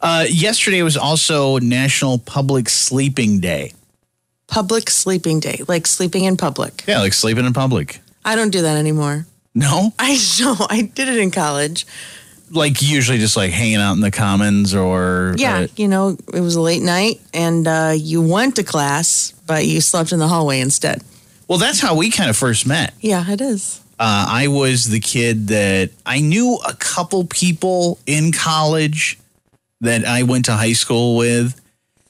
Uh, 0.00 0.26
yesterday 0.28 0.82
was 0.82 0.96
also 0.96 1.58
National 1.58 2.18
Public 2.18 2.68
Sleeping 2.68 3.40
Day. 3.40 3.72
Public 4.48 4.90
sleeping 4.90 5.40
day, 5.40 5.62
like 5.68 5.86
sleeping 5.86 6.24
in 6.24 6.36
public. 6.36 6.82
Yeah, 6.88 7.00
like 7.00 7.12
sleeping 7.12 7.44
in 7.44 7.52
public. 7.52 8.00
I 8.24 8.34
don't 8.34 8.50
do 8.50 8.62
that 8.62 8.76
anymore. 8.76 9.26
No, 9.54 9.92
I 9.98 10.18
know. 10.40 10.56
I 10.70 10.82
did 10.82 11.08
it 11.08 11.18
in 11.18 11.30
college. 11.30 11.86
like 12.50 12.80
usually 12.80 13.18
just 13.18 13.36
like 13.36 13.50
hanging 13.50 13.76
out 13.76 13.92
in 13.92 14.00
the 14.00 14.10
commons 14.10 14.74
or 14.74 15.34
Yeah, 15.36 15.58
uh, 15.60 15.66
you 15.76 15.86
know, 15.86 16.16
it 16.32 16.40
was 16.40 16.56
a 16.56 16.60
late 16.62 16.82
night 16.82 17.20
and 17.34 17.68
uh, 17.68 17.92
you 17.96 18.22
went 18.22 18.56
to 18.56 18.64
class, 18.64 19.32
but 19.46 19.66
you 19.66 19.80
slept 19.82 20.12
in 20.12 20.18
the 20.18 20.28
hallway 20.28 20.60
instead. 20.60 21.02
well, 21.46 21.58
that's 21.58 21.80
how 21.80 21.94
we 21.94 22.10
kind 22.10 22.30
of 22.30 22.36
first 22.36 22.66
met. 22.66 22.94
Yeah, 23.00 23.24
it 23.30 23.40
is. 23.40 23.80
Uh, 24.00 24.26
I 24.28 24.48
was 24.48 24.86
the 24.86 25.00
kid 25.00 25.48
that 25.48 25.90
I 26.06 26.20
knew 26.20 26.54
a 26.66 26.72
couple 26.74 27.24
people 27.26 27.98
in 28.06 28.32
college 28.32 29.18
that 29.80 30.04
I 30.06 30.22
went 30.22 30.44
to 30.46 30.52
high 30.52 30.72
school 30.74 31.16
with, 31.16 31.60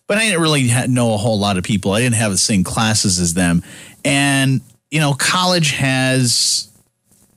but 0.09 0.18
I 0.18 0.23
didn't 0.23 0.40
really 0.40 0.68
know 0.88 1.14
a 1.14 1.16
whole 1.16 1.38
lot 1.38 1.57
of 1.59 1.62
people. 1.64 1.92
I 1.92 2.01
didn't 2.01 2.16
have 2.16 2.33
the 2.33 2.38
same 2.38 2.64
classes 2.64 3.21
as 3.21 3.35
them. 3.35 3.62
And, 4.05 4.62
you 4.90 4.99
know, 4.99 5.12
college 5.14 5.73
has 5.73 6.68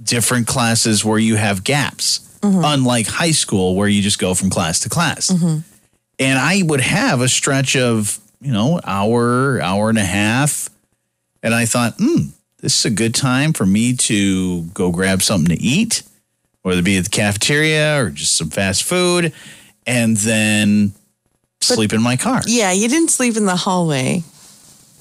different 0.02 0.48
classes 0.48 1.06
where 1.06 1.20
you 1.20 1.36
have 1.36 1.64
gaps, 1.64 2.28
unlike 2.42 3.06
high 3.08 3.32
school 3.32 3.76
where 3.76 3.88
you 3.88 4.02
just 4.02 4.18
go 4.18 4.34
from 4.34 4.50
class 4.50 4.80
to 4.80 4.90
class. 4.90 5.30
And 6.18 6.40
I 6.40 6.64
would 6.66 6.82
have 6.82 7.22
a 7.22 7.28
stretch 7.28 7.76
of, 7.76 8.20
you 8.42 8.52
know, 8.52 8.80
hour, 8.84 9.62
hour 9.62 9.90
and 9.90 9.98
a 10.00 10.04
half. 10.04 10.70
And 11.44 11.54
I 11.54 11.66
thought, 11.66 11.96
hmm, 12.00 12.30
this 12.62 12.80
is 12.80 12.86
a 12.86 12.96
good 12.96 13.14
time 13.14 13.54
for 13.54 13.66
me 13.66 13.96
to 13.98 14.64
go 14.74 14.92
grab 14.92 15.22
something 15.22 15.56
to 15.56 15.62
eat, 15.62 16.04
whether 16.62 16.80
it 16.80 16.86
be 16.86 16.98
at 16.98 17.04
the 17.04 17.10
cafeteria 17.10 18.02
or 18.02 18.10
just 18.12 18.38
some 18.38 18.50
fast 18.50 18.84
food, 18.84 19.34
and 19.86 20.18
then 20.18 20.94
sleep 21.62 21.94
in 21.94 22.02
my 22.02 22.18
car. 22.18 22.42
Yeah, 22.46 22.72
you 22.72 22.88
didn't 22.88 23.10
sleep 23.10 23.38
in 23.38 23.46
the 23.46 23.56
hallway. 23.56 24.24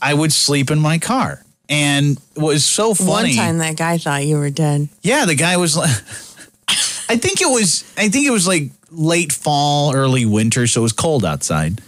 I 0.01 0.15
would 0.15 0.33
sleep 0.33 0.71
in 0.71 0.79
my 0.79 0.99
car. 0.99 1.43
And 1.69 2.19
it 2.35 2.43
was 2.43 2.65
so 2.65 2.95
funny. 2.95 3.37
One 3.37 3.47
time 3.47 3.59
that 3.59 3.77
guy 3.77 3.99
thought 3.99 4.25
you 4.25 4.39
were 4.39 4.51
dead. 4.51 4.89
Yeah, 5.03 5.25
the 5.25 5.37
guy 5.37 5.57
was 5.57 5.77
like 5.77 5.91
I 7.09 7.17
think 7.17 7.41
it 7.41 7.49
was 7.49 7.85
I 7.97 8.09
think 8.09 8.27
it 8.27 8.31
was 8.31 8.47
like 8.47 8.71
late 8.91 9.33
fall, 9.33 9.95
early 9.95 10.27
winter, 10.27 10.67
so 10.67 10.81
it 10.81 10.83
was 10.83 10.93
cold 10.93 11.25
outside. 11.25 11.81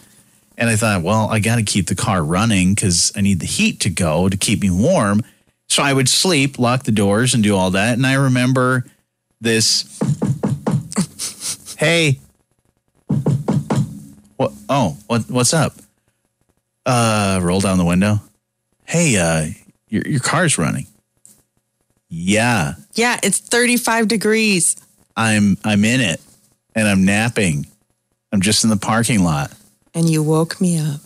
And 0.56 0.70
I 0.70 0.76
thought, 0.76 1.02
well, 1.02 1.28
I 1.28 1.40
got 1.40 1.56
to 1.56 1.62
keep 1.64 1.88
the 1.88 1.96
car 1.96 2.22
running 2.22 2.76
cuz 2.76 3.12
I 3.16 3.22
need 3.22 3.40
the 3.40 3.46
heat 3.46 3.80
to 3.80 3.90
go 3.90 4.28
to 4.28 4.36
keep 4.36 4.60
me 4.62 4.70
warm. 4.70 5.22
So 5.68 5.82
I 5.82 5.92
would 5.92 6.08
sleep, 6.08 6.58
lock 6.58 6.84
the 6.84 6.92
doors 6.92 7.34
and 7.34 7.42
do 7.42 7.56
all 7.56 7.70
that. 7.72 7.94
And 7.94 8.06
I 8.06 8.14
remember 8.14 8.84
this 9.40 9.84
Hey. 11.78 12.20
What 14.42 14.52
oh, 14.68 14.96
what 15.06 15.30
what's 15.30 15.54
up? 15.54 15.74
Uh 16.84 17.38
roll 17.40 17.60
down 17.60 17.78
the 17.78 17.84
window. 17.84 18.20
Hey, 18.84 19.16
uh 19.16 19.46
your 19.88 20.02
your 20.02 20.18
car's 20.18 20.58
running. 20.58 20.88
Yeah, 22.08 22.74
Yeah, 22.94 23.20
it's 23.22 23.38
35 23.38 24.08
degrees. 24.08 24.76
I'm 25.16 25.56
I'm 25.64 25.84
in 25.84 26.00
it 26.00 26.20
and 26.74 26.88
I'm 26.88 27.04
napping. 27.04 27.66
I'm 28.32 28.40
just 28.40 28.64
in 28.64 28.70
the 28.70 28.76
parking 28.76 29.22
lot. 29.22 29.52
And 29.94 30.10
you 30.10 30.24
woke 30.24 30.60
me 30.60 30.78
up. 30.78 31.00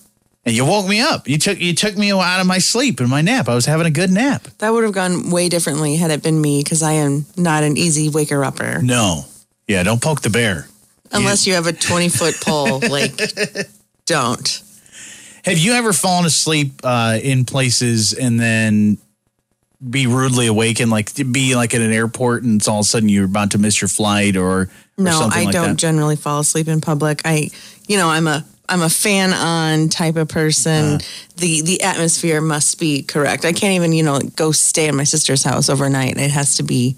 And 0.47 0.57
you 0.57 0.65
woke 0.65 0.89
me 0.89 1.03
up. 1.03 1.29
You 1.29 1.37
took 1.37 1.61
you 1.61 1.75
took 1.75 1.95
me 1.99 2.13
out 2.13 2.41
of 2.41 2.47
my 2.47 2.59
sleep 2.59 3.01
and 3.01 3.11
my 3.11 3.21
nap. 3.21 3.51
I 3.51 3.55
was 3.55 3.67
having 3.67 3.87
a 3.87 3.91
good 3.91 4.11
nap. 4.11 4.45
That 4.61 4.71
would 4.71 4.83
have 4.85 4.95
gone 4.95 5.29
way 5.31 5.51
differently 5.51 5.97
had 5.97 6.11
it 6.11 6.23
been 6.23 6.41
me 6.41 6.63
because 6.65 6.83
I 6.83 6.93
am 6.93 7.27
not 7.37 7.65
an 7.65 7.77
easy 7.77 8.09
waker 8.09 8.43
upper. 8.43 8.81
No. 8.81 9.27
Yeah, 9.69 9.83
don't 9.83 10.01
poke 10.01 10.23
the 10.23 10.31
bear. 10.31 10.69
Unless 11.17 11.47
you 11.47 11.55
have 11.55 11.67
a 11.67 11.73
20 11.73 12.09
foot 12.09 12.41
pole. 12.41 12.81
Like, 12.89 13.13
don't. 14.07 14.63
Have 15.45 15.59
you 15.59 15.73
ever 15.73 15.93
fallen 15.93 16.25
asleep 16.27 16.81
uh, 16.83 17.19
in 17.23 17.45
places 17.45 18.13
and 18.13 18.39
then 18.41 18.99
be 19.89 20.07
rudely 20.07 20.47
awakened, 20.47 20.91
like 20.91 21.15
be 21.31 21.55
like 21.55 21.75
at 21.75 21.81
an 21.81 21.93
airport 21.93 22.43
and 22.43 22.61
it's 22.61 22.69
all 22.69 22.81
of 22.81 22.87
a 22.87 22.89
sudden 22.89 23.09
you're 23.09 23.27
about 23.27 23.51
to 23.53 23.59
miss 23.59 23.81
your 23.81 23.89
flight 23.89 24.37
or, 24.37 24.63
or 24.63 24.69
No, 24.97 25.11
something 25.13 25.41
I 25.43 25.45
like 25.45 25.53
don't 25.53 25.69
that? 25.71 25.77
generally 25.77 26.17
fall 26.17 26.41
asleep 26.41 26.67
in 26.69 26.81
public. 26.81 27.23
I, 27.25 27.51
you 27.87 27.97
know, 27.97 28.09
I'm 28.09 28.27
a 28.27 28.45
I'm 28.69 28.83
a 28.83 28.89
fan 28.89 29.33
on 29.33 29.89
type 29.89 30.17
of 30.17 30.29
person. 30.29 30.95
Uh. 30.95 30.99
the 31.37 31.63
the 31.63 31.83
atmosphere 31.83 32.41
must 32.41 32.81
be 32.81 33.03
correct. 33.03 33.45
I 33.45 33.53
can't 33.53 33.75
even, 33.75 33.93
you 33.93 34.03
know, 34.03 34.19
go 34.35 34.51
stay 34.51 34.89
at 34.89 34.95
my 34.95 35.05
sister's 35.05 35.45
house 35.45 35.69
overnight. 35.69 36.17
It 36.17 36.31
has 36.31 36.57
to 36.57 36.63
be 36.65 36.97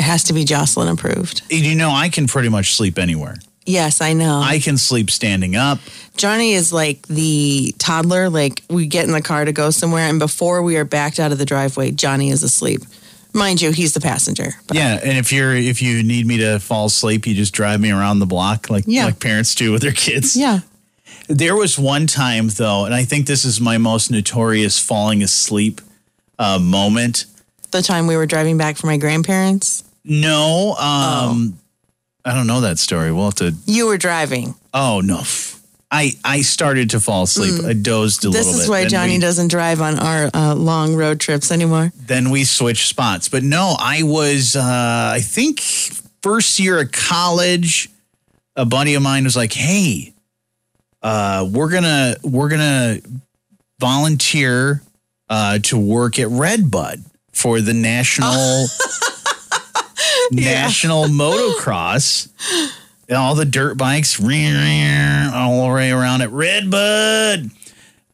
it 0.00 0.04
has 0.04 0.24
to 0.24 0.32
be 0.32 0.44
Jocelyne 0.44 0.88
approved. 0.88 1.42
you 1.50 1.74
know, 1.74 1.90
I 1.90 2.08
can 2.08 2.26
pretty 2.26 2.48
much 2.48 2.74
sleep 2.74 2.98
anywhere. 2.98 3.36
Yes, 3.66 4.00
I 4.00 4.14
know. 4.14 4.40
I 4.42 4.58
can 4.58 4.78
sleep 4.78 5.10
standing 5.10 5.54
up. 5.54 5.78
Jonny 6.16 6.52
is 6.54 6.72
like 6.72 7.06
the 7.08 7.74
toddler. 7.78 8.30
Like 8.30 8.62
we 8.70 8.86
get 8.86 9.04
in 9.04 9.12
the 9.12 9.20
car 9.22 9.44
to 9.44 9.52
go 9.52 9.70
somewhere, 9.70 10.08
and 10.08 10.18
before 10.18 10.62
we 10.62 10.76
are 10.78 10.84
backed 10.86 11.20
out 11.20 11.30
of 11.32 11.38
the 11.38 11.44
driveway, 11.44 11.90
Jonny 11.92 12.30
is 12.30 12.42
asleep. 12.42 12.80
Mind 13.34 13.60
you, 13.62 13.70
he's 13.70 13.92
the 13.92 14.00
passenger. 14.00 14.54
But 14.66 14.76
Yeah, 14.78 14.98
and 15.04 15.16
if 15.18 15.30
you're 15.32 15.54
if 15.54 15.82
you 15.82 16.02
need 16.02 16.26
me 16.26 16.38
to 16.38 16.58
fall 16.58 16.86
asleep, 16.86 17.26
you 17.26 17.34
just 17.34 17.52
drive 17.52 17.80
me 17.80 17.90
around 17.92 18.18
the 18.18 18.26
block 18.26 18.70
like 18.70 18.84
Yeah. 18.86 19.04
like 19.04 19.20
parents 19.20 19.54
do 19.54 19.70
with 19.70 19.82
their 19.82 19.92
kids. 19.92 20.36
yeah. 20.36 20.60
There 21.28 21.54
was 21.54 21.78
one 21.78 22.06
time 22.08 22.48
though, 22.48 22.86
and 22.86 22.94
I 22.94 23.04
think 23.04 23.26
this 23.26 23.44
is 23.44 23.60
my 23.60 23.78
most 23.78 24.10
notorious 24.10 24.78
falling 24.80 25.22
asleep 25.22 25.80
uh, 26.38 26.58
moment. 26.58 27.26
The 27.70 27.82
time 27.82 28.08
we 28.08 28.16
were 28.16 28.26
driving 28.26 28.56
back 28.58 28.76
from 28.78 28.88
my 28.88 28.96
grandparents, 28.96 29.84
No, 30.04 30.74
um, 30.76 31.58
I 32.24 32.34
don't 32.34 32.46
know 32.46 32.62
that 32.62 32.78
story. 32.78 33.12
We'll 33.12 33.26
have 33.26 33.34
to. 33.36 33.54
you 33.66 33.86
were 33.86 33.98
driving. 33.98 34.54
Oh 34.72 35.00
no, 35.04 35.22
I 35.90 36.12
I 36.24 36.42
started 36.42 36.90
to 36.90 37.00
fall 37.00 37.24
asleep. 37.24 37.64
I 37.64 37.72
dozed 37.74 38.24
a 38.24 38.28
Mm. 38.28 38.32
This 38.32 38.46
little 38.46 38.58
bit. 38.60 38.62
is 38.64 38.68
why 38.70 38.80
Then 38.82 38.90
Jonny 38.90 39.12
we- 39.14 39.18
doesn't 39.18 39.48
drive 39.48 39.80
on 39.80 39.98
our 39.98 40.30
uh, 40.32 40.54
long 40.54 40.94
road 40.94 41.20
trips 41.20 41.50
anymore. 41.52 41.92
then 41.96 42.30
we 42.30 42.44
switched 42.44 42.88
spots. 42.88 43.28
But 43.28 43.42
no, 43.42 43.74
I 43.78 44.02
was 44.02 44.56
uh, 44.56 44.62
I 45.16 45.20
think 45.22 45.60
first 46.22 46.58
year 46.58 46.80
of 46.80 46.92
college. 46.92 47.90
A 48.56 48.64
buddy 48.64 48.94
of 48.94 49.02
mine 49.02 49.24
was 49.24 49.36
like, 49.36 49.52
"Hey, 49.52 50.12
uh, 51.02 51.48
we're 51.50 51.70
gonna 51.70 52.16
we're 52.22 52.48
gonna 52.48 52.98
volunteer 53.78 54.82
uh, 55.28 55.58
to 55.60 55.78
work 55.78 56.18
at 56.18 56.28
Redbud 56.28 57.02
for 57.32 57.60
the 57.60 57.72
national 57.72 58.66
national 60.30 61.04
motocross." 61.04 62.28
And 63.08 63.16
all 63.16 63.34
the 63.34 63.44
dirt 63.44 63.76
bikes 63.76 64.20
all 65.34 65.66
the 65.66 65.74
way 65.74 65.90
around 65.90 66.22
at 66.22 66.30
Redbud. 66.30 67.50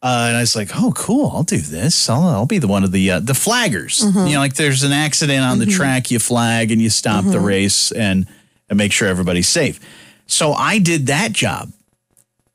Uh, 0.03 0.27
and 0.29 0.37
I 0.37 0.41
was 0.41 0.55
like, 0.55 0.71
"Oh, 0.75 0.93
cool! 0.95 1.31
I'll 1.35 1.43
do 1.43 1.59
this. 1.59 2.09
I'll, 2.09 2.23
I'll 2.23 2.47
be 2.47 2.59
the 2.59 2.69
one 2.69 2.85
of 2.85 2.93
the 2.93 3.11
uh, 3.11 3.21
the 3.21 3.33
flaggers. 3.33 4.03
You 4.03 4.11
mm-hmm. 4.11 4.33
know, 4.33 4.39
like 4.39 4.55
there's 4.55 4.83
an 4.85 4.93
accident 4.93 5.43
on 5.43 5.59
the 5.59 5.64
mm-hmm. 5.64 5.75
track, 5.75 6.11
you 6.11 6.19
flag 6.19 6.71
and 6.71 6.81
you 6.81 6.91
stop 6.91 7.25
the 7.25 7.33
mm-hmm. 7.33 7.45
race 7.45 7.93
and 7.93 8.27
and 8.69 8.79
make 8.79 8.93
sure 8.93 9.09
everybody's 9.09 9.49
safe. 9.49 9.81
So 10.27 10.53
I 10.53 10.79
did 10.79 11.07
that 11.07 11.33
job, 11.33 11.73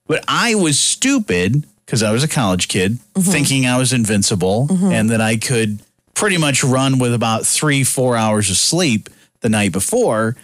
but 0.08 0.24
I 0.28 0.56
was 0.56 0.80
stupid 0.80 1.66
because 1.86 2.04
I 2.04 2.12
was 2.12 2.24
a 2.24 2.28
college 2.28 2.68
kid, 2.68 3.00
thinking 3.20 3.66
I 3.66 3.78
was 3.78 3.92
invincible 3.92 4.68
and 4.70 5.10
that 5.10 5.20
I 5.20 5.36
could 5.36 5.82
pretty 6.14 6.38
much 6.38 6.64
run 6.64 7.00
with 7.00 7.14
about 7.14 7.46
three 7.46 7.84
four 7.84 8.16
hours 8.16 8.50
of 8.50 8.58
sleep 8.58 9.10
the 9.42 9.50
night 9.50 9.72
before. 9.72 10.36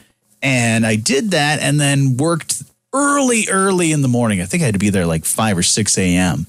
And 0.41 0.85
I 0.85 0.97
did 0.97 1.31
that, 1.31 1.59
and 1.59 1.79
then 1.79 2.17
worked 2.17 2.61
early, 2.93 3.47
early 3.49 3.91
in 3.91 4.01
the 4.01 4.07
morning. 4.07 4.41
I 4.41 4.45
think 4.45 4.61
I 4.61 4.65
had 4.65 4.75
to 4.75 4.79
be 4.79 4.89
there 4.89 5.05
like 5.05 5.25
five 5.25 5.57
or 5.57 5.63
six 5.63 5.97
a.m 5.97 6.45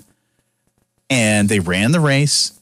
and 1.10 1.48
they 1.48 1.60
ran 1.60 1.92
the 1.92 2.00
race 2.00 2.58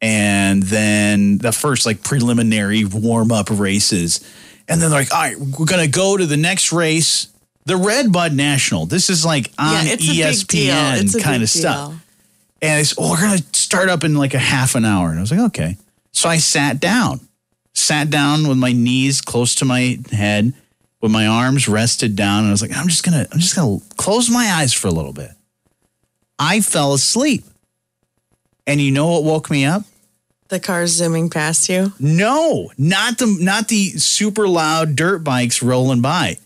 and 0.00 0.62
then 0.62 1.38
the 1.38 1.52
first 1.52 1.86
like 1.86 2.02
preliminary 2.02 2.84
warm 2.84 3.32
up 3.32 3.48
races. 3.50 4.20
And 4.68 4.80
then 4.80 4.90
they're 4.90 5.00
like 5.00 5.12
all 5.12 5.20
right 5.20 5.38
we're 5.38 5.66
going 5.66 5.84
to 5.84 5.90
go 5.90 6.16
to 6.16 6.26
the 6.26 6.36
next 6.36 6.72
race 6.72 7.28
the 7.64 7.74
RedBud 7.74 8.32
national. 8.32 8.86
This 8.86 9.10
is 9.10 9.24
like 9.24 9.50
on 9.58 9.86
yeah, 9.86 9.92
it's 9.92 10.04
a 10.04 10.06
big 10.06 10.46
deal. 10.46 10.74
espn 10.74 11.22
kind 11.22 11.42
of 11.42 11.48
stuff. 11.48 11.94
And 12.62 12.80
it's 12.80 12.94
oh 12.98 13.10
we're 13.10 13.20
going 13.20 13.38
to 13.38 13.58
start 13.58 13.88
up 13.88 14.04
in 14.04 14.14
like 14.14 14.34
a 14.34 14.38
half 14.38 14.74
an 14.74 14.84
hour. 14.84 15.10
And 15.10 15.18
i 15.18 15.20
was 15.20 15.30
like 15.30 15.40
okay. 15.40 15.76
So 16.12 16.28
i 16.28 16.38
sat 16.38 16.80
down 16.80 17.20
sat 17.76 18.10
down 18.10 18.48
with 18.48 18.58
my 18.58 18.72
knees 18.72 19.20
close 19.20 19.54
to 19.54 19.64
my 19.64 19.98
head 20.10 20.52
with 21.00 21.12
my 21.12 21.26
arms 21.26 21.68
rested 21.68 22.16
down 22.16 22.40
and 22.40 22.48
i 22.48 22.50
was 22.50 22.62
like 22.62 22.76
i'm 22.76 22.88
just 22.88 23.04
going 23.04 23.24
to 23.24 23.30
i'm 23.32 23.38
just 23.38 23.54
to 23.54 23.80
close 23.96 24.30
my 24.30 24.46
eyes 24.58 24.72
for 24.72 24.88
a 24.88 24.92
little 24.92 25.12
bit 25.12 25.30
i 26.38 26.60
fell 26.60 26.94
asleep 26.94 27.44
and 28.66 28.80
you 28.80 28.90
know 28.90 29.06
what 29.06 29.24
woke 29.24 29.50
me 29.50 29.64
up? 29.64 29.82
The 30.48 30.60
car's 30.60 30.90
zooming 30.90 31.30
past 31.30 31.68
you. 31.68 31.92
No, 31.98 32.70
not 32.78 33.18
the 33.18 33.36
not 33.40 33.68
the 33.68 33.90
super 33.90 34.46
loud 34.46 34.96
dirt 34.96 35.24
bikes 35.24 35.62
rolling 35.62 36.00
by. 36.00 36.38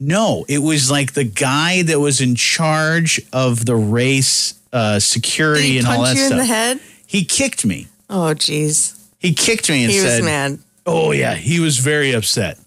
No, 0.00 0.44
it 0.48 0.58
was 0.58 0.90
like 0.90 1.12
the 1.12 1.24
guy 1.24 1.82
that 1.82 2.00
was 2.00 2.20
in 2.20 2.34
charge 2.34 3.20
of 3.32 3.64
the 3.64 3.76
race 3.76 4.54
uh, 4.72 4.98
security 4.98 5.72
he 5.72 5.78
and 5.78 5.86
all 5.86 6.02
that 6.02 6.16
you 6.16 6.26
in 6.26 6.36
the 6.36 6.44
head? 6.44 6.80
He 7.06 7.24
kicked 7.24 7.64
me. 7.64 7.86
Oh, 8.10 8.34
jeez. 8.34 9.00
He 9.18 9.32
kicked 9.32 9.70
me 9.70 9.84
and 9.84 9.92
He 9.92 9.98
said, 9.98 10.20
was 10.20 10.24
mad. 10.24 10.58
"Oh 10.86 11.12
yeah." 11.12 11.34
He 11.34 11.60
was 11.60 11.78
very 11.78 12.12
upset. 12.12 12.58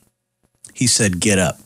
He 0.73 0.87
said, 0.87 1.19
"Get 1.19 1.39
up." 1.39 1.59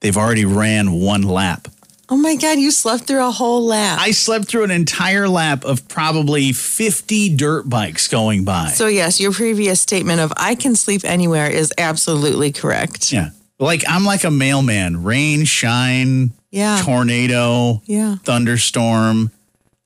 They've 0.00 0.16
already 0.16 0.44
ran 0.44 0.92
one 0.92 1.22
lap. 1.22 1.68
Oh 2.08 2.16
my 2.16 2.34
God, 2.34 2.58
you 2.58 2.70
slept 2.72 3.04
through 3.04 3.26
a 3.26 3.30
whole 3.30 3.64
lap. 3.64 3.98
I 4.00 4.10
slept 4.10 4.46
through 4.46 4.64
an 4.64 4.70
entire 4.70 5.28
lap 5.28 5.64
of 5.64 5.88
probably 5.88 6.52
50 6.52 7.36
dirt 7.36 7.68
bikes 7.68 8.06
going 8.08 8.44
by. 8.44 8.68
so, 8.74 8.86
yes, 8.86 9.18
your 9.20 9.32
previous 9.32 9.80
statement 9.80 10.20
of 10.20 10.30
I 10.36 10.54
can 10.56 10.74
sleep 10.74 11.02
anywhere 11.04 11.48
is 11.48 11.72
absolutely 11.78 12.52
correct. 12.52 13.12
Yeah. 13.12 13.30
Like 13.58 13.84
I'm 13.88 14.04
like 14.04 14.24
a 14.24 14.30
mailman. 14.30 15.04
Rain, 15.04 15.44
shine, 15.44 16.32
Yeah. 16.50 16.82
tornado, 16.82 17.80
Yeah. 17.86 18.16
thunderstorm. 18.24 19.30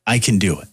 I 0.06 0.18
can 0.18 0.38
do 0.38 0.58
it. 0.58 0.68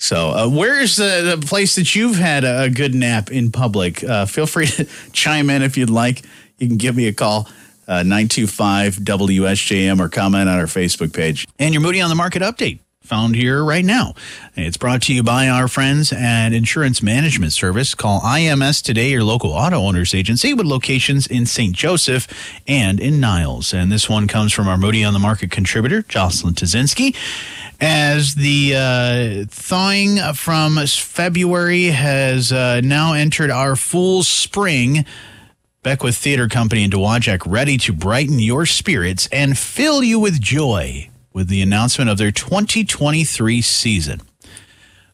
So, 0.00 0.30
uh, 0.30 0.48
where's 0.48 0.96
the, 0.96 1.36
the 1.36 1.46
place 1.46 1.74
that 1.74 1.94
you've 1.94 2.16
had 2.16 2.44
a, 2.44 2.62
a 2.62 2.70
good 2.70 2.94
nap 2.94 3.30
in 3.30 3.50
public? 3.50 4.02
Uh, 4.02 4.26
feel 4.26 4.46
free 4.46 4.66
to 4.66 4.86
chime 5.12 5.50
in 5.50 5.62
if 5.62 5.76
you'd 5.76 5.90
like. 5.90 6.22
You 6.58 6.68
can 6.68 6.76
give 6.76 6.96
me 6.96 7.08
a 7.08 7.12
call, 7.12 7.48
uh, 7.88 8.04
925 8.04 8.94
WSJM, 8.96 10.00
or 10.00 10.08
comment 10.08 10.48
on 10.48 10.58
our 10.58 10.66
Facebook 10.66 11.12
page. 11.12 11.46
And 11.58 11.74
your 11.74 11.82
Moody 11.82 12.00
on 12.00 12.08
the 12.08 12.14
Market 12.14 12.42
update 12.42 12.78
found 13.08 13.36
here 13.36 13.64
right 13.64 13.86
now. 13.86 14.14
It's 14.54 14.76
brought 14.76 15.00
to 15.02 15.14
you 15.14 15.22
by 15.22 15.48
our 15.48 15.66
friends 15.66 16.12
at 16.12 16.52
Insurance 16.52 17.02
Management 17.02 17.54
Service. 17.54 17.94
Call 17.94 18.20
IMS 18.20 18.82
today, 18.82 19.10
your 19.10 19.24
local 19.24 19.50
auto 19.50 19.78
owners 19.78 20.14
agency 20.14 20.52
with 20.52 20.66
locations 20.66 21.26
in 21.26 21.46
St. 21.46 21.74
Joseph 21.74 22.28
and 22.66 23.00
in 23.00 23.18
Niles. 23.18 23.72
And 23.72 23.90
this 23.90 24.10
one 24.10 24.28
comes 24.28 24.52
from 24.52 24.68
our 24.68 24.76
Moody 24.76 25.02
on 25.04 25.14
the 25.14 25.18
Market 25.18 25.50
contributor, 25.50 26.02
Jocelyne 26.02 26.52
Tazinski. 26.52 27.16
As 27.80 28.34
the 28.34 28.74
uh, 28.76 29.46
thawing 29.48 30.18
from 30.34 30.76
February 30.86 31.84
has 31.84 32.52
uh, 32.52 32.82
now 32.82 33.14
entered 33.14 33.50
our 33.50 33.74
full 33.74 34.22
spring, 34.22 35.06
Beckwith 35.82 36.16
Theater 36.16 36.46
Company 36.48 36.84
in 36.84 36.90
Dowagiac 36.90 37.40
ready 37.46 37.78
to 37.78 37.94
brighten 37.94 38.38
your 38.38 38.66
spirits 38.66 39.28
and 39.32 39.56
fill 39.56 40.02
you 40.02 40.20
with 40.20 40.42
joy 40.42 41.08
with 41.32 41.48
the 41.48 41.62
announcement 41.62 42.10
of 42.10 42.18
their 42.18 42.32
2023 42.32 43.62
season. 43.62 44.20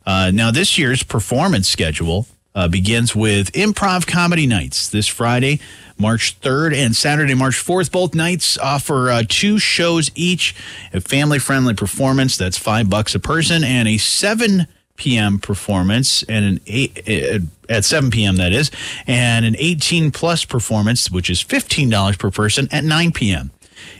Uh, 0.07 0.31
now, 0.33 0.51
this 0.51 0.79
year's 0.79 1.03
performance 1.03 1.69
schedule 1.69 2.27
uh, 2.55 2.69
begins 2.69 3.17
with 3.17 3.53
improv 3.53 4.07
comedy 4.07 4.47
nights 4.47 4.89
this 4.89 5.07
Friday, 5.09 5.61
March 5.99 6.41
3rd, 6.41 6.75
and 6.75 6.95
Saturday, 6.95 7.35
March 7.35 7.57
4th. 7.57 7.91
Both 7.91 8.15
nights 8.15 8.57
offer 8.59 9.11
uh, 9.11 9.23
two 9.29 9.59
shows 9.59 10.11
each, 10.15 10.55
a 10.93 11.01
family 11.01 11.39
friendly 11.39 11.75
performance 11.75 12.37
that's 12.37 12.59
five 12.59 12.89
bucks 12.89 13.15
a 13.15 13.21
person, 13.21 13.65
and 13.65 13.89
a 13.89 13.97
7 13.97 14.67
p.m. 14.97 15.39
performance, 15.41 16.23
and 16.25 16.45
an 16.45 16.61
eight 16.67 17.03
uh, 17.09 17.41
at 17.69 17.85
7 17.85 18.11
p.m. 18.11 18.37
that 18.37 18.53
is, 18.53 18.71
and 19.07 19.45
an 19.45 19.57
18 19.59 20.11
plus 20.13 20.45
performance, 20.45 21.11
which 21.11 21.29
is 21.31 21.43
$15 21.43 22.19
per 22.19 22.31
person 22.31 22.69
at 22.71 22.85
9 22.85 23.13
p.m. 23.13 23.51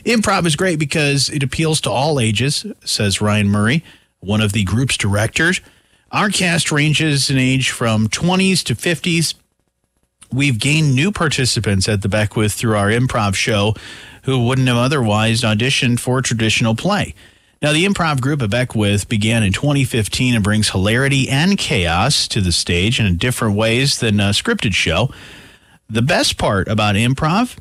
Improv 0.03 0.45
is 0.45 0.55
great 0.55 0.79
because 0.79 1.29
it 1.29 1.43
appeals 1.43 1.81
to 1.81 1.91
all 1.91 2.19
ages, 2.19 2.65
says 2.83 3.21
Ryan 3.21 3.49
Murray, 3.49 3.83
one 4.19 4.41
of 4.41 4.53
the 4.53 4.63
group's 4.63 4.97
directors. 4.97 5.61
Our 6.11 6.29
cast 6.29 6.71
ranges 6.71 7.29
in 7.29 7.37
age 7.37 7.71
from 7.71 8.07
20s 8.07 8.63
to 8.65 8.75
50s. 8.75 9.35
We've 10.31 10.59
gained 10.59 10.95
new 10.95 11.11
participants 11.11 11.87
at 11.87 12.01
the 12.01 12.09
Beckwith 12.09 12.53
through 12.53 12.75
our 12.75 12.89
improv 12.89 13.35
show 13.35 13.73
who 14.23 14.45
wouldn't 14.45 14.67
have 14.67 14.77
otherwise 14.77 15.41
auditioned 15.41 15.99
for 15.99 16.19
a 16.19 16.23
traditional 16.23 16.75
play. 16.75 17.13
Now, 17.61 17.73
the 17.73 17.85
improv 17.85 18.21
group 18.21 18.41
at 18.41 18.49
Beckwith 18.49 19.07
began 19.07 19.43
in 19.43 19.53
2015 19.53 20.35
and 20.35 20.43
brings 20.43 20.69
hilarity 20.69 21.29
and 21.29 21.57
chaos 21.57 22.27
to 22.27 22.41
the 22.41 22.51
stage 22.51 22.99
in 22.99 23.17
different 23.17 23.55
ways 23.55 23.99
than 23.99 24.19
a 24.19 24.29
scripted 24.29 24.73
show. 24.73 25.09
The 25.89 26.01
best 26.01 26.37
part 26.37 26.67
about 26.67 26.95
improv 26.95 27.57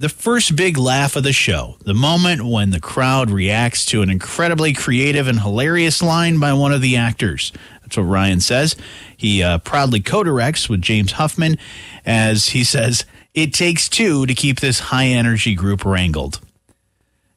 the 0.00 0.08
first 0.08 0.56
big 0.56 0.78
laugh 0.78 1.14
of 1.14 1.24
the 1.24 1.32
show, 1.32 1.76
the 1.84 1.92
moment 1.92 2.42
when 2.42 2.70
the 2.70 2.80
crowd 2.80 3.30
reacts 3.30 3.84
to 3.84 4.00
an 4.00 4.08
incredibly 4.08 4.72
creative 4.72 5.28
and 5.28 5.40
hilarious 5.40 6.02
line 6.02 6.40
by 6.40 6.54
one 6.54 6.72
of 6.72 6.80
the 6.80 6.96
actors. 6.96 7.52
That's 7.82 7.98
what 7.98 8.04
Ryan 8.04 8.40
says. 8.40 8.76
He 9.14 9.42
uh, 9.42 9.58
proudly 9.58 10.00
co 10.00 10.24
directs 10.24 10.70
with 10.70 10.80
James 10.80 11.12
Huffman 11.12 11.58
as 12.06 12.48
he 12.48 12.64
says, 12.64 13.04
It 13.34 13.52
takes 13.52 13.90
two 13.90 14.24
to 14.24 14.34
keep 14.34 14.60
this 14.60 14.80
high 14.80 15.08
energy 15.08 15.54
group 15.54 15.84
wrangled. 15.84 16.40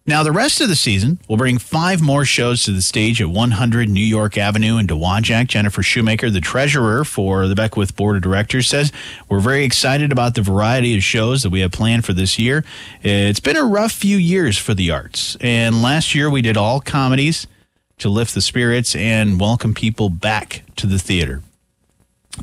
Now, 0.06 0.22
the 0.22 0.34
rest 0.34 0.60
of 0.60 0.68
the 0.68 0.76
season 0.76 1.20
will 1.30 1.38
bring 1.38 1.58
five 1.58 2.02
more 2.02 2.26
shows 2.26 2.64
to 2.64 2.72
the 2.72 2.82
stage 2.82 3.22
at 3.22 3.30
100 3.30 3.88
New 3.88 4.04
York 4.04 4.38
Avenue 4.38 4.78
in 4.78 4.86
Dowagiac. 4.86 5.48
Jennifer 5.48 5.82
Shoemaker, 5.82 6.30
the 6.30 6.42
treasurer 6.42 7.06
for 7.06 7.48
the 7.48 7.56
Beckwith 7.56 7.96
Board 7.96 8.18
of 8.18 8.22
Directors, 8.22 8.68
says 8.68 8.92
we're 9.30 9.40
very 9.40 9.64
excited 9.64 10.12
about 10.12 10.36
the 10.36 10.42
variety 10.42 10.94
of 10.98 11.04
shows 11.04 11.44
that 11.44 11.52
we 11.52 11.62
have 11.62 11.72
planned 11.72 12.04
for 12.04 12.12
this 12.12 12.38
year. 12.38 12.66
It's 13.02 13.40
been 13.40 13.56
a 13.56 13.64
rough 13.64 13.94
few 13.94 14.18
years 14.18 14.58
for 14.58 14.74
the 14.74 14.92
arts, 14.92 15.38
and 15.40 15.82
last 15.82 16.14
year 16.14 16.30
we 16.30 16.42
did 16.42 16.58
all 16.58 16.82
comedies 16.82 17.48
to 18.00 18.10
lift 18.10 18.34
the 18.34 18.42
spirits 18.42 18.98
and 18.98 19.40
welcome 19.40 19.74
people 19.74 20.10
back 20.10 20.64
to 20.76 20.86
the 20.86 21.00
theater. 21.00 21.42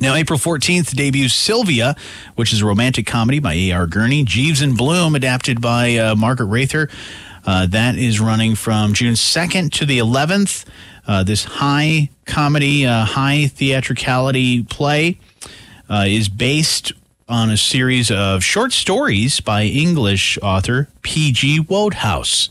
Now, 0.00 0.14
April 0.14 0.38
14th 0.38 0.94
debuts 0.94 1.34
Sylvia, 1.34 1.94
which 2.36 2.54
is 2.54 2.62
a 2.62 2.64
romantic 2.64 3.06
comedy 3.06 3.38
by 3.38 3.52
A.R. 3.54 3.86
Gurney. 3.86 4.24
Jeeves 4.24 4.62
and 4.62 4.78
Bloom, 4.78 5.14
adapted 5.14 5.61
by 5.61 5.96
uh, 5.96 6.14
Margaret 6.14 6.46
Raether. 6.46 6.88
Uh, 7.47 7.66
that 7.66 7.97
is 7.97 8.20
running 8.20 8.55
from 8.55 8.93
June 8.93 9.14
2nd 9.14 9.72
to 9.72 9.86
the 9.86 9.99
11th. 9.99 10.64
Uh, 11.07 11.22
this 11.24 11.45
high 11.45 12.11
comedy, 12.26 12.86
uh, 12.86 13.05
high 13.05 13.47
theatricality 13.47 14.62
play 14.62 15.18
uh, 15.88 16.05
is 16.07 16.28
based 16.28 16.93
on 17.28 17.51
a 17.51 17.57
series 17.57 18.11
of 18.11 18.43
short 18.45 18.72
stories 18.72 19.41
by 19.41 19.64
English 19.64 20.38
author 20.43 20.88
P.G. 21.03 21.61
Wodehouse. 21.61 22.51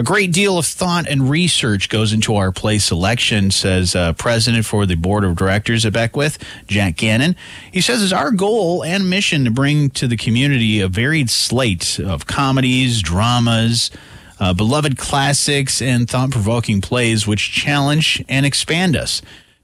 A 0.00 0.02
great 0.02 0.32
deal 0.32 0.56
of 0.56 0.64
thought 0.64 1.06
and 1.06 1.28
research 1.28 1.90
goes 1.90 2.14
into 2.14 2.34
our 2.34 2.52
play 2.52 2.78
selection, 2.78 3.50
says 3.50 3.94
uh, 3.94 4.14
President 4.14 4.64
for 4.64 4.86
the 4.86 4.94
Board 4.94 5.24
of 5.24 5.36
Directors 5.36 5.84
at 5.84 5.92
Beckwith, 5.92 6.38
Jack 6.66 6.96
Gannon. 6.96 7.36
He 7.70 7.82
says 7.82 8.02
it's 8.02 8.10
our 8.10 8.30
goal 8.30 8.82
and 8.82 9.10
mission 9.10 9.44
to 9.44 9.50
bring 9.50 9.90
to 9.90 10.08
the 10.08 10.16
community 10.16 10.80
a 10.80 10.88
varied 10.88 11.28
slate 11.28 12.00
of 12.00 12.26
comedies, 12.26 13.02
dramas, 13.02 13.90
uh, 14.38 14.54
beloved 14.54 14.96
classics, 14.96 15.82
and 15.82 16.08
thought 16.08 16.30
provoking 16.30 16.80
plays 16.80 17.26
which 17.26 17.52
challenge 17.52 18.24
and 18.26 18.46
expand 18.46 18.96
us. 18.96 19.20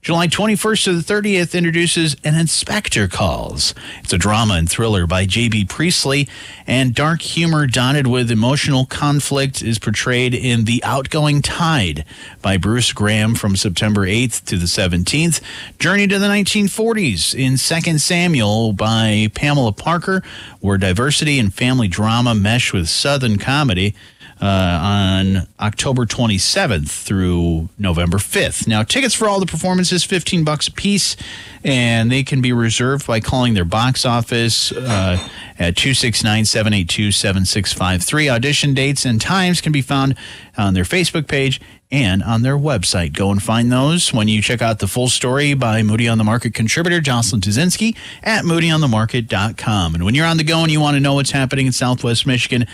July 0.07 0.25
21st 0.25 0.83
to 0.85 1.01
the 1.01 1.13
30th 1.13 1.53
introduces 1.53 2.15
An 2.23 2.33
Inspector 2.33 3.09
Calls. 3.09 3.75
It's 3.99 4.13
a 4.13 4.17
drama 4.17 4.53
and 4.53 4.69
thriller 4.69 5.05
by 5.05 5.25
J.B. 5.25 5.65
Priestley, 5.65 6.29
and 6.65 6.95
dark 6.95 7.21
humor 7.21 7.67
dotted 7.67 8.07
with 8.07 8.31
emotional 8.31 8.85
conflict 8.85 9.61
is 9.61 9.79
portrayed 9.79 10.33
in 10.33 10.63
The 10.63 10.81
Outgoing 10.85 11.41
Tide 11.41 12.05
by 12.41 12.55
Bruce 12.55 12.93
Graham 12.93 13.35
from 13.35 13.57
September 13.57 14.07
8th 14.07 14.45
to 14.45 14.55
the 14.55 14.65
17th. 14.65 15.41
Journey 15.77 16.07
to 16.07 16.19
the 16.19 16.27
1940s 16.27 17.35
in 17.35 17.55
2nd 17.55 17.99
Samuel 17.99 18.71
by 18.71 19.29
Pamela 19.35 19.73
Parker, 19.73 20.23
where 20.61 20.77
diversity 20.77 21.37
and 21.37 21.53
family 21.53 21.89
drama 21.89 22.33
mesh 22.33 22.71
with 22.71 22.87
Southern 22.87 23.37
comedy 23.37 23.93
uh, 24.41 24.45
on 24.45 25.47
October 25.59 26.05
27th 26.05 26.89
through 26.89 27.69
November 27.77 28.17
5th. 28.17 28.67
Now, 28.67 28.83
tickets 28.83 29.15
for 29.15 29.27
all 29.27 29.39
the 29.39 29.45
performances, 29.45 30.03
15 30.03 30.43
bucks 30.43 30.67
a 30.67 30.71
piece, 30.71 31.15
and 31.63 32.11
they 32.11 32.23
can 32.23 32.41
be 32.41 32.53
reserved 32.53 33.07
by 33.07 33.19
calling 33.19 33.53
their 33.53 33.65
box 33.65 34.05
office 34.05 34.71
uh, 34.71 35.17
at 35.57 35.75
269 35.75 36.45
782 36.45 37.11
7653. 37.11 38.29
Audition 38.29 38.73
dates 38.73 39.05
and 39.05 39.19
times 39.19 39.61
can 39.61 39.71
be 39.71 39.81
found 39.81 40.15
on 40.57 40.73
their 40.73 40.83
Facebook 40.83 41.27
page 41.27 41.59
and 41.91 42.21
on 42.21 42.41
their 42.41 42.57
website. 42.57 43.13
Go 43.13 43.31
and 43.31 43.41
find 43.41 43.71
those 43.71 44.13
when 44.13 44.27
you 44.27 44.41
check 44.41 44.61
out 44.61 44.79
the 44.79 44.87
full 44.87 45.07
story 45.07 45.53
by 45.53 45.83
Moody 45.83 46.07
on 46.07 46.17
the 46.17 46.23
Market 46.23 46.53
contributor 46.53 46.99
Jocelyne 46.99 47.41
Tuzinski 47.41 47.95
at 48.23 48.43
moodyonthemarket.com. 48.43 49.95
And 49.95 50.03
when 50.03 50.13
you're 50.13 50.25
on 50.25 50.37
the 50.37 50.43
go 50.43 50.59
and 50.59 50.71
you 50.71 50.81
want 50.81 50.95
to 50.95 50.99
know 50.99 51.13
what's 51.13 51.31
happening 51.31 51.65
in 51.65 51.71
Southwest 51.71 52.27
Michigan, 52.27 52.67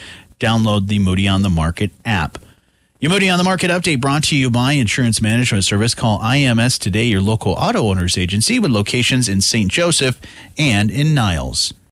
download 0.44 0.88
the 0.88 1.00
Moody 1.00 1.28
on 1.28 1.42
the 1.42 1.50
Market 1.50 1.92
app. 2.04 2.38
Your 3.00 3.12
Moody 3.12 3.30
on 3.30 3.38
the 3.38 3.44
Market 3.44 3.72
update 3.72 4.02
brought 4.02 4.24
to 4.26 4.36
you 4.36 4.50
by 4.50 4.74
Insurance 4.74 5.22
Management 5.22 5.64
Service. 5.64 5.96
Call 5.96 6.20
IMS 6.20 6.78
today, 6.78 7.06
your 7.06 7.22
local 7.22 7.54
auto 7.54 7.88
owners 7.90 8.18
agency 8.18 8.60
with 8.60 8.72
locations 8.72 9.30
in 9.30 9.40
St. 9.42 9.72
Joseph 9.72 10.20
and 10.58 10.92
in 10.92 11.14
Niles. 11.14 11.74